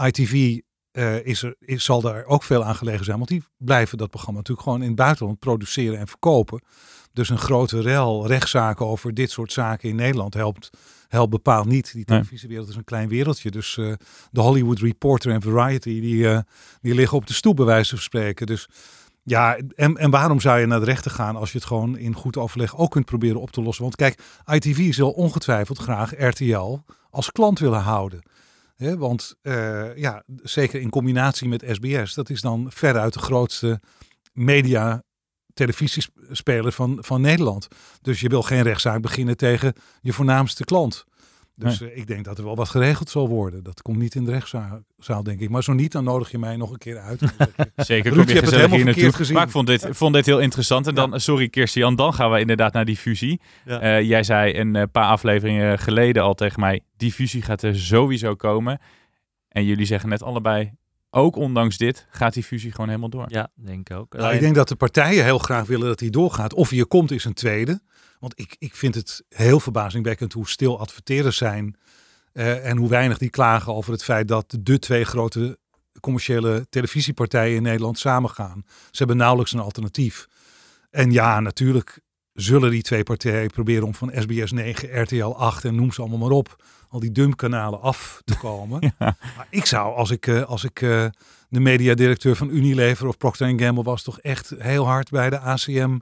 ITV 0.06 0.58
eh, 0.98 1.26
is 1.26 1.42
er, 1.42 1.54
is, 1.60 1.84
zal 1.84 2.00
daar 2.00 2.24
ook 2.24 2.42
veel 2.42 2.64
aan 2.64 2.74
gelegen 2.74 3.04
zijn, 3.04 3.16
want 3.16 3.28
die 3.28 3.42
blijven 3.56 3.98
dat 3.98 4.10
programma 4.10 4.38
natuurlijk 4.38 4.66
gewoon 4.66 4.82
in 4.82 4.88
het 4.88 4.96
buitenland 4.96 5.38
produceren 5.38 5.98
en 5.98 6.08
verkopen. 6.08 6.62
Dus 7.12 7.28
een 7.28 7.38
grote 7.38 7.80
rel 7.80 8.26
rechtszaken 8.26 8.86
over 8.86 9.14
dit 9.14 9.30
soort 9.30 9.52
zaken 9.52 9.88
in 9.88 9.96
Nederland 9.96 10.34
helpt, 10.34 10.70
helpt 11.08 11.30
bepaald 11.30 11.66
niet. 11.66 11.92
Die 11.92 12.04
televisiewereld 12.04 12.68
is 12.68 12.76
een 12.76 12.84
klein 12.84 13.08
wereldje. 13.08 13.50
Dus 13.50 13.76
eh, 13.76 13.92
de 14.30 14.40
Hollywood 14.40 14.78
Reporter 14.78 15.32
en 15.32 15.42
Variety, 15.42 16.00
die, 16.00 16.28
eh, 16.28 16.38
die 16.80 16.94
liggen 16.94 17.16
op 17.16 17.26
de 17.26 17.32
stoep 17.32 17.56
bij 17.56 17.64
wijze 17.64 17.90
van 17.90 17.98
spreken. 17.98 18.46
Dus 18.46 18.68
ja, 19.22 19.58
en, 19.74 19.96
en 19.96 20.10
waarom 20.10 20.40
zou 20.40 20.60
je 20.60 20.66
naar 20.66 20.80
de 20.80 20.84
rechter 20.84 21.10
gaan 21.10 21.36
als 21.36 21.52
je 21.52 21.58
het 21.58 21.66
gewoon 21.66 21.98
in 21.98 22.14
goed 22.14 22.36
overleg 22.36 22.76
ook 22.76 22.90
kunt 22.90 23.04
proberen 23.04 23.40
op 23.40 23.50
te 23.50 23.62
lossen? 23.62 23.84
Want 23.84 23.96
kijk, 23.96 24.20
ITV 24.46 24.94
zal 24.94 25.10
ongetwijfeld 25.10 25.78
graag 25.78 26.12
RTL 26.18 26.78
als 27.10 27.32
klant 27.32 27.58
willen 27.58 27.82
houden. 27.82 28.22
Want 28.78 29.34
eh, 29.42 29.96
ja, 29.96 30.22
zeker 30.42 30.80
in 30.80 30.90
combinatie 30.90 31.48
met 31.48 31.64
SBS, 31.70 32.14
dat 32.14 32.30
is 32.30 32.40
dan 32.40 32.66
veruit 32.70 33.12
de 33.12 33.18
grootste 33.18 33.80
media 34.32 35.02
televisiespeler 35.54 36.72
van, 36.72 36.98
van 37.00 37.20
Nederland. 37.20 37.68
Dus 38.00 38.20
je 38.20 38.28
wil 38.28 38.42
geen 38.42 38.62
rechtszaak 38.62 39.00
beginnen 39.00 39.36
tegen 39.36 39.72
je 40.00 40.12
voornaamste 40.12 40.64
klant. 40.64 41.04
Dus 41.58 41.80
eh, 41.80 41.96
ik 41.96 42.06
denk 42.06 42.24
dat 42.24 42.38
er 42.38 42.44
wel 42.44 42.56
wat 42.56 42.68
geregeld 42.68 43.10
zal 43.10 43.28
worden. 43.28 43.62
Dat 43.64 43.82
komt 43.82 43.98
niet 43.98 44.14
in 44.14 44.24
de 44.24 44.30
rechtszaal, 44.30 44.80
zaal, 44.96 45.22
denk 45.22 45.40
ik. 45.40 45.50
Maar 45.50 45.62
zo 45.62 45.72
niet, 45.72 45.92
dan 45.92 46.04
nodig 46.04 46.30
je 46.30 46.38
mij 46.38 46.56
nog 46.56 46.70
een 46.70 46.78
keer 46.78 46.98
uit. 46.98 47.20
Je, 47.20 47.26
Zeker, 47.76 48.12
Ruud, 48.12 48.26
kom 48.26 48.26
je 48.26 48.34
je 48.34 48.40
hebt 48.40 48.50
het 48.50 48.54
gezellig 48.54 48.70
helemaal 48.70 48.94
hier 48.94 49.12
gezien. 49.12 49.34
Maar 49.34 49.44
ik 49.44 49.50
vond 49.50 49.66
dit, 49.66 49.88
vond 49.90 50.14
dit 50.14 50.26
heel 50.26 50.40
interessant. 50.40 50.86
En 50.86 50.94
dan, 50.94 51.20
sorry 51.20 51.48
Kirstian, 51.48 51.96
dan 51.96 52.14
gaan 52.14 52.30
we 52.30 52.40
inderdaad 52.40 52.72
naar 52.72 52.84
die 52.84 52.96
fusie. 52.96 53.40
Ja. 53.64 53.80
Eh, 53.80 54.02
jij 54.02 54.22
zei 54.22 54.58
een 54.58 54.76
eh, 54.76 54.82
paar 54.92 55.08
afleveringen 55.08 55.78
geleden 55.78 56.22
al 56.22 56.34
tegen 56.34 56.60
mij, 56.60 56.80
die 56.96 57.12
fusie 57.12 57.42
gaat 57.42 57.62
er 57.62 57.78
sowieso 57.78 58.34
komen. 58.34 58.80
En 59.48 59.64
jullie 59.64 59.86
zeggen 59.86 60.08
net 60.08 60.22
allebei, 60.22 60.72
ook 61.10 61.36
ondanks 61.36 61.76
dit, 61.76 62.06
gaat 62.10 62.34
die 62.34 62.42
fusie 62.44 62.70
gewoon 62.70 62.86
helemaal 62.86 63.10
door. 63.10 63.26
Ja, 63.28 63.50
denk 63.54 63.90
ik 63.90 63.96
ook. 63.96 64.12
Nou, 64.12 64.34
ik 64.34 64.40
denk 64.40 64.54
dat 64.54 64.68
de 64.68 64.76
partijen 64.76 65.24
heel 65.24 65.38
graag 65.38 65.66
willen 65.66 65.86
dat 65.86 65.98
die 65.98 66.10
doorgaat. 66.10 66.54
Of 66.54 66.70
hij 66.70 66.78
er 66.78 66.86
komt 66.86 67.10
is 67.10 67.24
een 67.24 67.34
tweede. 67.34 67.80
Want 68.18 68.40
ik, 68.40 68.56
ik 68.58 68.74
vind 68.74 68.94
het 68.94 69.24
heel 69.28 69.60
verbazingwekkend 69.60 70.32
hoe 70.32 70.48
stil 70.48 70.80
adverteerders 70.80 71.36
zijn. 71.36 71.76
eh, 72.32 72.66
en 72.68 72.76
hoe 72.76 72.88
weinig 72.88 73.18
die 73.18 73.30
klagen 73.30 73.74
over 73.74 73.92
het 73.92 74.04
feit 74.04 74.28
dat 74.28 74.56
de 74.60 74.78
twee 74.78 75.04
grote 75.04 75.58
commerciële 76.00 76.66
televisiepartijen 76.70 77.56
in 77.56 77.62
Nederland 77.62 77.98
samengaan. 77.98 78.62
Ze 78.66 78.98
hebben 78.98 79.16
nauwelijks 79.16 79.52
een 79.52 79.60
alternatief. 79.60 80.26
En 80.90 81.10
ja, 81.10 81.40
natuurlijk 81.40 82.00
zullen 82.32 82.70
die 82.70 82.82
twee 82.82 83.02
partijen 83.02 83.50
proberen 83.50 83.86
om 83.86 83.94
van 83.94 84.12
SBS 84.14 84.52
9, 84.52 85.02
RTL 85.02 85.24
8 85.24 85.64
en 85.64 85.74
noem 85.74 85.92
ze 85.92 86.00
allemaal 86.00 86.18
maar 86.18 86.30
op, 86.30 86.64
al 86.88 87.00
die 87.00 87.12
dumpkanalen 87.12 87.80
af 87.80 88.22
te 88.24 88.38
komen. 88.46 88.94
Maar 88.98 89.46
ik 89.50 89.66
zou, 89.66 89.94
als 89.94 90.10
ik, 90.10 90.26
eh, 90.26 90.42
als 90.42 90.64
ik 90.64 90.82
eh, 90.82 91.06
de 91.48 91.60
mediadirecteur 91.60 92.36
van 92.36 92.50
Unilever 92.50 93.06
of 93.06 93.16
Procter 93.16 93.60
Gamble 93.60 93.82
was, 93.82 94.02
toch 94.02 94.20
echt 94.20 94.54
heel 94.58 94.86
hard 94.86 95.10
bij 95.10 95.30
de 95.30 95.38
ACM 95.38 95.98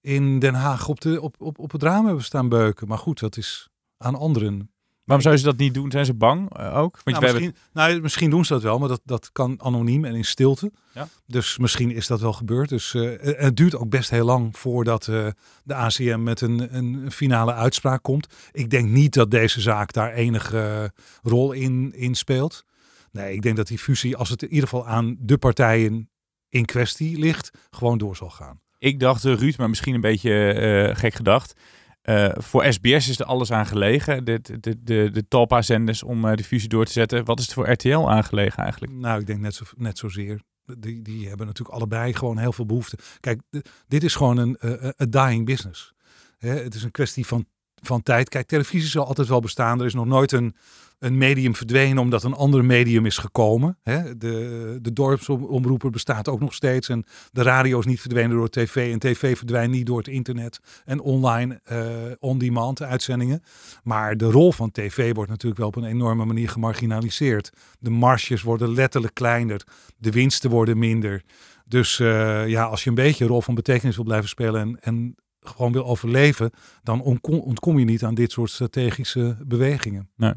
in 0.00 0.38
Den 0.38 0.54
Haag 0.54 0.88
op, 0.88 1.00
de, 1.00 1.20
op, 1.20 1.34
op, 1.38 1.58
op 1.58 1.72
het 1.72 1.82
raam 1.82 2.06
hebben 2.06 2.24
staan 2.24 2.48
beuken. 2.48 2.88
Maar 2.88 2.98
goed, 2.98 3.20
dat 3.20 3.36
is 3.36 3.68
aan 3.96 4.14
anderen. 4.14 4.71
Waarom 5.04 5.24
zou 5.24 5.36
ze 5.36 5.44
dat 5.44 5.56
niet 5.56 5.74
doen? 5.74 5.90
Zijn 5.90 6.04
ze 6.04 6.14
bang 6.14 6.56
eh, 6.58 6.76
ook? 6.78 7.00
Want 7.04 7.04
Nou, 7.04 7.24
hebben- 7.24 7.42
misschien, 7.42 7.56
nou, 7.72 8.00
misschien 8.00 8.30
doen 8.30 8.44
ze 8.44 8.52
dat 8.52 8.62
wel, 8.62 8.78
maar 8.78 8.88
dat, 8.88 9.00
dat 9.04 9.32
kan 9.32 9.60
anoniem 9.62 10.04
en 10.04 10.14
in 10.14 10.24
stilte. 10.24 10.72
Ja. 10.94 11.08
Dus 11.26 11.58
misschien 11.58 11.90
is 11.90 12.06
dat 12.06 12.20
wel 12.20 12.32
gebeurd. 12.32 12.68
Dus 12.68 12.94
eh, 12.94 13.26
en 13.38 13.44
het 13.44 13.56
duurt 13.56 13.76
ook 13.76 13.88
best 13.88 14.10
heel 14.10 14.24
lang 14.24 14.58
voordat 14.58 15.08
eh, 15.08 15.26
de 15.64 15.74
ACM 15.74 16.22
met 16.22 16.40
een, 16.40 16.76
een 16.76 17.10
finale 17.12 17.54
uitspraak 17.54 18.02
komt. 18.02 18.26
Ik 18.52 18.70
denk 18.70 18.88
niet 18.88 19.14
dat 19.14 19.30
deze 19.30 19.60
zaak 19.60 19.92
daar 19.92 20.12
enige 20.12 20.58
eh, 20.58 21.30
rol 21.30 21.52
in, 21.52 21.92
in 21.94 22.14
speelt. 22.14 22.64
Nee, 23.10 23.34
ik 23.34 23.42
denk 23.42 23.56
dat 23.56 23.66
die 23.66 23.78
fusie, 23.78 24.16
als 24.16 24.28
het 24.28 24.42
in 24.42 24.48
ieder 24.52 24.68
geval 24.68 24.86
aan 24.86 25.16
de 25.18 25.38
partijen 25.38 26.10
in 26.48 26.64
kwestie 26.64 27.18
ligt, 27.18 27.50
gewoon 27.70 27.98
door 27.98 28.16
zal 28.16 28.30
gaan. 28.30 28.60
Ik 28.78 29.00
dacht, 29.00 29.24
eh, 29.24 29.34
Ruud, 29.34 29.56
maar 29.56 29.68
misschien 29.68 29.94
een 29.94 30.00
beetje 30.00 30.52
eh, 30.52 30.96
gek 30.96 31.14
gedacht. 31.14 31.54
Eh, 32.02 32.30
voor 32.34 32.72
SBS 32.72 33.08
is 33.08 33.18
er 33.18 33.26
alles 33.26 33.52
aan 33.52 33.66
gelegen, 33.66 34.24
de, 34.24 34.40
de, 34.60 34.82
de, 34.82 35.10
de 35.12 35.28
Talpa-zenders, 35.28 36.02
om 36.02 36.24
eh, 36.24 36.36
de 36.36 36.44
fusie 36.44 36.68
door 36.68 36.84
te 36.84 36.92
zetten. 36.92 37.24
Wat 37.24 37.38
is 37.38 37.44
het 37.44 37.54
voor 37.54 37.70
RTL 37.70 38.10
aangelegen 38.10 38.62
eigenlijk? 38.62 38.92
Nou, 38.92 39.20
ik 39.20 39.26
denk 39.26 39.40
net, 39.40 39.54
zo, 39.54 39.64
net 39.76 39.98
zozeer. 39.98 40.42
Die, 40.78 41.02
die 41.02 41.28
hebben 41.28 41.46
natuurlijk 41.46 41.76
allebei 41.76 42.14
gewoon 42.14 42.38
heel 42.38 42.52
veel 42.52 42.66
behoefte. 42.66 42.98
Kijk, 43.20 43.40
dit 43.88 44.04
is 44.04 44.14
gewoon 44.14 44.36
een 44.36 44.56
eh, 44.56 44.90
een 44.96 45.10
dying 45.10 45.46
business. 45.46 45.94
Hè, 46.38 46.48
het 46.48 46.74
is 46.74 46.82
een 46.82 46.90
kwestie 46.90 47.26
van, 47.26 47.46
van 47.82 48.02
tijd. 48.02 48.28
Kijk, 48.28 48.46
televisie 48.46 48.90
zal 48.90 49.06
altijd 49.06 49.28
wel 49.28 49.40
bestaan. 49.40 49.80
Er 49.80 49.86
is 49.86 49.94
nog 49.94 50.06
nooit 50.06 50.32
een, 50.32 50.54
een 50.98 51.18
medium 51.18 51.54
verdwenen 51.54 51.98
omdat 51.98 52.22
een 52.22 52.34
ander 52.34 52.64
medium 52.64 53.06
is 53.06 53.18
gekomen. 53.18 53.78
Hè. 53.82 54.18
De, 54.18 54.78
de 54.82 54.92
dorpsomroeper 54.92 55.90
bestaat 55.90 56.28
ook 56.28 56.40
nog 56.40 56.54
steeds. 56.54 56.88
En 56.88 57.04
de 57.32 57.42
radio 57.42 57.78
is 57.78 57.86
niet 57.86 58.00
verdwenen 58.00 58.36
door 58.36 58.48
tv. 58.48 58.92
En 58.92 58.98
tv 58.98 59.36
verdwijnt 59.36 59.72
niet 59.72 59.86
door 59.86 59.98
het 59.98 60.08
internet 60.08 60.60
en 60.84 61.00
online 61.00 61.60
eh, 61.64 61.86
on-demand 62.18 62.82
uitzendingen. 62.82 63.42
Maar 63.82 64.16
de 64.16 64.30
rol 64.30 64.52
van 64.52 64.70
tv 64.70 65.14
wordt 65.14 65.30
natuurlijk 65.30 65.60
wel 65.60 65.68
op 65.68 65.76
een 65.76 65.84
enorme 65.84 66.24
manier 66.24 66.48
gemarginaliseerd. 66.48 67.52
De 67.78 67.90
marges 67.90 68.42
worden 68.42 68.74
letterlijk 68.74 69.14
kleiner. 69.14 69.66
De 69.96 70.10
winsten 70.10 70.50
worden 70.50 70.78
minder. 70.78 71.22
Dus 71.66 72.00
eh, 72.00 72.48
ja, 72.48 72.64
als 72.64 72.84
je 72.84 72.88
een 72.88 72.94
beetje 72.94 73.24
een 73.24 73.30
rol 73.30 73.40
van 73.40 73.54
betekenis 73.54 73.94
wil 73.94 74.04
blijven 74.04 74.28
spelen 74.28 74.60
en, 74.60 74.78
en 74.80 75.16
gewoon 75.42 75.72
wil 75.72 75.84
overleven, 75.84 76.50
dan 76.82 77.00
ontkom, 77.02 77.38
ontkom 77.38 77.78
je 77.78 77.84
niet 77.84 78.04
aan 78.04 78.14
dit 78.14 78.32
soort 78.32 78.50
strategische 78.50 79.36
bewegingen. 79.46 80.10
Nou, 80.16 80.32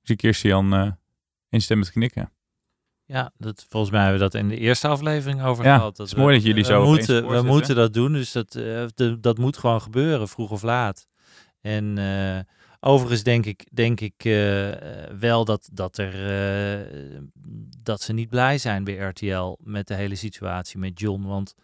ik 0.00 0.06
zie 0.06 0.16
Kirsten-Jan 0.16 0.74
eh 0.74 0.90
instemmend 1.48 1.90
knikken. 1.90 2.32
Ja, 3.04 3.32
dat, 3.38 3.66
volgens 3.68 3.92
mij 3.92 4.00
hebben 4.02 4.18
we 4.20 4.24
dat 4.30 4.40
in 4.42 4.48
de 4.48 4.56
eerste 4.56 4.88
aflevering 4.88 5.42
over 5.42 5.64
Ja, 5.64 5.74
gehad. 5.76 5.96
het 5.98 6.06
is 6.06 6.12
we- 6.12 6.20
mooi 6.20 6.34
dat 6.34 6.44
jullie 6.44 6.62
we 6.62 6.68
zo 6.68 6.80
opeens 6.80 6.96
moeten, 6.96 7.28
we 7.28 7.42
moeten 7.42 7.74
dat 7.76 7.94
doen, 7.94 8.12
dus 8.12 8.32
dat, 8.32 8.54
eh, 8.54 8.84
de- 8.94 9.20
dat 9.20 9.38
moet 9.38 9.56
gewoon 9.56 9.82
gebeuren, 9.82 10.28
vroeg 10.28 10.50
of 10.50 10.62
laat. 10.62 11.06
En 11.60 11.98
eh, 11.98 12.38
overigens 12.80 13.22
denk 13.22 13.46
ik, 13.46 13.66
denk 13.72 14.00
ik 14.00 14.22
wel 15.18 15.44
dat, 15.44 15.68
dat, 15.72 15.98
er, 15.98 16.14
eh, 16.80 17.00
dat 17.78 18.00
ze 18.02 18.12
niet 18.12 18.28
blij 18.28 18.58
zijn 18.58 18.84
bij 18.84 18.94
RTL 18.96 19.56
met 19.62 19.86
de 19.86 19.94
hele 19.94 20.14
situatie 20.14 20.78
met 20.78 21.00
John. 21.00 21.22
Want 21.22 21.54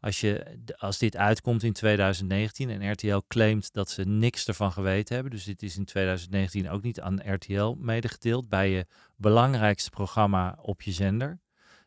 als, 0.00 0.20
je, 0.20 0.58
als 0.76 0.98
dit 0.98 1.16
uitkomt 1.16 1.62
in 1.62 1.72
2019 1.72 2.70
en 2.70 2.92
RTL 2.92 3.20
claimt 3.28 3.72
dat 3.72 3.90
ze 3.90 4.02
niks 4.02 4.46
ervan 4.46 4.72
geweten 4.72 5.14
hebben, 5.14 5.32
dus 5.32 5.44
dit 5.44 5.62
is 5.62 5.76
in 5.76 5.84
2019 5.84 6.70
ook 6.70 6.82
niet 6.82 7.00
aan 7.00 7.34
RTL 7.34 7.74
medegedeeld 7.78 8.48
bij 8.48 8.70
je 8.70 8.86
belangrijkste 9.16 9.90
programma 9.90 10.58
op 10.62 10.82
je 10.82 10.92
zender, 10.92 11.40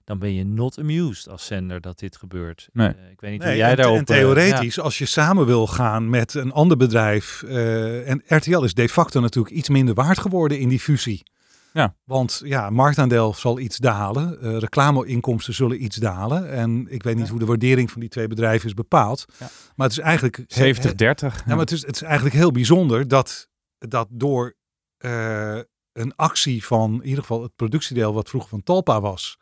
dan 0.03 0.19
ben 0.19 0.33
je 0.33 0.45
not 0.45 0.79
amused 0.79 1.29
als 1.29 1.45
zender 1.45 1.81
dat 1.81 1.99
dit 1.99 2.17
gebeurt. 2.17 2.69
Nee. 2.73 2.87
Eh, 2.87 3.11
ik 3.11 3.21
weet 3.21 3.31
niet 3.31 3.43
hoe 3.43 3.55
jij 3.55 3.69
en, 3.69 3.75
daarop... 3.75 3.97
en 3.97 4.05
eh, 4.05 4.15
theoretisch, 4.15 4.79
als 4.79 4.97
je 4.97 5.05
samen 5.05 5.45
wil 5.45 5.67
gaan 5.67 6.09
met 6.09 6.33
een 6.33 6.51
ander 6.51 6.77
bedrijf. 6.77 7.43
eh, 7.43 8.09
en 8.09 8.23
RTL 8.25 8.63
is 8.63 8.73
de 8.73 8.89
facto 8.89 9.19
natuurlijk 9.19 9.55
iets 9.55 9.69
minder 9.69 9.93
waard 9.95 10.19
geworden 10.19 10.59
in 10.59 10.69
die 10.69 10.79
fusie. 10.79 11.23
Ja. 11.73 11.95
Want 12.03 12.41
ja, 12.43 12.69
marktaandeel 12.69 13.33
zal 13.33 13.59
iets 13.59 13.77
dalen. 13.77 14.41
eh 14.41 14.57
reclameinkomsten 14.57 15.53
zullen 15.53 15.83
iets 15.83 15.95
dalen. 15.95 16.49
En 16.51 16.85
ik 16.89 17.03
weet 17.03 17.15
niet 17.15 17.29
hoe 17.29 17.39
de 17.39 17.45
waardering 17.45 17.91
van 17.91 17.99
die 17.99 18.09
twee 18.09 18.27
bedrijven 18.27 18.67
is 18.67 18.73
bepaald. 18.73 19.25
Ja. 19.39 19.49
Maar 19.75 19.87
het 19.87 19.97
is 19.97 20.03
eigenlijk... 20.03 20.39
70-30. 20.39 20.45
Ja, 20.45 21.41
maar 21.45 21.57
het 21.57 21.71
is, 21.71 21.85
het 21.85 21.95
is 21.95 22.01
eigenlijk 22.01 22.35
heel 22.35 22.51
bijzonder 22.51 23.07
dat, 23.07 23.47
dat 23.77 24.07
door 24.11 24.55
eh, 24.97 25.59
een 25.93 26.15
actie 26.15 26.65
van 26.65 26.93
in 26.93 27.03
ieder 27.03 27.19
geval 27.19 27.41
het 27.41 27.55
productiedeel 27.55 28.13
wat 28.13 28.29
vroeger 28.29 28.49
van 28.49 28.63
Talpa 28.63 29.01
was, 29.01 29.37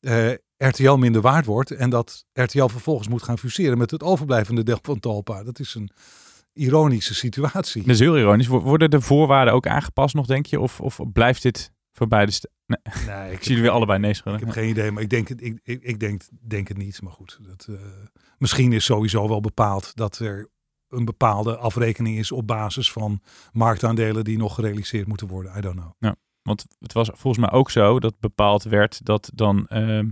eh, 0.00 0.30
RTL 0.56 0.92
minder 0.92 1.20
waard 1.20 1.46
wordt 1.46 1.70
en 1.70 1.90
dat 1.90 2.24
RTL 2.32 2.66
vervolgens 2.66 3.08
moet 3.08 3.22
gaan 3.22 3.38
fuseren 3.38 3.78
met 3.78 3.90
het 3.90 4.02
overblijvende 4.02 4.62
deel 4.62 4.78
van 4.82 5.00
Talpa. 5.00 5.42
Dat 5.42 5.58
is 5.58 5.74
een 5.74 5.90
ironische 6.58 7.14
situatie. 7.14 7.82
Dat 7.82 7.90
is 7.90 7.98
heel 8.00 8.18
ironisch. 8.18 8.46
Wo- 8.46 8.60
Worden 8.60 8.90
de 8.90 9.00
voorwaarden 9.00 9.54
ook 9.54 9.66
aangepast 9.66 10.14
nog, 10.14 10.26
denk 10.26 10.46
je? 10.46 10.60
Of, 10.60 10.80
of 10.80 11.00
blijft 11.12 11.42
dit 11.42 11.72
voor 11.92 12.08
beide... 12.08 12.32
Nee. 12.66 12.78
Nee, 13.06 13.32
ik 13.32 13.38
zie 13.42 13.48
jullie 13.48 13.62
weer 13.62 13.70
allebei 13.72 13.98
nee 13.98 14.14
schudden. 14.14 14.40
Ik 14.40 14.46
heb 14.46 14.54
geen 14.54 14.68
idee, 14.68 14.90
maar 14.90 15.02
ik 15.02 15.10
denk 15.10 15.28
het, 15.28 15.42
ik, 15.42 15.60
ik, 15.62 15.82
ik 15.82 16.00
denk, 16.00 16.22
denk 16.48 16.68
het 16.68 16.76
niet. 16.76 17.02
Maar 17.02 17.12
goed, 17.12 17.38
dat, 17.42 17.66
eh, 17.70 17.74
misschien 18.38 18.72
is 18.72 18.84
sowieso 18.84 19.28
wel 19.28 19.40
bepaald 19.40 19.96
dat 19.96 20.18
er 20.18 20.48
een 20.88 21.04
bepaalde 21.04 21.56
afrekening 21.56 22.18
is 22.18 22.32
op 22.32 22.46
basis 22.46 22.92
van 22.92 23.20
marktaandelen 23.52 24.24
die 24.24 24.38
nog 24.38 24.54
gerealiseerd 24.54 25.06
moeten 25.06 25.26
worden. 25.26 25.52
I 25.58 25.60
don't 25.60 25.76
know. 25.76 25.90
Ja, 25.98 26.16
want 26.42 26.66
het 26.78 26.92
was 26.92 27.10
volgens 27.14 27.44
mij 27.46 27.50
ook 27.58 27.70
zo 27.70 28.00
dat 28.00 28.20
bepaald 28.20 28.62
werd 28.62 29.04
dat 29.04 29.30
dan 29.34 29.66
ehm 29.66 30.06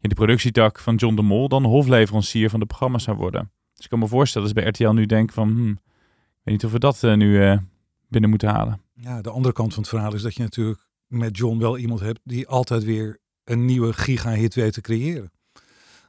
ja, 0.00 0.08
de 0.08 0.14
productietak 0.14 0.78
van 0.78 0.94
John 0.94 1.14
de 1.14 1.22
Mol 1.22 1.48
dan 1.48 1.64
hofleverancier 1.64 2.50
van 2.50 2.60
de 2.60 2.66
programma's 2.66 3.02
zou 3.02 3.16
worden. 3.16 3.52
Dus 3.78 3.86
ik 3.86 3.92
kan 3.92 3.98
me 3.98 4.08
voorstellen 4.08 4.48
dat 4.48 4.56
ze 4.56 4.62
bij 4.62 4.70
RTL 4.70 4.94
nu 4.94 5.06
denken 5.06 5.34
van, 5.34 5.48
hmm, 5.48 5.70
ik 5.70 6.40
weet 6.42 6.54
niet 6.54 6.64
of 6.64 6.72
we 6.72 6.78
dat 6.78 7.02
eh, 7.02 7.14
nu 7.14 7.42
eh, 7.44 7.58
binnen 8.08 8.30
moeten 8.30 8.48
halen. 8.48 8.80
Ja, 8.94 9.20
de 9.20 9.30
andere 9.30 9.54
kant 9.54 9.74
van 9.74 9.82
het 9.82 9.90
verhaal 9.90 10.14
is 10.14 10.22
dat 10.22 10.34
je 10.34 10.42
natuurlijk 10.42 10.88
met 11.06 11.36
John 11.36 11.58
wel 11.58 11.78
iemand 11.78 12.00
hebt 12.00 12.20
die 12.24 12.48
altijd 12.48 12.84
weer 12.84 13.18
een 13.44 13.64
nieuwe 13.64 13.92
giga-hit 13.92 14.54
weet 14.54 14.72
te 14.72 14.80
creëren. 14.80 15.32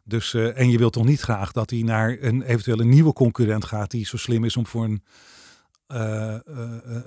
Dus, 0.04 0.34
eh, 0.34 0.60
en 0.60 0.70
je 0.70 0.78
wilt 0.78 0.94
toch 0.94 1.06
niet 1.06 1.22
graag 1.22 1.52
dat 1.52 1.70
hij 1.70 1.82
naar 1.82 2.18
een 2.20 2.42
eventuele 2.42 2.84
nieuwe 2.84 3.14
concurrent 3.14 3.66
gaat 3.66 3.92
die 3.92 4.06
zo 4.06 4.18
slim 4.18 4.44
is 4.44 4.58
om 4.58 4.66
voor 4.66 4.84
een, 4.84 5.04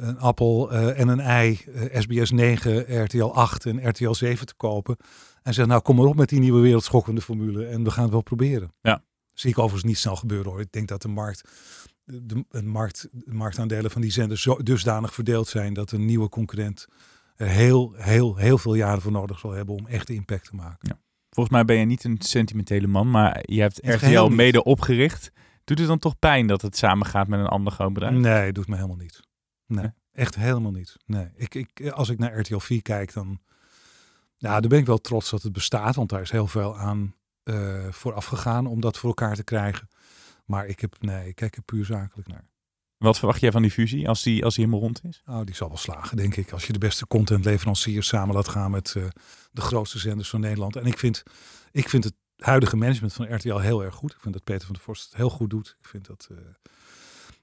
een 0.00 0.18
appel 0.18 0.72
en 0.72 1.08
een 1.08 1.20
ei, 1.20 1.60
SBS 1.92 2.30
9, 2.30 3.02
RTL 3.04 3.24
8 3.24 3.66
en 3.66 3.88
RTL 3.88 4.12
7 4.12 4.46
te 4.46 4.54
kopen. 4.54 4.96
En 5.42 5.54
zegt 5.54 5.68
nou 5.68 5.80
kom 5.80 5.96
maar 5.96 6.06
op 6.06 6.16
met 6.16 6.28
die 6.28 6.40
nieuwe 6.40 6.60
wereldschokkende 6.60 7.20
formule 7.20 7.66
en 7.66 7.84
we 7.84 7.90
gaan 7.90 8.02
het 8.02 8.12
wel 8.12 8.22
proberen. 8.22 8.72
Ja. 8.80 9.02
Zie 9.42 9.50
ik 9.50 9.58
overigens 9.58 9.84
niet 9.84 9.98
snel 9.98 10.16
gebeuren 10.16 10.50
hoor. 10.50 10.60
Ik 10.60 10.72
denk 10.72 10.88
dat 10.88 11.02
de 11.02 11.08
markt, 11.08 11.48
de, 12.04 12.44
de 12.48 12.62
markt, 12.62 13.08
de 13.12 13.34
marktaandelen 13.34 13.90
van 13.90 14.00
die 14.00 14.10
zenders 14.10 14.42
zo 14.42 14.62
dusdanig 14.62 15.14
verdeeld 15.14 15.48
zijn 15.48 15.74
dat 15.74 15.92
een 15.92 16.04
nieuwe 16.04 16.28
concurrent 16.28 16.86
er 17.36 17.48
heel, 17.48 17.92
heel, 17.96 18.36
heel 18.36 18.58
veel 18.58 18.74
jaren 18.74 19.02
voor 19.02 19.12
nodig 19.12 19.38
zal 19.38 19.50
hebben 19.50 19.74
om 19.74 19.86
echt 19.86 20.10
impact 20.10 20.44
te 20.44 20.54
maken. 20.54 20.88
Ja. 20.88 20.98
Volgens 21.30 21.54
mij 21.54 21.64
ben 21.64 21.76
je 21.76 21.84
niet 21.84 22.04
een 22.04 22.16
sentimentele 22.18 22.86
man, 22.86 23.10
maar 23.10 23.42
je 23.42 23.60
hebt 23.60 23.78
RTL 23.82 24.22
niet. 24.22 24.36
mede 24.36 24.64
opgericht. 24.64 25.32
Doet 25.64 25.78
het 25.78 25.88
dan 25.88 25.98
toch 25.98 26.18
pijn 26.18 26.46
dat 26.46 26.62
het 26.62 26.76
samengaat 26.76 27.28
met 27.28 27.40
een 27.40 27.46
ander 27.46 27.72
groot 27.72 27.92
bedrijf? 27.92 28.16
Nee, 28.16 28.32
het 28.32 28.54
doet 28.54 28.68
me 28.68 28.74
helemaal 28.74 28.96
niet. 28.96 29.20
Nee, 29.66 29.90
echt 30.12 30.34
helemaal 30.34 30.72
niet. 30.72 30.96
Nee, 31.06 31.28
ik, 31.34 31.54
ik, 31.54 31.90
als 31.90 32.08
ik 32.08 32.18
naar 32.18 32.38
RTL 32.38 32.58
4 32.58 32.82
kijk, 32.82 33.12
dan, 33.12 33.40
ja, 34.36 34.60
dan 34.60 34.68
ben 34.68 34.78
ik 34.78 34.86
wel 34.86 35.00
trots 35.00 35.30
dat 35.30 35.42
het 35.42 35.52
bestaat, 35.52 35.94
want 35.94 36.08
daar 36.08 36.20
is 36.20 36.30
heel 36.30 36.46
veel 36.46 36.78
aan 36.78 37.14
eh 37.42 37.86
vooraf 37.90 38.24
gegaan 38.24 38.66
om 38.66 38.80
dat 38.80 38.98
voor 38.98 39.08
elkaar 39.08 39.34
te 39.34 39.44
krijgen. 39.44 39.88
Maar 40.44 40.66
ik 40.66 40.80
heb, 40.80 40.96
nee, 41.00 41.28
ik 41.28 41.34
kijk 41.34 41.56
er 41.56 41.62
puur 41.62 41.84
zakelijk 41.84 42.28
naar. 42.28 42.50
Wat 43.02 43.18
verwacht 43.18 43.40
jij 43.40 43.52
van 43.52 43.62
die 43.62 43.70
fusie 43.70 44.08
als 44.08 44.22
die, 44.22 44.44
als 44.44 44.54
die 44.54 44.64
helemaal 44.64 44.84
rond 44.86 45.04
is? 45.04 45.22
Nou, 45.24 45.44
die 45.44 45.54
zal 45.54 45.68
wel 45.68 45.76
slagen, 45.76 46.16
denk 46.16 46.36
ik. 46.36 46.52
Als 46.52 46.66
je 46.66 46.72
de 46.72 46.78
beste 46.78 47.06
contentleveranciers 47.06 48.06
samen 48.06 48.34
laat 48.34 48.48
gaan 48.48 48.70
met 48.70 48.94
eh, 48.96 49.04
de 49.50 49.60
grootste 49.60 49.98
zenders 49.98 50.28
van 50.28 50.40
Nederland. 50.40 50.76
En 50.76 50.86
ik 50.86 50.98
vind, 50.98 51.22
ik 51.70 51.88
vind 51.88 52.04
het 52.04 52.14
huidige 52.36 52.76
management 52.76 53.12
van 53.12 53.34
RTL 53.34 53.58
heel 53.58 53.84
erg 53.84 53.94
goed. 53.94 54.12
Ik 54.12 54.20
vind 54.20 54.34
dat 54.34 54.44
Peter 54.44 54.64
van 54.66 54.74
der 54.74 54.82
Vorst 54.82 55.04
het 55.04 55.14
heel 55.14 55.30
goed 55.30 55.50
doet. 55.50 55.76
Ik 55.80 55.86
vind 55.86 56.06
dat 56.06 56.28
eh, 56.30 56.36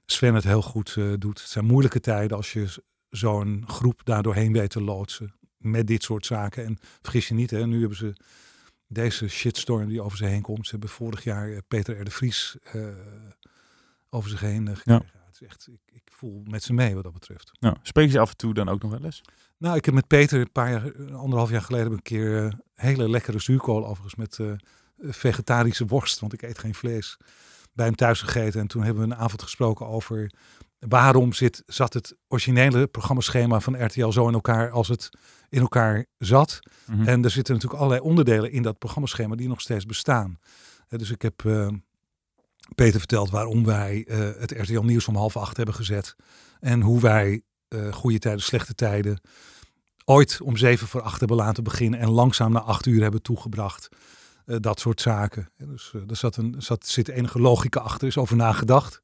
Sven 0.06 0.34
het 0.34 0.44
heel 0.44 0.62
goed 0.62 0.94
doet. 1.18 1.40
Het 1.40 1.48
zijn 1.48 1.64
moeilijke 1.64 2.00
tijden 2.00 2.36
als 2.36 2.52
je 2.52 2.82
zo'n 3.08 3.64
groep 3.66 4.00
daar 4.04 4.22
doorheen 4.22 4.52
weet 4.52 4.70
te 4.70 4.82
loodsen. 4.82 5.34
Met 5.58 5.86
dit 5.86 6.02
soort 6.02 6.26
zaken. 6.26 6.64
En 6.64 6.78
vergis 7.02 7.28
je 7.28 7.34
niet, 7.34 7.50
hè, 7.50 7.66
nu 7.66 7.80
hebben 7.80 7.98
ze 7.98 8.12
deze 8.92 9.28
shitstorm 9.28 9.88
die 9.88 10.02
over 10.02 10.18
ze 10.18 10.24
heen 10.24 10.42
komt. 10.42 10.64
Ze 10.64 10.70
hebben 10.70 10.88
vorig 10.88 11.24
jaar 11.24 11.52
eh, 11.52 11.58
Peter 11.68 12.00
R. 12.00 12.04
de 12.04 12.10
Vries 12.10 12.56
eh, 12.62 12.82
over 14.08 14.30
zich 14.30 14.40
heen 14.40 14.68
eh, 14.68 14.76
gekregen. 14.76 15.10
Ja, 15.12 15.20
het 15.26 15.40
is 15.40 15.46
echt, 15.46 15.68
ik, 15.70 15.80
ik 15.92 16.02
voel 16.12 16.42
met 16.44 16.62
ze 16.62 16.72
mee 16.72 16.94
wat 16.94 17.02
dat 17.02 17.12
betreft. 17.12 17.52
Nou, 17.60 17.76
spreek 17.82 18.06
je 18.06 18.12
ze 18.12 18.18
af 18.18 18.30
en 18.30 18.36
toe 18.36 18.54
dan 18.54 18.68
ook 18.68 18.82
nog 18.82 18.90
wel 18.90 19.04
eens? 19.04 19.22
Nou, 19.56 19.76
ik 19.76 19.84
heb 19.84 19.94
met 19.94 20.06
Peter 20.06 20.40
een 20.40 20.52
paar 20.52 20.70
jaar, 20.70 21.14
anderhalf 21.14 21.50
jaar 21.50 21.62
geleden, 21.62 21.92
een 21.92 22.02
keer 22.02 22.58
hele 22.74 23.10
lekkere 23.10 23.40
zuurkool 23.40 23.86
overigens 23.86 24.14
met 24.14 24.38
vegetarische 24.98 25.86
worst, 25.86 26.20
want 26.20 26.32
ik 26.32 26.42
eet 26.42 26.58
geen 26.58 26.74
vlees, 26.74 27.16
bij 27.72 27.86
hem 27.86 27.94
thuis 27.94 28.20
gegeten. 28.20 28.60
En 28.60 28.66
toen 28.66 28.82
hebben 28.82 29.08
we 29.08 29.14
een 29.14 29.20
avond 29.20 29.42
gesproken 29.42 29.86
over 29.86 30.30
waarom 30.78 31.32
zit, 31.32 31.62
zat 31.66 31.94
het 31.94 32.16
originele 32.28 32.86
programmaschema 32.86 33.60
van 33.60 33.84
RTL 33.84 34.10
zo 34.10 34.28
in 34.28 34.34
elkaar 34.34 34.70
als 34.70 34.88
het 34.88 35.10
in 35.48 35.60
elkaar 35.60 36.06
zat. 36.18 36.58
Mhm. 36.86 37.08
En 37.08 37.24
er 37.24 37.30
zitten 37.30 37.54
natuurlijk 37.54 37.82
allerlei 37.82 38.08
onderdelen 38.08 38.52
in 38.52 38.62
dat 38.62 38.78
programmaschema 38.78 39.34
die 39.34 39.48
nog 39.48 39.60
steeds 39.60 39.86
bestaan. 39.86 40.38
Eh, 40.88 40.98
dus 40.98 41.10
ik 41.10 41.22
heb 41.22 41.44
eh, 41.44 41.68
Peter 42.74 42.98
verteld 42.98 43.30
waarom 43.30 43.64
wij 43.64 44.04
eh, 44.08 44.18
het 44.38 44.50
RTL 44.50 44.80
Nieuws 44.80 45.08
om 45.08 45.16
half 45.16 45.36
acht 45.36 45.56
hebben 45.56 45.74
gezet. 45.74 46.16
En 46.60 46.80
hoe 46.80 47.00
wij 47.00 47.42
goede 47.90 48.18
tijden, 48.18 48.42
slechte 48.42 48.74
tijden 48.74 49.20
ooit 50.04 50.40
om 50.40 50.56
zeven 50.56 50.86
voor 50.86 51.02
acht 51.02 51.18
hebben 51.18 51.36
laten 51.36 51.64
beginnen. 51.64 52.00
En 52.00 52.10
langzaam 52.10 52.52
naar 52.52 52.62
acht 52.62 52.86
uur 52.86 53.02
hebben 53.02 53.22
toegebracht. 53.22 53.88
Eh, 54.50 54.56
dat 54.60 54.80
soort 54.80 55.00
zaken. 55.00 55.48
Dus 55.56 55.92
eh, 55.94 56.00
er 56.08 56.16
zat 56.16 56.36
een, 56.36 56.54
zat, 56.58 56.86
zit 56.86 57.08
enige 57.08 57.40
logica 57.40 57.80
achter, 57.80 58.06
is 58.06 58.18
over 58.18 58.36
nagedacht. 58.36 59.02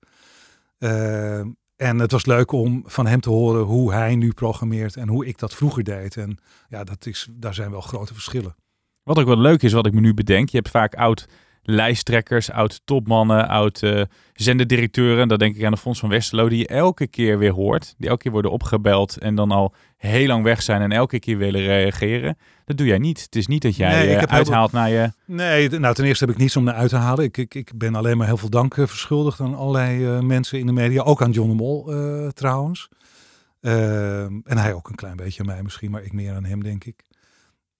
Eh, 0.78 1.38
en 1.76 1.98
het 1.98 2.12
was 2.12 2.26
leuk 2.26 2.52
om 2.52 2.82
van 2.86 3.06
hem 3.06 3.20
te 3.20 3.30
horen 3.30 3.62
hoe 3.62 3.92
hij 3.92 4.16
nu 4.16 4.32
programmeert 4.32 4.96
en 4.96 5.08
hoe 5.08 5.26
ik 5.26 5.38
dat 5.38 5.54
vroeger 5.54 5.84
deed. 5.84 6.16
En 6.16 6.38
ja, 6.68 6.84
dat 6.84 7.06
is, 7.06 7.28
daar 7.30 7.54
zijn 7.54 7.70
wel 7.70 7.80
grote 7.80 8.12
verschillen. 8.12 8.56
Wat 9.02 9.18
ook 9.18 9.26
wel 9.26 9.38
leuk 9.38 9.62
is, 9.62 9.72
wat 9.72 9.86
ik 9.86 9.92
me 9.92 10.00
nu 10.00 10.14
bedenk. 10.14 10.48
Je 10.48 10.56
hebt 10.56 10.70
vaak 10.70 10.94
oud 10.94 11.26
lijsttrekkers, 11.68 12.50
oud-topmannen, 12.50 13.48
oud-zenderdirecteuren. 13.48 15.28
Dan 15.28 15.38
denk 15.38 15.56
ik 15.56 15.64
aan 15.64 15.72
de 15.72 15.78
Fonds 15.78 16.00
van 16.00 16.08
Westerlo, 16.08 16.48
die 16.48 16.58
je 16.58 16.66
elke 16.66 17.06
keer 17.06 17.38
weer 17.38 17.52
hoort. 17.52 17.94
Die 17.98 18.08
elke 18.08 18.22
keer 18.22 18.32
worden 18.32 18.50
opgebeld 18.50 19.18
en 19.18 19.34
dan 19.34 19.50
al 19.50 19.74
heel 19.96 20.26
lang 20.26 20.44
weg 20.44 20.62
zijn 20.62 20.82
en 20.82 20.92
elke 20.92 21.18
keer 21.18 21.38
willen 21.38 21.60
reageren. 21.60 22.38
Dat 22.64 22.76
doe 22.76 22.86
jij 22.86 22.98
niet. 22.98 23.22
Het 23.22 23.36
is 23.36 23.46
niet 23.46 23.62
dat 23.62 23.76
jij 23.76 23.90
Nee, 23.90 24.08
ik 24.08 24.12
eh, 24.12 24.18
heel 24.18 24.28
uithaalt 24.28 24.72
naar 24.72 24.90
je... 24.90 25.12
Nee, 25.24 25.68
nou 25.68 25.94
ten 25.94 26.04
eerste 26.04 26.24
heb 26.24 26.34
ik 26.34 26.40
niets 26.40 26.56
om 26.56 26.64
naar 26.64 26.74
uit 26.74 26.88
te 26.88 26.96
halen. 26.96 27.24
Ik, 27.24 27.36
ik, 27.36 27.54
ik 27.54 27.70
ben 27.74 27.94
alleen 27.94 28.16
maar 28.16 28.26
heel 28.26 28.36
veel 28.36 28.50
dank 28.50 28.76
eh, 28.76 28.86
verschuldigd 28.86 29.40
aan 29.40 29.54
allerlei 29.54 30.06
eh, 30.06 30.20
mensen 30.20 30.58
in 30.58 30.66
de 30.66 30.72
media. 30.72 31.02
Ook 31.02 31.22
aan 31.22 31.30
John 31.30 31.48
de 31.48 31.54
Mol 31.54 31.84
trouwens. 32.32 32.88
Ehm, 33.60 34.40
en 34.44 34.58
hij 34.58 34.72
ook 34.74 34.88
een 34.88 34.94
klein 34.94 35.16
beetje 35.16 35.40
aan 35.40 35.46
mij 35.46 35.62
misschien, 35.62 35.90
maar 35.90 36.02
ik 36.02 36.12
meer 36.12 36.34
aan 36.34 36.44
hem 36.44 36.62
denk 36.62 36.84
ik. 36.84 37.04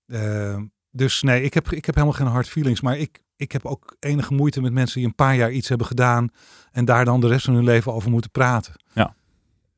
Ehm, 0.07 0.64
dus 0.91 1.22
nee, 1.22 1.43
ik 1.43 1.55
heb, 1.55 1.72
ik 1.72 1.84
heb 1.84 1.95
helemaal 1.95 2.16
geen 2.16 2.26
hard 2.26 2.49
feelings. 2.49 2.80
Maar 2.80 2.99
ik, 2.99 3.22
ik 3.37 3.53
heb 3.53 3.64
ook 3.64 3.97
enige 4.01 4.34
moeite 4.34 4.61
met 4.61 4.72
mensen 4.72 4.99
die 4.99 5.09
een 5.09 5.14
paar 5.14 5.37
jaar 5.37 5.51
iets 5.51 5.68
hebben 5.68 5.87
gedaan. 5.87 6.28
En 6.72 6.84
daar 6.84 7.05
dan 7.05 7.20
de 7.20 7.28
rest 7.28 7.45
van 7.45 7.55
hun 7.55 7.64
leven 7.64 7.93
over 7.93 8.11
moeten 8.11 8.30
praten. 8.30 8.74
Ja. 8.93 9.14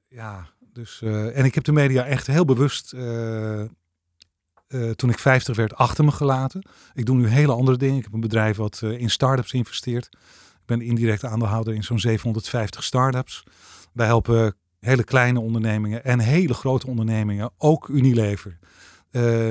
Ja, 0.09 0.49
dus, 0.73 1.03
eh, 1.03 1.39
en 1.39 1.45
ik 1.45 1.55
heb 1.55 1.65
de 1.65 1.73
media 1.73 2.05
echt 2.05 2.27
heel 2.27 2.45
bewust, 2.45 2.93
eh, 2.93 3.61
eh, 3.61 3.69
toen 4.97 5.11
ik 5.11 5.19
50 5.19 5.57
werd, 5.57 5.75
achter 5.75 6.05
me 6.05 6.11
gelaten. 6.11 6.69
Ik 6.95 7.07
doe 7.07 7.17
nu 7.17 7.27
hele 7.27 7.53
andere 7.53 7.77
dingen. 7.77 7.97
Ik 7.97 8.05
heb 8.05 8.13
een 8.13 8.21
bedrijf 8.21 8.57
wat 8.57 8.83
in 8.83 9.11
start-ups 9.11 9.53
investeert. 9.53 10.09
Ik 10.53 10.67
ben 10.67 10.81
indirect 10.81 11.25
aandeelhouder 11.25 11.75
in 11.75 11.85
zo'n 11.85 11.99
750 11.99 12.85
start-ups. 12.85 13.45
Wij 13.93 14.07
helpen 14.07 14.57
hele 14.81 15.05
kleine 15.05 15.41
ondernemingen 15.41 16.05
en 16.05 16.19
hele 16.19 16.55
grote 16.55 16.87
ondernemingen, 16.87 17.51
ook 17.57 17.89
Unilever, 17.89 18.59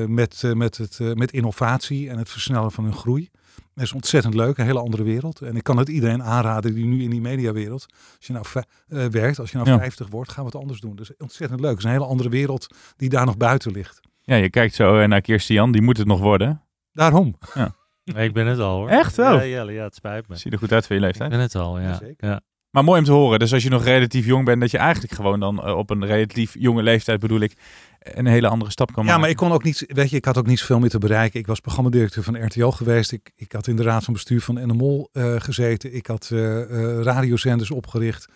met, 0.08 0.44
met, 0.54 0.78
het, 0.78 1.00
met 1.16 1.32
innovatie 1.32 2.10
en 2.10 2.18
het 2.18 2.30
versnellen 2.30 2.72
van 2.72 2.84
hun 2.84 2.96
groei. 2.96 3.30
Dat 3.74 3.84
is 3.86 3.92
ontzettend 3.94 4.34
leuk, 4.34 4.58
een 4.58 4.66
hele 4.66 4.80
andere 4.80 5.04
wereld. 5.04 5.42
En 5.42 5.56
ik 5.56 5.64
kan 5.64 5.78
het 5.78 5.90
iedereen 5.90 6.24
aanraden 6.24 6.74
die 6.76 6.86
nu 6.86 7.04
in 7.04 7.10
die 7.10 7.22
mediawereld, 7.22 7.86
als 8.18 8.28
je 8.28 8.34
nou 8.34 8.46
eh, 8.88 9.06
werkt, 9.06 9.40
als 9.40 9.52
je 9.52 9.58
nou 9.58 9.70
Ja. 9.70 9.78
50 9.78 10.08
wordt, 10.08 10.32
ga 10.32 10.44
wat 10.44 10.56
anders 10.56 10.80
doen. 10.80 10.96
Dat 10.96 11.10
is 11.10 11.16
ontzettend 11.18 11.60
leuk. 11.60 11.70
Het 11.70 11.80
is 11.80 11.86
een 11.86 11.92
hele 11.92 12.06
andere 12.06 12.30
wereld 12.30 12.68
die 12.98 13.10
daar 13.10 13.26
nog 13.26 13.38
buiten 13.38 13.72
ligt. 13.72 14.00
Ja, 14.22 14.36
je 14.36 14.50
kijkt 14.50 14.76
zo 14.76 15.00
eh, 15.00 15.08
naar 15.08 15.22
Kirsten 15.22 15.56
Jan, 15.56 15.72
die 15.72 15.82
moet 15.82 15.98
het 15.98 16.08
nog 16.08 16.20
worden. 16.20 16.62
Daarom. 16.92 17.38
Ja. 17.54 17.76
Nee, 18.04 18.28
ik 18.28 18.34
ben 18.34 18.48
het 18.48 18.60
al 18.60 18.76
hoor. 18.78 18.90
Echt 18.90 19.16
wel? 19.16 19.34
Ja, 19.36 19.46
Jelle, 19.46 19.72
ja, 19.72 19.84
het 19.84 19.96
spijt 19.96 20.28
me. 20.28 20.36
Zie 20.36 20.46
je 20.50 20.52
er 20.52 20.62
goed 20.62 20.72
uit 20.72 20.86
voor 20.88 20.96
je 20.96 21.02
Ik 21.02 21.08
leeftijd. 21.08 21.30
ben 21.30 21.40
het 21.40 21.56
al, 21.56 21.80
ja. 21.80 22.00
ja. 22.18 22.42
Maar 22.78 22.86
mooi 22.86 23.00
om 23.00 23.06
te 23.06 23.12
horen. 23.12 23.40
Dus 23.40 23.54
als 23.54 23.64
je 23.64 23.70
nog 23.70 23.84
relatief 23.84 24.26
jong 24.26 24.46
bent, 24.46 24.62
dat 24.62 24.72
je 24.72 24.78
eigenlijk 24.78 25.14
gewoon 25.14 25.40
dan 25.40 25.64
eh, 25.64 25.78
op 25.78 25.90
een 25.90 26.06
relatief 26.06 26.56
jonge 26.60 26.84
leeftijd 26.84 27.20
bedoel 27.20 27.40
ik, 27.40 27.54
een 28.00 28.26
hele 28.26 28.48
andere 28.48 28.72
stap 28.72 28.88
kan 28.88 29.04
Ja, 29.04 29.04
maken. 29.04 29.22
maar 29.22 29.30
ik 29.30 29.36
kon 29.36 29.52
ook 29.52 29.64
niet, 29.64 29.84
weet 29.88 30.10
je, 30.10 30.16
ik 30.16 30.26
had 30.26 30.38
ook 30.38 30.48
niet 30.48 30.60
zoveel 30.60 30.80
meer 30.80 30.90
te 30.90 30.98
bereiken. 30.98 31.40
Ik 31.40 31.48
was 31.48 31.60
programmadirecteur 31.60 32.24
van 32.24 32.46
RTL 32.46 32.68
geweest. 32.68 33.12
Ik, 33.12 33.32
ik 33.36 33.52
had 33.52 33.68
in 33.68 33.76
de 33.76 33.84
raad 33.84 34.04
van 34.04 34.14
bestuur 34.14 34.42
van 34.42 34.68
NMOL 34.68 35.10
eh 35.12 35.36
gezeten. 35.38 35.96
Ik 35.96 36.08
had 36.08 36.30
eh, 36.32 37.00
radiozenders 37.02 37.72
opgericht. 37.72 38.28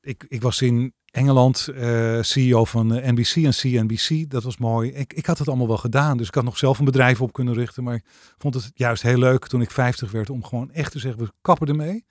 Ik, 0.00 0.26
ik 0.28 0.42
was 0.42 0.62
in 0.62 0.94
Engeland 1.10 1.68
CEO 2.20 2.64
van 2.64 2.86
NBC 2.86 3.34
en 3.36 3.50
CNBC. 3.50 4.30
Dat 4.30 4.42
was 4.42 4.56
mooi. 4.56 4.90
Ik, 4.92 5.12
ik 5.12 5.26
had 5.26 5.38
het 5.38 5.48
allemaal 5.48 5.68
wel 5.68 5.76
gedaan. 5.76 6.16
Dus 6.16 6.28
ik 6.28 6.34
had 6.34 6.44
nog 6.44 6.58
zelf 6.58 6.78
een 6.78 6.84
bedrijf 6.84 7.20
op 7.20 7.32
kunnen 7.32 7.54
richten. 7.54 7.84
Maar 7.84 7.94
ik 7.94 8.04
vond 8.38 8.54
het 8.54 8.70
juist 8.74 9.02
heel 9.02 9.18
leuk 9.18 9.46
toen 9.46 9.60
ik 9.60 9.70
50 9.70 10.10
werd 10.10 10.30
om 10.30 10.44
gewoon 10.44 10.70
echt 10.70 10.92
te 10.92 10.98
zeggen, 10.98 11.24
we 11.24 11.30
kappen 11.42 11.68
ermee. 11.68 12.04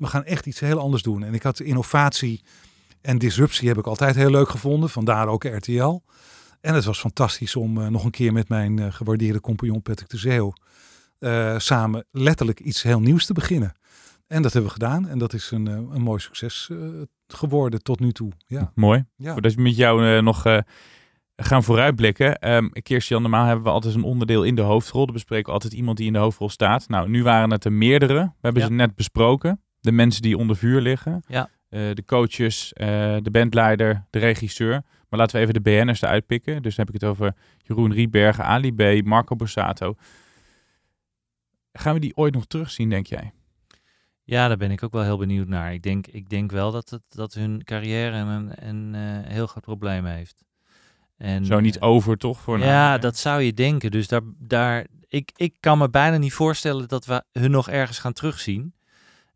We 0.00 0.06
gaan 0.06 0.24
echt 0.24 0.46
iets 0.46 0.60
heel 0.60 0.78
anders 0.78 1.02
doen. 1.02 1.22
En 1.22 1.34
ik 1.34 1.42
had 1.42 1.60
innovatie 1.60 2.42
en 3.00 3.18
disruptie 3.18 3.68
heb 3.68 3.78
ik 3.78 3.86
altijd 3.86 4.14
heel 4.14 4.30
leuk 4.30 4.48
gevonden. 4.48 4.90
Vandaar 4.90 5.28
ook 5.28 5.44
RTL. 5.44 6.00
En 6.60 6.74
het 6.74 6.84
was 6.84 6.98
fantastisch 6.98 7.56
om 7.56 7.80
eh, 7.80 7.86
nog 7.86 8.04
een 8.04 8.10
keer 8.10 8.32
met 8.32 8.48
mijn 8.48 8.78
eh, 8.78 8.92
gewaardeerde 8.92 9.40
compagnon 9.40 9.82
Patrick 9.82 10.08
de 10.08 10.16
Zeeuw 10.16 10.52
eh, 11.18 11.58
samen 11.58 12.04
letterlijk 12.10 12.60
iets 12.60 12.82
heel 12.82 13.00
nieuws 13.00 13.26
te 13.26 13.32
beginnen. 13.32 13.72
En 14.26 14.42
dat 14.42 14.52
hebben 14.52 14.70
we 14.72 14.76
gedaan. 14.80 15.08
En 15.08 15.18
dat 15.18 15.32
is 15.32 15.50
een, 15.50 15.66
een 15.66 16.02
mooi 16.02 16.20
succes 16.20 16.70
geworden 17.26 17.82
tot 17.82 18.00
nu 18.00 18.12
toe. 18.12 18.32
Ja. 18.46 18.72
Mooi. 18.74 19.04
Ja. 19.16 19.32
Voordat 19.32 19.54
we 19.54 19.62
met 19.62 19.76
jou 19.76 20.22
nog 20.22 20.42
gaan 21.36 21.62
vooruitblikken. 21.62 22.50
Um, 22.54 22.72
Kirsten 22.72 23.22
normaal 23.22 23.46
hebben 23.46 23.64
we 23.64 23.70
altijd 23.70 23.94
een 23.94 24.02
onderdeel 24.02 24.42
in 24.42 24.54
de 24.54 24.62
hoofdrol. 24.62 25.04
Dan 25.04 25.14
bespreken 25.14 25.46
we 25.46 25.52
altijd 25.52 25.72
iemand 25.72 25.96
die 25.96 26.06
in 26.06 26.12
de 26.12 26.18
hoofdrol 26.18 26.48
staat. 26.48 26.88
Nou, 26.88 27.08
nu 27.08 27.22
waren 27.22 27.50
het 27.50 27.64
er 27.64 27.72
meerdere. 27.72 28.22
We 28.22 28.30
hebben 28.40 28.62
Ja. 28.62 28.68
ze 28.68 28.74
net 28.74 28.94
besproken. 28.94 29.60
De 29.80 29.92
mensen 29.92 30.22
die 30.22 30.36
onder 30.36 30.56
vuur 30.56 30.80
liggen. 30.80 31.22
Ja. 31.26 31.48
Eh, 31.68 31.80
de 31.94 32.04
coaches, 32.06 32.72
eh, 32.72 32.86
de 33.22 33.30
bandleider, 33.30 34.04
de 34.10 34.18
regisseur. 34.18 34.82
Maar 35.08 35.18
laten 35.20 35.36
we 35.36 35.42
even 35.42 35.54
de 35.54 35.60
BN'ers 35.60 36.02
eruit 36.02 36.26
pikken. 36.26 36.62
Dus 36.62 36.74
dan 36.76 36.84
heb 36.86 36.94
ik 36.94 37.00
het 37.00 37.10
over 37.10 37.34
Jeroen 37.58 37.92
Riebergen, 37.92 38.44
Ali 38.44 38.72
B, 38.72 39.04
Marco 39.04 39.36
Borsato. 39.36 39.94
Gaan 41.72 41.94
we 41.94 42.00
die 42.00 42.16
ooit 42.16 42.34
nog 42.34 42.46
terugzien, 42.46 42.90
denk 42.90 43.06
jij? 43.06 43.32
Ja, 44.24 44.48
daar 44.48 44.56
ben 44.56 44.70
ik 44.70 44.82
ook 44.82 44.92
wel 44.92 45.02
heel 45.02 45.18
benieuwd 45.18 45.48
naar. 45.48 45.72
Ik 45.72 45.82
denk, 45.82 46.06
ik 46.06 46.28
denk 46.28 46.50
wel 46.50 46.72
dat, 46.72 46.90
het, 46.90 47.02
dat 47.08 47.34
hun 47.34 47.64
carrière 47.64 48.16
een, 48.16 48.68
een 48.68 48.94
eh, 48.94 49.32
heel 49.32 49.46
groot 49.46 49.64
probleem 49.64 50.04
heeft. 50.04 50.44
En, 51.16 51.44
Zo 51.44 51.60
niet 51.60 51.80
over, 51.80 52.16
toch? 52.16 52.40
Voor 52.40 52.58
ja, 52.58 52.98
dat 52.98 53.16
zou 53.16 53.42
je 53.42 53.52
denken. 53.52 53.90
Dus 53.90 54.08
daar, 54.08 54.20
daar, 54.38 54.86
ik, 55.08 55.30
ik 55.36 55.56
kan 55.60 55.78
me 55.78 55.90
bijna 55.90 56.16
niet 56.16 56.32
voorstellen 56.32 56.88
dat 56.88 57.06
we 57.06 57.24
hun 57.32 57.50
nog 57.50 57.68
ergens 57.68 57.98
gaan 57.98 58.12
terugzien. 58.12 58.74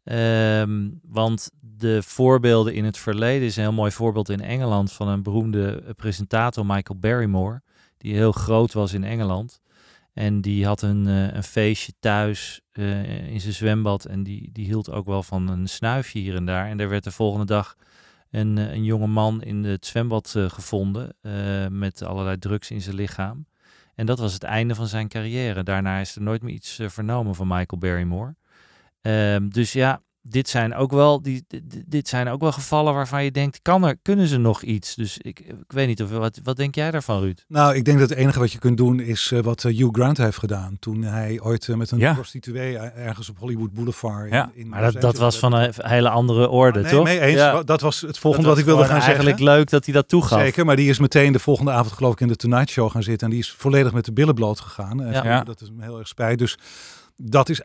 Ehm, 0.04 0.90
want 1.02 1.50
de 1.60 2.02
voorbeelden 2.02 2.74
in 2.74 2.84
het 2.84 2.98
verleden 2.98 3.46
is 3.46 3.56
een 3.56 3.62
heel 3.62 3.72
mooi 3.72 3.90
voorbeeld 3.90 4.28
in 4.28 4.40
Engeland 4.40 4.92
van 4.92 5.08
een 5.08 5.22
beroemde 5.22 5.82
eh, 5.82 5.90
presentator, 5.96 6.66
Michael 6.66 6.98
Barrymore, 6.98 7.62
die 7.98 8.14
heel 8.14 8.32
groot 8.32 8.72
was 8.72 8.92
in 8.92 9.04
Engeland. 9.04 9.60
En 10.12 10.40
die 10.40 10.66
had 10.66 10.82
een, 10.82 11.06
eh, 11.06 11.34
een 11.34 11.42
feestje 11.42 11.92
thuis 12.00 12.60
eh, 12.72 13.32
in 13.32 13.40
zijn 13.40 13.52
zwembad 13.52 14.04
en 14.04 14.22
die, 14.22 14.50
die 14.52 14.64
hield 14.64 14.90
ook 14.90 15.06
wel 15.06 15.22
van 15.22 15.48
een 15.48 15.68
snuifje 15.68 16.18
hier 16.18 16.34
en 16.34 16.46
daar. 16.46 16.68
En 16.68 16.80
er 16.80 16.88
werd 16.88 17.04
de 17.04 17.10
volgende 17.10 17.46
dag 17.46 17.76
een, 18.30 18.56
een 18.56 18.84
jonge 18.84 19.06
man 19.06 19.42
in 19.42 19.64
het 19.64 19.86
zwembad 19.86 20.34
gevonden 20.48 21.16
met 21.70 22.02
allerlei 22.02 22.38
drugs 22.38 22.70
in 22.70 22.80
zijn 22.80 22.96
lichaam. 22.96 23.46
En 23.94 24.06
dat 24.06 24.18
was 24.18 24.32
het 24.32 24.42
einde 24.42 24.74
van 24.74 24.86
zijn 24.86 25.08
carrière. 25.08 25.62
Daarna 25.62 25.98
is 25.98 26.16
er 26.16 26.22
nooit 26.22 26.42
meer 26.42 26.54
iets 26.54 26.80
vernomen 26.86 27.34
van 27.34 27.46
Michael 27.46 27.80
Barrymore. 27.80 28.34
Ehm, 29.04 29.48
dus 29.48 29.72
ja, 29.72 30.00
dit 30.26 30.48
zijn, 30.48 30.74
ook 30.74 30.92
wel, 30.92 31.22
die, 31.22 31.46
dit, 31.86 32.08
zijn 32.08 32.28
ook 32.28 32.40
wel 32.40 32.52
gevallen 32.52 32.94
waarvan 32.94 33.24
je 33.24 33.30
denkt, 33.30 33.58
kan 33.62 33.84
er, 33.84 33.96
kunnen 34.02 34.26
ze 34.26 34.36
nog 34.38 34.62
iets? 34.62 34.94
Dus 34.94 35.18
ik, 35.18 35.40
ik 35.40 35.54
weet 35.72 35.86
niet, 35.86 36.02
of, 36.02 36.10
wat, 36.10 36.40
wat 36.42 36.56
denk 36.56 36.74
jij 36.74 36.90
daarvan, 36.90 37.20
Ruud? 37.20 37.44
Nou, 37.48 37.74
ik 37.74 37.84
denk 37.84 37.98
dat 37.98 38.08
het 38.08 38.18
enige 38.18 38.38
wat 38.38 38.52
je 38.52 38.58
kunt 38.58 38.76
doen 38.76 39.00
is 39.00 39.30
eh, 39.32 39.40
wat 39.40 39.64
eh, 39.64 39.76
Hugh 39.76 39.88
Grant 39.92 40.16
heeft 40.16 40.38
gedaan. 40.38 40.76
Toen 40.78 41.02
hij 41.02 41.40
ooit 41.40 41.68
eh, 41.68 41.76
met 41.76 41.90
een 41.90 41.98
Ja. 41.98 42.12
prostituee 42.14 42.78
eh, 42.78 43.06
ergens 43.06 43.28
op 43.28 43.38
Hollywood 43.38 43.72
Boulevard. 43.72 44.30
Ja, 44.32 44.50
in, 44.54 44.60
in 44.60 44.68
maar 44.68 44.92
dat, 45.00 45.16
was 45.16 45.38
van 45.38 45.52
een 45.52 45.72
hele 45.76 46.08
andere 46.08 46.48
orde, 46.48 46.80
Nee, 46.80 46.92
toch? 46.92 47.04
mee 47.04 47.20
eens. 47.20 47.64
Dat 47.64 47.80
was 47.80 48.00
het 48.00 48.18
volgende 48.18 48.48
wat 48.48 48.58
ik 48.58 48.64
wilde 48.64 48.80
gaan 48.84 49.02
zeggen. 49.02 49.06
eigenlijk 49.14 49.38
leuk 49.40 49.70
dat 49.70 49.84
hij 49.84 49.94
dat 49.94 50.08
toegaf. 50.08 50.40
Zeker, 50.40 50.64
maar 50.64 50.76
die 50.76 50.88
is 50.88 50.98
meteen 50.98 51.32
de 51.32 51.38
volgende 51.38 51.70
avond 51.70 51.92
geloof 51.92 52.12
ik 52.12 52.20
in 52.20 52.28
de 52.28 52.36
Tonight 52.36 52.70
Show 52.70 52.90
gaan 52.90 53.02
zitten. 53.02 53.26
En 53.26 53.32
die 53.32 53.42
is 53.42 53.50
volledig 53.50 53.92
met 53.92 54.04
de 54.04 54.12
billen 54.12 54.34
bloot 54.34 54.60
gegaan. 54.60 55.00
En 55.02 55.12
Ja. 55.12 55.24
ja. 55.24 55.30
Ja. 55.30 55.42
Dat 55.44 55.60
is 55.60 55.70
me 55.70 55.82
heel 55.82 55.98
erg 55.98 56.08
spijt. 56.08 56.38
Dus 56.38 56.58
dat 57.16 57.48
is 57.48 57.62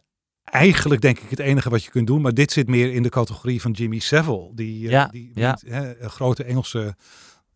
eigenlijk 0.52 1.02
denk 1.02 1.20
ik 1.20 1.30
het 1.30 1.40
enige 1.40 1.70
wat 1.70 1.84
je 1.84 1.90
kunt 1.90 2.08
doen. 2.08 2.22
Maar 2.22 2.34
dit 2.34 2.52
zit 2.52 2.68
meer 2.68 2.94
in 2.94 3.04
de 3.04 3.10
categorie 3.10 3.62
van 3.62 3.72
Jimmy 3.72 4.00
Savile. 4.00 4.52
Die, 4.54 4.86
eh, 4.86 4.92
Ja, 4.92 5.08
die 5.08 5.32
ja. 5.34 5.58
hè, 5.66 6.10
grote 6.10 6.44
Engelse, 6.44 6.96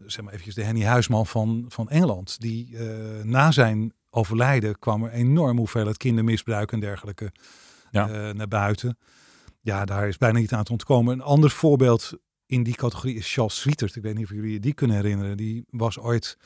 zeg 0.06 0.24
maar 0.24 0.34
eventjes 0.34 0.56
de 0.56 0.64
Henny 0.64 0.84
Huisman 0.84 1.26
van, 1.28 1.66
van 1.68 1.90
Engeland. 1.90 2.40
Die 2.40 2.78
eh, 2.78 2.86
na 3.24 3.52
zijn 3.52 3.94
overlijden 4.10 4.80
kwam 4.80 5.04
er 5.04 5.12
enorm 5.12 5.58
hoeveelheid 5.58 5.98
kindermisbruik 5.98 6.72
en 6.72 6.80
dergelijke 6.80 7.32
Ja. 7.92 8.10
eh, 8.10 8.34
naar 8.34 8.48
buiten. 8.48 8.98
Ja, 9.62 9.86
daar 9.86 10.08
is 10.08 10.18
bijna 10.18 10.40
niet 10.40 10.54
aan 10.54 10.64
te 10.64 10.72
ontkomen. 10.72 11.14
Een 11.14 11.22
ander 11.22 11.50
voorbeeld 11.50 12.12
in 12.46 12.64
die 12.64 12.76
categorie 12.76 13.16
is 13.16 13.34
Charles 13.34 13.60
Swietert. 13.60 13.96
Ik 13.96 14.04
weet 14.04 14.16
niet 14.16 14.24
of 14.26 14.32
jullie 14.32 14.52
je 14.52 14.60
die 14.60 14.74
kunnen 14.74 14.96
herinneren. 14.96 15.38
Die 15.38 15.66
was 15.70 16.00
ooit, 16.00 16.38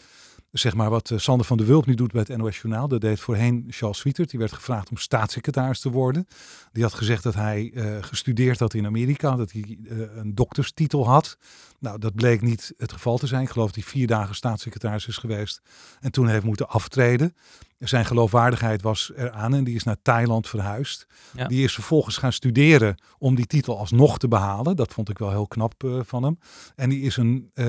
zeg 0.52 0.76
maar, 0.76 0.89
wat 0.89 1.12
eh, 1.12 1.18
Sander 1.18 1.45
van 1.45 1.58
der 1.58 1.66
Wulp 1.66 1.86
nu 1.86 1.93
doet 1.93 2.12
bij 2.12 2.24
het 2.28 2.38
NOS 2.38 2.62
Journaal. 2.62 2.88
Dat 2.88 3.02
deed 3.02 3.20
voorheen 3.20 3.66
Charles 3.70 3.98
Swietert. 3.98 4.30
Die 4.30 4.39
werd 4.39 4.52
gevraagd 4.52 4.89
om 4.89 4.98
staatssecretaris 4.98 5.80
te 5.80 5.89
worden. 5.89 6.28
Die 6.72 6.84
had 6.84 6.93
gezegd 6.93 7.24
dat 7.24 7.34
hij 7.34 7.72
eh, 7.74 7.98
gestudeerd 8.04 8.60
had 8.60 8.74
in 8.74 8.86
Amerika. 8.86 9.36
Dat 9.36 9.52
hij 9.52 9.78
eh, 9.89 9.98
een 10.16 10.36
dokterstitel 10.36 11.08
had. 11.08 11.38
Nou, 11.80 12.00
dat 12.00 12.16
bleek 12.16 12.41
niet 12.41 12.74
het 12.78 12.91
geval 12.91 13.18
te 13.18 13.28
zijn. 13.28 13.41
Ik 13.41 13.50
geloof 13.50 13.68
dat 13.72 13.84
hij 13.84 13.91
vier 13.91 14.08
dagen 14.08 14.36
staatssecretaris 14.36 15.08
is 15.08 15.18
geweest. 15.18 15.62
En 16.00 16.12
toen 16.12 16.28
heeft 16.28 16.43
moeten 16.43 16.70
aftreden. 16.70 17.36
Zijn 17.80 18.05
geloofwaardigheid 18.05 18.82
was 18.82 19.11
eraan 19.15 19.53
en 19.53 19.63
die 19.63 19.75
is 19.75 19.84
naar 19.84 19.97
Thailand 20.01 20.47
verhuisd. 20.47 21.07
Ja. 21.34 21.47
Die 21.47 21.63
is 21.63 21.73
vervolgens 21.73 22.17
gaan 22.17 22.34
studeren 22.34 23.01
om 23.17 23.36
die 23.36 23.45
titel 23.45 23.78
alsnog 23.78 24.17
te 24.19 24.28
behalen. 24.28 24.75
Dat 24.75 24.93
vond 24.93 25.09
ik 25.09 25.17
wel 25.17 25.30
heel 25.30 25.47
knap 25.47 25.84
eh, 25.84 25.99
van 26.03 26.23
hem. 26.23 26.39
En 26.75 26.89
die 26.89 27.01
is 27.01 27.17
een 27.17 27.51
eh, 27.53 27.65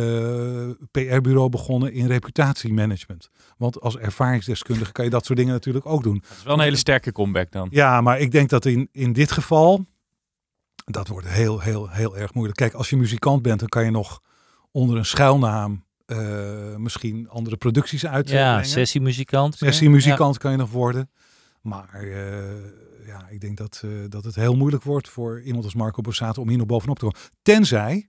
PR-bureau 0.91 1.49
begonnen 1.49 1.93
in 1.93 2.07
reputatiemanagement. 2.07 3.31
Want 3.57 3.81
als 3.81 3.97
ervaringsdeskundige 3.97 4.93
kan 4.93 5.05
je 5.05 5.11
dat 5.11 5.27
soort 5.27 5.39
dingen 5.39 5.53
natuurlijk 5.53 5.87
ook 5.87 6.03
doen. 6.03 6.23
Dat 6.29 6.37
is 6.37 6.43
wel 6.43 6.55
een 6.55 6.61
hele 6.61 6.77
sterke 6.77 7.13
comeback 7.13 7.53
dan. 7.53 7.69
Ja, 7.71 8.01
maar 8.01 8.21
ik 8.21 8.31
denk 8.31 8.49
dat 8.49 8.65
in, 8.65 8.89
in 8.93 9.13
dit 9.13 9.33
geval, 9.33 9.87
dat 10.85 11.09
wordt 11.09 11.29
heel, 11.29 11.61
heel, 11.61 11.89
heel 11.91 12.17
erg 12.17 12.35
moeilijk. 12.35 12.59
Kijk, 12.59 12.75
als 12.75 12.91
je 12.91 12.97
muzikant 12.97 13.43
bent, 13.43 13.59
dan 13.59 13.69
kan 13.69 13.85
je 13.85 13.91
nog 13.91 14.23
onder 14.71 14.97
een 14.97 15.05
schuilnaam 15.05 15.87
eh, 16.09 16.77
misschien 16.77 17.29
andere 17.29 17.57
producties 17.57 18.07
uitbrengen. 18.07 18.45
Ja, 18.45 18.63
sessiemuzikant. 18.63 19.55
Sessiemuzikant 19.57 20.39
kan 20.39 20.51
je 20.51 20.57
nog 20.57 20.71
worden. 20.71 21.11
Maar 21.63 21.89
eh, 21.95 23.07
ja, 23.07 23.29
ik 23.29 23.41
denk 23.41 23.57
dat, 23.57 23.83
eh, 23.85 23.91
dat 24.09 24.25
het 24.25 24.35
heel 24.35 24.57
moeilijk 24.57 24.83
wordt 24.83 25.09
voor 25.09 25.43
iemand 25.43 25.65
als 25.65 25.75
Marco 25.75 26.01
Borsato 26.01 26.43
om 26.43 26.49
hier 26.49 26.59
nog 26.59 26.67
bovenop 26.67 26.99
te 26.99 27.05
komen. 27.05 27.21
Tenzij, 27.43 28.09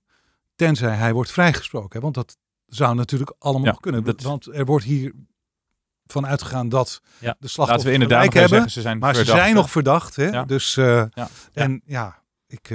tenzij 0.56 0.96
hij 0.96 1.14
wordt 1.14 1.32
vrijgesproken. 1.32 1.96
Hè? 1.96 2.00
Want 2.00 2.16
dat 2.16 2.38
zou 2.66 2.96
natuurlijk 2.96 3.34
allemaal 3.40 3.66
Ja, 3.66 3.72
nog 3.72 3.80
kunnen. 3.80 4.04
dat- 4.04 4.22
Want 4.22 4.46
er 4.54 4.66
wordt 4.66 4.86
hier 4.86 5.14
van 6.06 6.28
uitgegaan 6.28 6.70
dat 6.70 7.02
Ja. 7.20 7.36
de 7.40 7.48
slachtoffers 7.48 7.68
Laten 7.68 7.86
we 7.86 7.94
inderdaad 7.94 8.34
hebben. 8.34 8.50
zeggen, 8.50 8.72
ze 8.72 8.82
zijn 8.82 8.98
maar 9.00 9.16
ze 9.16 9.26
zijn 9.26 9.48
hè? 9.48 9.54
nog 9.54 9.72
verdacht. 9.72 10.16
Hè? 10.16 10.26
Ja. 10.28 10.44
Dus, 10.44 10.78
eh, 10.78 11.04
Ja. 11.14 11.28
en 11.54 11.82
ja, 11.86 12.24
ik... 12.48 12.70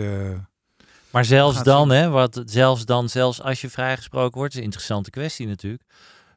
Maar 1.15 1.25
zelfs 1.25 1.63
dan, 1.63 1.91
hè, 1.91 2.09
wat, 2.09 2.43
zelfs 2.45 2.85
dan, 2.85 3.09
zelfs 3.09 3.43
als 3.43 3.61
je 3.61 3.71
vrijgesproken 3.71 4.39
wordt, 4.39 4.53
is 4.53 4.59
een 4.59 4.65
interessante 4.65 5.11
kwestie 5.11 5.47
natuurlijk. 5.47 5.83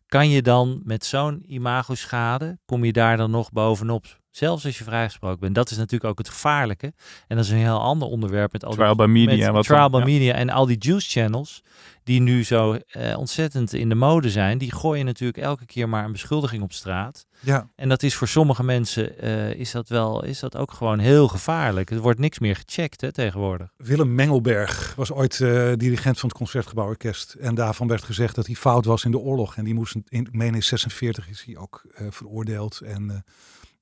Kan 0.07 0.29
je 0.29 0.41
dan 0.41 0.81
met 0.83 1.05
zo'n 1.05 1.43
imagoschade, 1.47 2.59
kom 2.65 2.83
je 2.83 2.93
daar 2.93 3.17
dan 3.17 3.31
nog 3.31 3.51
bovenop? 3.51 4.05
Zelfs 4.37 4.65
als 4.65 4.77
je 4.77 4.83
vrijgesproken 4.83 5.39
bent. 5.39 5.55
Dat 5.55 5.71
is 5.71 5.77
natuurlijk 5.77 6.11
ook 6.11 6.17
het 6.17 6.29
gevaarlijke. 6.29 6.93
En 7.27 7.35
dat 7.35 7.45
is 7.45 7.51
een 7.51 7.57
heel 7.57 7.81
ander 7.81 8.07
onderwerp 8.07 8.51
met 8.51 8.63
al 8.63 8.69
die 8.69 8.79
Trial 8.79 8.95
by 8.95 9.05
media, 9.05 9.45
met 9.45 9.55
wat 9.55 9.65
trial 9.65 9.89
dan, 9.89 10.03
by 10.03 10.07
ja. 10.07 10.13
media 10.13 10.33
en 10.33 10.49
al 10.49 10.65
die 10.65 10.77
juice 10.79 11.09
channels 11.09 11.63
die 12.03 12.21
nu 12.21 12.43
zo 12.43 12.73
eh, 12.73 13.17
ontzettend 13.17 13.73
in 13.73 13.89
de 13.89 13.95
mode 13.95 14.29
zijn. 14.29 14.57
Die 14.57 14.71
gooien 14.73 15.05
natuurlijk 15.05 15.37
elke 15.37 15.65
keer 15.65 15.89
maar 15.89 16.05
een 16.05 16.11
beschuldiging 16.11 16.63
op 16.63 16.73
straat. 16.73 17.27
ja, 17.39 17.69
En 17.75 17.89
dat 17.89 18.03
is 18.03 18.15
voor 18.15 18.27
sommige 18.27 18.63
mensen 18.63 19.19
eh, 19.19 19.53
is 19.53 19.71
dat 19.71 19.89
wel, 19.89 20.23
is 20.23 20.39
dat 20.39 20.57
ook 20.57 20.71
gewoon 20.71 20.99
heel 20.99 21.27
gevaarlijk. 21.27 21.91
Er 21.91 21.99
wordt 21.99 22.19
niks 22.19 22.39
meer 22.39 22.55
gecheckt 22.55 23.01
hè, 23.01 23.11
tegenwoordig. 23.11 23.73
Willem 23.77 24.15
Mengelberg 24.15 24.93
was 24.95 25.11
ooit 25.11 25.41
eh, 25.41 25.71
dirigent 25.75 26.19
van 26.19 26.29
het 26.29 26.37
Concertgebouworkest. 26.37 27.33
En 27.33 27.55
daarvan 27.55 27.87
werd 27.87 28.03
gezegd 28.03 28.35
dat 28.35 28.45
hij 28.45 28.55
fout 28.55 28.85
was 28.85 29.05
in 29.05 29.11
de 29.11 29.19
oorlog. 29.19 29.55
En 29.55 29.63
die 29.63 29.73
moest, 29.73 29.95
in, 29.95 30.25
ik 30.25 30.33
meen 30.33 30.55
in 30.55 30.63
46 30.63 31.29
is 31.29 31.43
hij 31.45 31.57
ook 31.57 31.85
veroordeeld. 32.09 32.81
En 32.81 33.23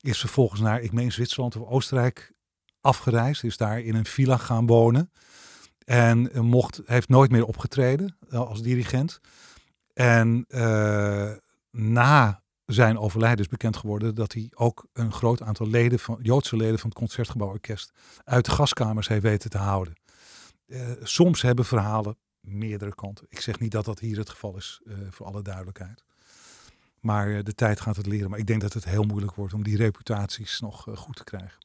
is 0.08 0.20
vervolgens 0.20 0.62
naar, 0.62 0.82
ik 0.82 0.92
meen 0.92 1.12
Zwitserland 1.12 1.56
of 1.56 1.68
Oostenrijk 1.68 2.34
afgereisd. 2.82 3.44
Is 3.44 3.58
daar 3.58 3.80
in 3.80 3.96
een 3.96 4.06
villa 4.06 4.38
gaan 4.38 4.66
wonen. 4.66 5.12
En 5.86 6.32
eh, 6.32 6.42
mocht, 6.42 6.82
heeft 6.86 7.10
nooit 7.10 7.32
meer 7.32 7.46
opgetreden 7.46 8.18
eh, 8.30 8.40
als 8.40 8.62
dirigent. 8.62 9.20
En 9.94 10.46
eh, 10.48 11.32
na 11.72 12.44
zijn 12.66 12.98
overlijden 12.98 13.40
is 13.40 13.48
bekend 13.48 13.78
geworden 13.78 14.16
dat 14.16 14.34
hij 14.34 14.52
ook 14.56 14.86
een 14.94 15.12
groot 15.12 15.42
aantal 15.42 15.68
leden 15.68 16.00
van, 16.00 16.20
Joodse 16.22 16.56
leden 16.56 16.80
van 16.80 16.90
het 16.90 16.98
Concertgebouworkest 16.98 17.92
uit 18.24 18.46
de 18.46 18.52
gaskamers 18.52 19.08
heeft 19.08 19.24
weten 19.24 19.50
te 19.50 19.58
houden. 19.58 19.94
Soms 21.04 21.42
hebben 21.42 21.66
verhalen 21.66 22.18
meerdere 22.40 22.96
kanten. 22.96 23.26
Ik 23.30 23.40
zeg 23.40 23.60
niet 23.60 23.72
dat 23.72 23.86
dat 23.86 24.00
hier 24.00 24.18
het 24.18 24.30
geval 24.30 24.58
is, 24.58 24.82
voor 25.10 25.26
alle 25.26 25.42
duidelijkheid. 25.42 26.04
Maar 27.06 27.36
eh, 27.36 27.44
de 27.44 27.56
tijd 27.56 27.80
gaat 27.80 27.96
het 27.96 28.06
leren. 28.06 28.30
Maar 28.30 28.40
ik 28.40 28.48
denk 28.48 28.62
dat 28.62 28.74
het 28.74 28.86
heel 28.86 29.04
moeilijk 29.04 29.36
wordt 29.36 29.54
om 29.54 29.64
die 29.64 29.78
reputaties 29.78 30.60
nog 30.60 30.88
eh, 30.88 30.96
goed 30.96 31.16
te 31.16 31.24
krijgen. 31.24 31.58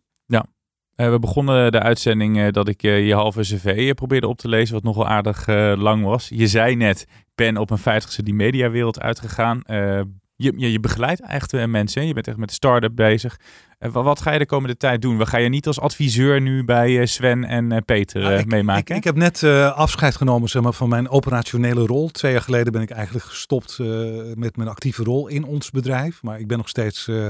Eh, 0.95 1.11
we 1.11 1.19
begonnen 1.19 1.73
de 1.73 1.81
uitzending 1.81 2.51
dat 2.51 2.69
ik 2.69 2.81
je 2.81 3.15
halve 3.15 3.41
cv 3.41 3.95
probeerde 3.95 4.29
op 4.29 4.39
te 4.39 4.49
lezen, 4.49 4.75
wat 4.75 4.83
nogal 4.83 5.07
aardig 5.07 5.47
lang 5.77 6.05
was. 6.05 6.29
Je 6.29 6.47
zei 6.47 6.77
net, 6.77 7.07
ben 7.35 7.57
op 7.57 7.69
mijn 7.69 7.81
vijftigste 7.81 8.23
die 8.23 8.35
mediawereld 8.35 9.01
uitgegaan. 9.01 9.63
Eh, 10.41 10.45
je, 10.45 10.53
je, 10.57 10.73
je 10.73 10.81
begeleidt 10.81 11.21
echt 11.21 11.53
eh, 11.53 11.65
mensen, 11.65 12.01
hè? 12.01 12.07
je 12.07 12.15
bent 12.15 12.29
echt 12.29 12.37
met 12.37 12.49
de 12.49 12.55
start-up 12.55 12.93
bezig. 12.95 13.37
Eh, 13.79 13.91
wa- 13.93 14.03
wat 14.03 14.21
ga 14.21 14.33
je 14.33 14.39
de 14.39 14.47
komende 14.47 14.77
tijd 14.77 15.03
doen? 15.03 15.17
Wat 15.17 15.29
ga 15.29 15.39
je 15.39 15.49
niet 15.49 15.67
als 15.67 15.81
adviseur 15.81 16.41
nu 16.41 16.65
bij 16.65 17.01
eh, 17.01 17.07
Sven 17.07 17.45
en 17.45 17.73
eh, 17.73 17.79
Peter 17.85 18.21
Nou, 18.21 18.35
eh, 18.35 18.41
ik, 18.41 18.47
meemaken? 18.47 18.81
ik, 18.95 18.97
ik 19.01 19.05
heb 19.05 19.17
net 19.17 19.43
eh, 19.43 19.73
afscheid 19.77 20.17
genomen 20.17 20.49
zeg 20.49 20.63
maar, 20.63 20.73
van 20.73 20.89
mijn 20.89 21.09
operationele 21.09 21.87
rol. 21.87 22.09
Twee 22.11 22.33
jaar 22.33 22.43
geleden 22.43 22.73
ben 22.73 22.83
ik 22.83 22.91
eigenlijk 22.91 23.25
gestopt 23.25 23.79
eh, 23.79 23.87
met 24.35 24.57
mijn 24.57 24.69
actieve 24.69 25.03
rol 25.05 25.29
in 25.29 25.45
ons 25.45 25.71
bedrijf. 25.71 26.23
Maar 26.23 26.41
ik 26.41 26.47
ben 26.47 26.57
nog 26.59 26.69
steeds 26.69 27.09
eh, 27.09 27.27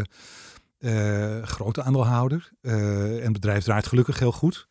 eh, 0.79 1.43
grote 1.45 1.83
aandeelhouder. 1.83 2.51
Eh, 2.63 2.73
en 3.17 3.23
het 3.23 3.33
bedrijf 3.33 3.65
draait 3.65 3.87
gelukkig 3.87 4.19
heel 4.19 4.33
goed. 4.33 4.69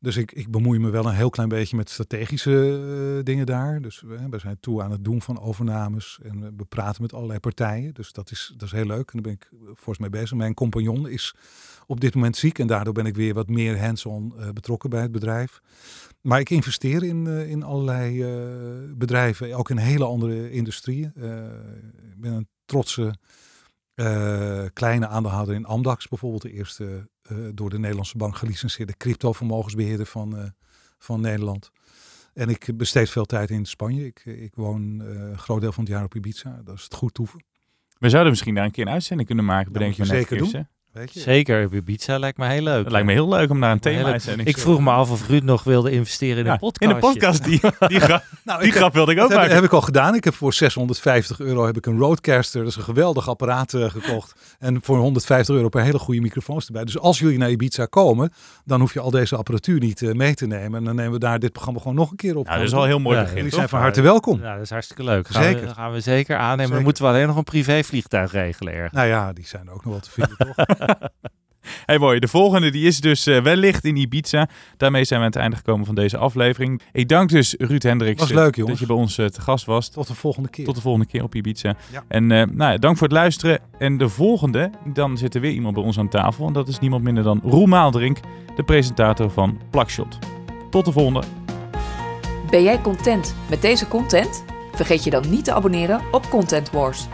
Dus 0.00 0.16
ik, 0.16 0.32
ik 0.32 0.50
bemoei 0.50 0.78
me 0.78 0.90
wel 0.90 1.06
een 1.06 1.14
heel 1.14 1.30
klein 1.30 1.48
beetje 1.48 1.76
met 1.76 1.90
strategische 1.90 2.80
eh, 3.18 3.24
dingen 3.24 3.46
daar. 3.46 3.80
Dus 3.80 4.00
we, 4.00 4.28
we 4.30 4.38
zijn 4.38 4.56
toe 4.60 4.82
aan 4.82 4.90
het 4.90 5.04
doen 5.04 5.22
van 5.22 5.40
overnames. 5.40 6.18
En 6.22 6.40
we- 6.56 6.64
praten 6.68 7.02
met 7.02 7.12
allerlei 7.12 7.38
partijen. 7.40 7.94
Dus 7.94 8.12
dat 8.12 8.30
is, 8.30 8.52
dat 8.56 8.62
is 8.68 8.72
heel 8.74 8.84
leuk. 8.86 9.10
En 9.12 9.22
daar 9.22 9.22
ben 9.22 9.32
ik 9.32 9.48
eh, 9.52 9.74
fors 9.76 9.98
mee 9.98 10.10
bezig. 10.10 10.36
Mijn 10.36 10.54
compagnon 10.54 11.08
is 11.08 11.34
op 11.86 12.00
dit 12.00 12.14
moment 12.14 12.36
ziek. 12.36 12.58
En 12.58 12.66
daardoor 12.66 12.92
ben 12.94 13.06
ik 13.06 13.14
weer 13.16 13.34
wat 13.34 13.48
meer 13.48 13.80
hands-on 13.80 14.34
eh, 14.38 14.48
betrokken 14.50 14.90
bij 14.90 15.02
het 15.02 15.12
bedrijf. 15.12 15.60
Maar 16.20 16.40
ik 16.40 16.50
investeer 16.50 17.02
in, 17.02 17.26
eh, 17.26 17.50
in 17.50 17.62
allerlei 17.62 18.22
eh, 18.22 18.28
bedrijven. 18.96 19.54
Ook 19.54 19.70
in 19.70 19.76
hele 19.76 20.04
andere 20.04 20.50
industrieën. 20.50 21.12
Eh, 21.16 21.44
ik 22.12 22.20
ben 22.20 22.32
een 22.32 22.48
trotse 22.64 23.14
eh, 23.98 24.64
kleine 24.72 25.06
aandeelhouder 25.06 25.54
in 25.54 25.64
Amdax. 25.64 26.08
Bijvoorbeeld 26.08 26.42
de 26.42 26.52
eerste 26.52 27.08
eh, 27.22 27.36
door 27.54 27.70
de 27.70 27.78
Nederlandse 27.78 28.16
bank 28.16 28.36
gelicenseerde 28.36 28.96
crypto-vermogensbeheerder 28.96 30.06
van, 30.06 30.38
eh, 30.38 30.44
van 30.98 31.20
Nederland. 31.20 31.70
En 32.34 32.48
ik 32.48 32.70
besteed 32.76 33.10
veel 33.10 33.24
tijd 33.24 33.50
in 33.50 33.64
Spanje. 33.64 34.06
Ik, 34.06 34.22
ik 34.24 34.54
woon 34.54 35.00
een 35.00 35.38
groot 35.38 35.60
deel 35.60 35.72
van 35.72 35.84
het 35.84 35.92
jaar 35.92 36.04
op 36.04 36.14
Ibiza. 36.14 36.60
Dat 36.64 36.74
is 36.74 36.82
het 36.82 36.94
goed 36.94 37.14
toeven. 37.14 37.44
We 37.98 38.08
zouden 38.08 38.30
misschien 38.30 38.54
daar 38.54 38.64
een 38.64 38.70
keer 38.70 38.86
een 38.86 38.92
uitzending 38.92 39.26
kunnen 39.26 39.44
maken, 39.44 39.72
bedenk 39.72 39.94
je 39.94 40.02
je 40.02 40.08
zeker 40.08 40.38
doen. 40.38 40.66
Kirsten. 41.04 41.24
Weet 41.24 41.46
je? 41.46 41.52
Zeker, 41.54 41.64
op 41.66 41.74
Ibiza 41.74 42.18
lijkt 42.18 42.38
me 42.38 42.46
heel 42.46 42.62
leuk. 42.62 42.82
Het 42.82 42.92
lijkt 42.92 43.06
me 43.06 43.12
heel 43.12 43.28
leuk 43.28 43.50
om 43.50 43.60
daar 43.60 43.70
een 43.72 43.80
thema-uitzending 43.80 44.48
Ik 44.48 44.58
vroeg 44.58 44.80
me 44.80 44.90
af 44.90 45.10
of 45.10 45.28
Ruud 45.28 45.42
nog 45.42 45.64
wilde 45.64 45.90
investeren 45.90 46.38
in 46.38 46.44
Ja, 46.44 46.52
een 46.52 46.58
podcast. 46.58 46.90
In 46.90 46.96
de 46.96 47.00
podcast, 47.06 47.44
die, 47.44 47.60
die, 47.88 48.00
gra- 48.00 48.22
Nou, 48.44 48.62
die 48.62 48.72
grap 48.72 48.94
wilde 48.94 49.12
ik 49.12 49.16
ook 49.18 49.22
Dat 49.22 49.30
heb, 49.32 49.38
maken. 49.40 49.54
heb 49.54 49.64
ik 49.64 49.72
al 49.72 49.80
gedaan. 49.80 50.14
Ik 50.14 50.24
heb 50.24 50.34
voor 50.34 50.52
650 50.52 51.40
euro 51.40 51.66
heb 51.66 51.76
ik 51.76 51.86
een 51.86 51.98
Roadcaster. 51.98 52.60
Dat 52.60 52.70
is 52.70 52.76
een 52.76 52.82
geweldig 52.82 53.28
apparaat 53.28 53.74
eh, 53.74 53.90
gekocht. 53.90 54.34
En 54.58 54.78
voor 54.82 54.98
150 54.98 55.54
euro 55.54 55.68
per 55.68 55.82
hele 55.82 55.98
goede 55.98 56.20
microfoons 56.20 56.66
erbij. 56.66 56.84
Dus 56.84 56.98
als 56.98 57.18
jullie 57.18 57.38
naar 57.38 57.50
Ibiza 57.50 57.86
komen, 57.86 58.32
dan 58.64 58.80
hoef 58.80 58.92
je 58.92 59.00
al 59.00 59.10
deze 59.10 59.36
apparatuur 59.36 59.80
niet 59.80 60.02
eh, 60.02 60.12
mee 60.12 60.34
te 60.34 60.46
nemen. 60.46 60.78
En 60.78 60.84
dan 60.84 60.94
nemen 60.94 61.12
we 61.12 61.18
daar 61.18 61.38
dit 61.38 61.52
programma 61.52 61.80
gewoon 61.80 61.96
nog 61.96 62.10
een 62.10 62.16
keer 62.16 62.36
op. 62.36 62.46
Dat 62.46 62.60
is 62.60 62.72
al 62.72 62.82
een 62.82 62.88
heel 62.88 62.98
mooi 62.98 63.16
Ja, 63.16 63.22
begin. 63.22 63.36
Jullie 63.36 63.50
toch? 63.50 63.58
zijn 63.58 63.70
van 63.72 63.80
harte 63.80 64.00
welkom. 64.00 64.40
Ja, 64.42 64.54
dat 64.54 64.62
is 64.62 64.70
hartstikke 64.70 65.04
leuk. 65.04 65.28
Gaan 65.28 65.42
Zeker. 65.42 65.66
We, 65.66 65.74
gaan 65.74 65.92
we 65.92 66.00
zeker 66.00 66.36
aannemen. 66.36 66.56
Zeker. 66.58 66.74
Dan 66.74 66.84
moeten 66.84 67.02
we 67.04 67.08
alleen 67.10 67.26
nog 67.26 67.36
een 67.36 67.44
privévliegtuig 67.44 68.32
regelen 68.32 68.72
ergens. 68.74 68.92
Nou 68.94 69.06
ja, 69.08 69.32
die 69.32 69.46
zijn 69.46 69.70
ook 69.70 69.84
nog 69.84 69.92
wel 69.92 70.00
te 70.00 70.10
vinden, 70.10 70.36
toch? 70.56 70.87
Hey 71.84 71.98
mooi, 71.98 72.18
de 72.18 72.28
volgende 72.28 72.70
die 72.70 72.86
is 72.86 73.00
dus 73.00 73.26
eh, 73.26 73.42
wellicht 73.42 73.84
in 73.84 73.96
Ibiza. 73.96 74.48
Daarmee 74.76 75.04
zijn 75.04 75.20
we 75.20 75.26
aan 75.26 75.32
het 75.32 75.40
einde 75.40 75.56
gekomen 75.56 75.86
van 75.86 75.94
deze 75.94 76.16
aflevering. 76.16 76.82
Ik 76.92 77.08
dank 77.08 77.30
dus 77.30 77.54
Ruud 77.58 77.82
Hendricks 77.82 78.20
Was 78.20 78.30
eh, 78.30 78.36
leuk, 78.36 78.66
dat 78.66 78.78
je 78.78 78.86
bij 78.86 78.96
ons 78.96 79.18
eh, 79.18 79.26
te 79.26 79.40
gast 79.40 79.64
was. 79.64 79.88
Tot 79.88 80.06
de 80.06 80.14
volgende 80.14 80.48
keer. 80.48 80.64
Tot 80.64 80.74
de 80.74 80.80
volgende 80.80 81.06
keer 81.06 81.22
op 81.22 81.34
Ibiza. 81.34 81.76
Ja. 81.92 82.04
En 82.08 82.30
eh, 82.30 82.46
nou 82.46 82.72
ja, 82.72 82.76
dank 82.76 82.96
voor 82.96 83.06
het 83.06 83.16
luisteren. 83.16 83.60
En 83.78 83.96
de 83.96 84.08
volgende, 84.08 84.70
dan 84.84 85.18
zit 85.18 85.34
er 85.34 85.40
weer 85.40 85.52
iemand 85.52 85.74
bij 85.74 85.82
ons 85.82 85.98
aan 85.98 86.08
tafel. 86.08 86.46
En 86.46 86.52
dat 86.52 86.68
is 86.68 86.78
niemand 86.78 87.02
minder 87.02 87.24
dan 87.24 87.40
Roel 87.44 87.66
Maaldrink, 87.66 88.18
de 88.56 88.62
presentator 88.62 89.30
van 89.30 89.60
Plakshot. 89.70 90.18
Tot 90.70 90.84
de 90.84 90.92
volgende. 90.92 91.22
Ben 92.50 92.62
jij 92.62 92.80
content 92.80 93.34
met 93.50 93.62
deze 93.62 93.88
content? 93.88 94.44
Vergeet 94.72 95.04
je 95.04 95.10
dan 95.10 95.30
niet 95.30 95.44
te 95.44 95.52
abonneren 95.52 96.00
op 96.12 96.28
Content 96.28 96.70
Wars. 96.70 97.06